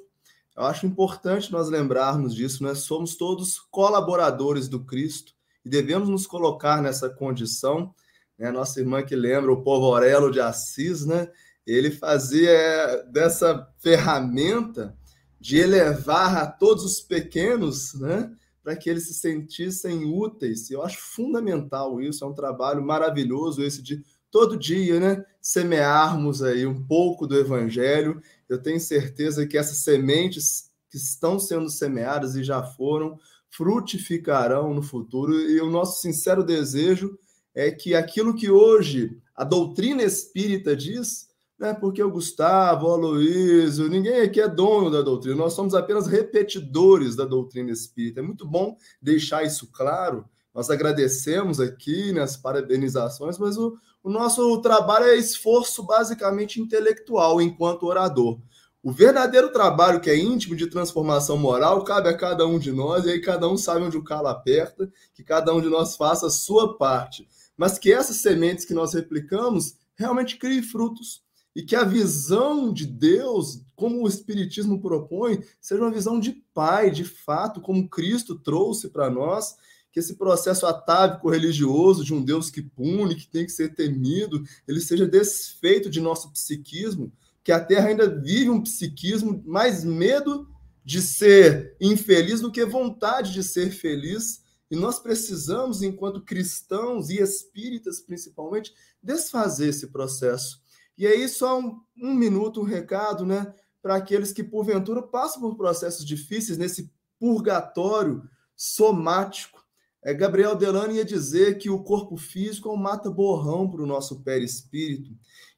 Eu 0.58 0.64
acho 0.64 0.88
importante 0.88 1.52
nós 1.52 1.70
lembrarmos 1.70 2.34
disso, 2.34 2.64
né? 2.64 2.74
Somos 2.74 3.16
todos 3.16 3.60
colaboradores 3.70 4.68
do 4.68 4.84
Cristo 4.84 5.32
e 5.64 5.70
devemos 5.70 6.10
nos 6.10 6.26
colocar 6.26 6.82
nessa 6.82 7.08
condição. 7.08 7.94
Né? 8.36 8.50
Nossa 8.50 8.80
irmã 8.80 9.04
que 9.04 9.16
lembra, 9.16 9.54
o 9.54 9.62
povo 9.62 9.86
Aurelo 9.94 10.32
de 10.32 10.40
Assis, 10.40 11.06
né? 11.06 11.30
Ele 11.68 11.92
fazia 11.92 13.06
dessa 13.12 13.72
ferramenta 13.78 14.98
de 15.46 15.58
elevar 15.58 16.36
a 16.38 16.48
todos 16.48 16.84
os 16.84 17.00
pequenos, 17.00 17.94
né? 17.94 18.36
Para 18.64 18.76
que 18.76 18.90
eles 18.90 19.06
se 19.06 19.14
sentissem 19.14 20.04
úteis. 20.04 20.72
Eu 20.72 20.82
acho 20.82 20.98
fundamental 21.00 22.02
isso, 22.02 22.24
é 22.24 22.28
um 22.28 22.34
trabalho 22.34 22.84
maravilhoso 22.84 23.62
esse 23.62 23.80
de 23.80 24.04
todo 24.32 24.58
dia, 24.58 25.00
né? 25.00 25.24
Semearmos 25.40 26.42
aí 26.42 26.66
um 26.66 26.84
pouco 26.84 27.28
do 27.28 27.38
evangelho. 27.38 28.20
Eu 28.50 28.60
tenho 28.60 28.80
certeza 28.80 29.46
que 29.46 29.56
essas 29.56 29.78
sementes 29.78 30.72
que 30.90 30.98
estão 30.98 31.38
sendo 31.38 31.70
semeadas 31.70 32.36
e 32.36 32.44
já 32.44 32.64
foram 32.64 33.20
frutificarão 33.52 34.74
no 34.74 34.82
futuro. 34.82 35.40
E 35.40 35.62
o 35.62 35.70
nosso 35.70 36.02
sincero 36.02 36.44
desejo 36.44 37.20
é 37.54 37.70
que 37.70 37.94
aquilo 37.94 38.34
que 38.34 38.50
hoje 38.50 39.22
a 39.36 39.44
doutrina 39.44 40.02
espírita 40.02 40.76
diz 40.76 41.28
né? 41.58 41.74
porque 41.74 42.04
o 42.04 42.12
Gustavo, 42.12 42.88
o 42.88 42.92
Aloysio, 42.92 43.90
ninguém 43.90 44.22
aqui 44.22 44.42
é 44.42 44.48
dono 44.48 44.92
da 44.92 45.02
doutrina, 45.02 45.36
nós 45.36 45.54
somos 45.54 45.74
apenas 45.74 46.08
repetidores 46.08 47.16
da 47.16 47.26
doutrina 47.26 47.72
espírita. 47.72 48.20
É 48.20 48.24
muito 48.24 48.46
bom 48.46 48.78
deixar 49.02 49.44
isso 49.44 49.70
claro. 49.72 50.26
Nós 50.54 50.70
agradecemos 50.70 51.60
aqui 51.60 52.14
nas 52.14 52.36
né, 52.36 52.42
parabenizações, 52.42 53.38
mas 53.38 53.58
o, 53.58 53.76
o 54.04 54.10
nosso 54.10 54.62
trabalho 54.62 55.06
é 55.06 55.18
esforço 55.18 55.84
basicamente 55.84 56.62
intelectual 56.62 57.42
enquanto 57.42 57.88
orador. 57.88 58.40
O 58.82 58.92
verdadeiro 58.92 59.52
trabalho 59.52 60.00
que 60.00 60.10
é 60.10 60.18
íntimo 60.18 60.56
de 60.56 60.68
transformação 60.68 61.38
moral 61.38 61.84
cabe 61.84 62.08
a 62.08 62.16
cada 62.16 62.46
um 62.46 62.60
de 62.60 62.72
nós, 62.72 63.04
e 63.04 63.10
aí 63.10 63.20
cada 63.20 63.50
um 63.50 63.58
sabe 63.58 63.82
onde 63.82 63.98
o 63.98 64.04
calo 64.04 64.28
aperta, 64.28 64.90
que 65.14 65.24
cada 65.24 65.54
um 65.54 65.60
de 65.60 65.68
nós 65.68 65.98
faça 65.98 66.28
a 66.28 66.30
sua 66.30 66.78
parte. 66.78 67.28
Mas 67.58 67.80
que 67.80 67.92
essas 67.92 68.18
sementes 68.18 68.64
que 68.64 68.76
nós 68.76 68.94
replicamos 68.94 69.76
realmente 69.96 70.38
criem 70.38 70.62
frutos 70.62 71.25
e 71.56 71.64
que 71.64 71.76
a 71.76 71.86
visão 71.86 72.74
de 72.74 72.86
Deus, 72.86 73.62
como 73.76 74.04
o 74.04 74.08
Espiritismo 74.08 74.82
propõe, 74.82 75.42
seja 75.62 75.82
uma 75.82 75.92
visão 75.92 76.20
de 76.20 76.44
Pai, 76.54 76.92
de 76.92 77.06
fato, 77.06 77.62
como 77.62 77.88
Cristo 77.88 78.36
trouxe 78.36 78.90
para 78.90 79.10
nós, 79.10 79.56
que 79.92 80.00
esse 80.00 80.16
processo 80.16 80.66
atávico 80.66 81.30
religioso 81.30 82.04
de 82.04 82.14
um 82.14 82.22
Deus 82.22 82.50
que 82.50 82.62
pune, 82.62 83.16
que 83.16 83.30
tem 83.30 83.46
que 83.46 83.52
ser 83.54 83.74
temido, 83.74 84.44
ele 84.68 84.82
seja 84.82 85.08
desfeito 85.08 85.90
de 85.90 86.02
nosso 86.02 86.30
psiquismo, 86.34 87.14
que 87.42 87.52
a 87.54 87.64
Terra 87.64 87.88
ainda 87.88 88.10
vive 88.10 88.50
um 88.50 88.62
psiquismo 88.62 89.42
mais 89.46 89.86
medo 89.86 90.50
de 90.84 91.02
ser 91.02 91.78
infeliz 91.80 92.42
do 92.42 92.52
que 92.52 92.66
vontade 92.66 93.32
de 93.32 93.42
ser 93.42 93.72
feliz. 93.72 94.44
E 94.70 94.76
nós 94.76 95.00
precisamos, 95.00 95.82
enquanto 95.82 96.22
cristãos 96.22 97.10
e 97.10 97.22
espíritas 97.22 98.02
principalmente, 98.02 98.74
desfazer 99.02 99.70
esse 99.70 99.88
processo 99.88 100.65
e 100.98 101.06
aí, 101.06 101.28
só 101.28 101.60
um, 101.60 101.80
um 102.02 102.14
minuto, 102.14 102.62
um 102.62 102.66
recado, 102.66 103.26
né? 103.26 103.54
Para 103.82 103.96
aqueles 103.96 104.32
que, 104.32 104.44
porventura, 104.44 105.02
passam 105.02 105.42
por 105.42 105.56
processos 105.56 106.06
difíceis 106.06 106.58
nesse 106.58 106.92
purgatório 107.20 108.24
somático. 108.56 109.64
É, 110.04 110.14
Gabriel 110.14 110.56
Delano 110.56 110.94
ia 110.94 111.04
dizer 111.04 111.58
que 111.58 111.70
o 111.70 111.84
corpo 111.84 112.16
físico 112.16 112.70
é 112.70 112.72
um 112.72 112.78
mata-borrão 112.78 113.70
para 113.70 113.82
o 113.82 113.88
nosso 113.88 114.22
perispírito. 114.22 115.12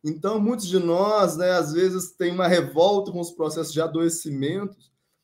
Então, 0.03 0.39
muitos 0.39 0.67
de 0.67 0.79
nós, 0.79 1.35
né, 1.35 1.51
às 1.51 1.73
vezes, 1.73 2.11
tem 2.11 2.31
uma 2.31 2.47
revolta 2.47 3.11
com 3.11 3.19
os 3.19 3.31
processos 3.31 3.73
de 3.73 3.81
adoecimento, 3.81 4.77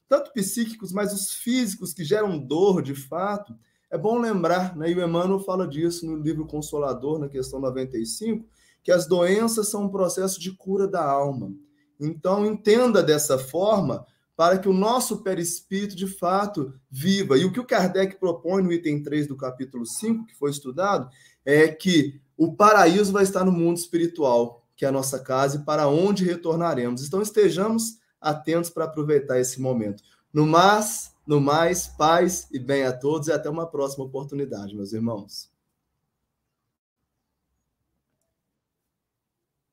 tanto 0.09 0.33
psíquicos, 0.33 0.91
mas 0.91 1.13
os 1.13 1.31
físicos 1.31 1.93
que 1.93 2.03
geram 2.03 2.37
dor 2.37 2.81
de 2.81 2.93
fato. 2.93 3.57
É 3.89 3.97
bom 3.97 4.19
lembrar, 4.19 4.75
né, 4.75 4.91
e 4.91 4.95
o 4.95 5.03
Emmanuel 5.03 5.39
fala 5.39 5.67
disso 5.67 6.05
no 6.05 6.17
livro 6.17 6.45
Consolador, 6.45 7.17
na 7.17 7.29
questão 7.29 7.59
95, 7.59 8.45
que 8.83 8.91
as 8.91 9.07
doenças 9.07 9.69
são 9.69 9.83
um 9.83 9.89
processo 9.89 10.39
de 10.39 10.51
cura 10.51 10.87
da 10.87 11.03
alma. 11.03 11.51
Então, 11.99 12.45
entenda 12.45 13.01
dessa 13.01 13.37
forma 13.37 14.05
para 14.35 14.57
que 14.57 14.67
o 14.67 14.73
nosso 14.73 15.23
perispírito, 15.23 15.95
de 15.95 16.07
fato, 16.07 16.73
viva. 16.89 17.37
E 17.37 17.45
o 17.45 17.51
que 17.51 17.59
o 17.59 17.65
Kardec 17.65 18.19
propõe 18.19 18.63
no 18.63 18.73
item 18.73 19.01
3 19.01 19.27
do 19.27 19.37
capítulo 19.37 19.85
5, 19.85 20.25
que 20.25 20.35
foi 20.35 20.51
estudado, 20.51 21.07
é 21.45 21.67
que 21.67 22.19
o 22.35 22.53
paraíso 22.53 23.11
vai 23.11 23.23
estar 23.23 23.45
no 23.45 23.51
mundo 23.51 23.77
espiritual, 23.77 24.65
que 24.75 24.85
é 24.85 24.87
a 24.87 24.91
nossa 24.91 25.19
casa, 25.19 25.57
e 25.57 25.63
para 25.63 25.87
onde 25.87 26.25
retornaremos. 26.25 27.05
Então, 27.05 27.21
estejamos 27.21 27.99
atentos 28.19 28.69
para 28.69 28.85
aproveitar 28.85 29.39
esse 29.39 29.61
momento. 29.61 30.03
No 30.33 30.45
mais, 30.45 31.13
No 31.25 31.39
mais, 31.39 31.87
paz 31.87 32.49
e 32.51 32.59
bem 32.59 32.83
a 32.83 32.91
todos 32.91 33.29
e 33.29 33.31
até 33.31 33.49
uma 33.49 33.65
próxima 33.65 34.03
oportunidade, 34.03 34.75
meus 34.75 34.91
irmãos. 34.91 35.52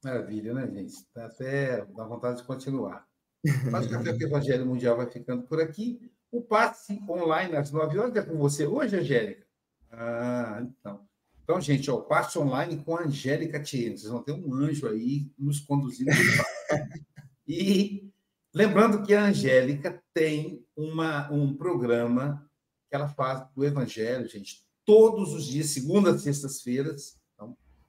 Maravilha, 0.02 0.54
né, 0.54 0.66
gente? 0.66 1.04
Tá 1.12 1.26
até 1.26 1.84
dá 1.84 2.04
vontade 2.04 2.38
de 2.38 2.46
continuar. 2.46 3.06
Mas 3.70 3.86
o 3.86 3.90
Café 3.90 4.12
com 4.12 4.18
o 4.18 4.26
Evangelho 4.26 4.66
Mundial 4.66 4.96
vai 4.96 5.10
ficando 5.10 5.42
por 5.42 5.60
aqui. 5.60 6.10
O 6.30 6.42
passe 6.42 7.02
online 7.08 7.56
às 7.56 7.70
9 7.70 7.98
horas 7.98 8.16
é 8.16 8.22
com 8.22 8.38
você 8.38 8.66
hoje, 8.66 8.96
Angélica? 8.96 9.46
Ah, 9.90 10.62
então. 10.62 11.06
Então, 11.42 11.60
gente, 11.60 11.90
ó, 11.90 11.96
o 11.96 12.02
passe 12.02 12.38
online 12.38 12.82
com 12.84 12.96
a 12.96 13.02
Angélica 13.02 13.60
Tiene. 13.60 13.98
Vocês 13.98 14.12
vão 14.12 14.22
ter 14.22 14.32
um 14.32 14.54
anjo 14.54 14.86
aí 14.86 15.32
nos 15.36 15.58
conduzindo. 15.60 16.10
e 17.46 18.08
lembrando 18.54 19.02
que 19.02 19.12
a 19.14 19.24
Angélica 19.24 20.00
tem 20.14 20.64
uma, 20.76 21.30
um 21.32 21.56
programa 21.56 22.48
que 22.88 22.94
ela 22.94 23.08
faz 23.08 23.44
do 23.54 23.64
Evangelho, 23.64 24.28
gente, 24.28 24.64
todos 24.84 25.32
os 25.32 25.44
dias, 25.44 25.70
segundas 25.70 26.20
e 26.20 26.24
sextas-feiras. 26.24 27.19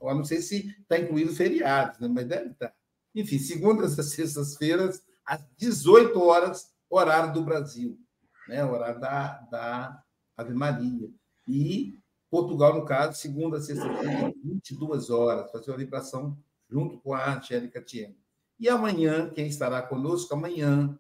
Eu 0.01 0.15
não 0.15 0.23
sei 0.23 0.41
se 0.41 0.75
está 0.81 0.97
incluído 0.97 1.33
feriados, 1.33 1.99
né? 1.99 2.07
mas 2.07 2.27
deve 2.27 2.51
estar. 2.51 2.69
Tá. 2.69 2.75
Enfim, 3.13 3.37
segundas 3.39 3.97
e 3.97 4.03
sextas-feiras, 4.03 5.03
às 5.25 5.43
18 5.57 6.19
horas, 6.21 6.71
horário 6.89 7.33
do 7.33 7.43
Brasil, 7.43 7.99
né? 8.47 8.63
horário 8.63 8.99
da, 8.99 9.33
da 9.51 10.03
Ave 10.37 10.53
Maria. 10.53 11.09
E 11.47 11.99
Portugal, 12.29 12.73
no 12.73 12.85
caso, 12.85 13.19
segunda 13.19 13.57
a 13.57 13.61
sexta-feira, 13.61 14.33
22 14.43 15.09
horas, 15.09 15.51
fazer 15.51 15.71
uma 15.71 15.77
vibração 15.77 16.37
junto 16.69 16.99
com 16.99 17.13
a 17.13 17.35
Angélica 17.35 17.81
Tiene. 17.81 18.17
E 18.57 18.69
amanhã, 18.69 19.29
quem 19.29 19.47
estará 19.47 19.81
conosco 19.81 20.33
amanhã, 20.33 20.97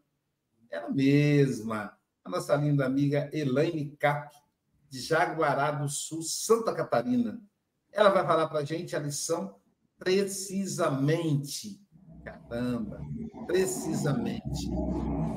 ela 0.69 0.89
mesma, 0.89 1.97
a 2.23 2.29
nossa 2.29 2.55
linda 2.55 2.85
amiga 2.85 3.29
Elaine 3.31 3.95
Cap, 3.97 4.35
de 4.89 4.99
Jaguará 4.99 5.71
do 5.71 5.87
Sul, 5.87 6.21
Santa 6.21 6.73
Catarina. 6.73 7.41
Ela 7.91 8.09
vai 8.09 8.25
falar 8.25 8.47
para 8.47 8.59
a 8.59 8.65
gente 8.65 8.95
a 8.95 8.99
lição 8.99 9.55
precisamente 9.97 11.81
Caramba, 12.23 13.01
precisamente. 13.47 14.67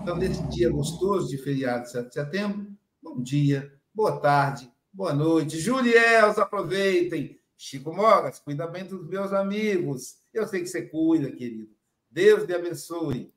Então, 0.02 0.16
nesse 0.16 0.42
dia 0.48 0.70
gostoso 0.70 1.28
de 1.28 1.38
feriado 1.38 1.84
de 1.84 1.90
7 1.90 2.08
de 2.08 2.14
setembro, 2.14 2.66
bom 3.02 3.22
dia, 3.22 3.72
boa 3.94 4.20
tarde, 4.20 4.70
boa 4.92 5.14
noite. 5.14 5.58
Juliels, 5.58 6.38
aproveitem. 6.38 7.40
Chico 7.56 7.94
Mogas, 7.94 8.38
cuida 8.38 8.66
bem 8.66 8.84
dos 8.84 9.08
meus 9.08 9.32
amigos. 9.32 10.16
Eu 10.32 10.46
sei 10.46 10.60
que 10.60 10.66
você 10.66 10.82
cuida, 10.82 11.32
querido. 11.32 11.70
Deus 12.10 12.44
te 12.44 12.52
abençoe. 12.52 13.32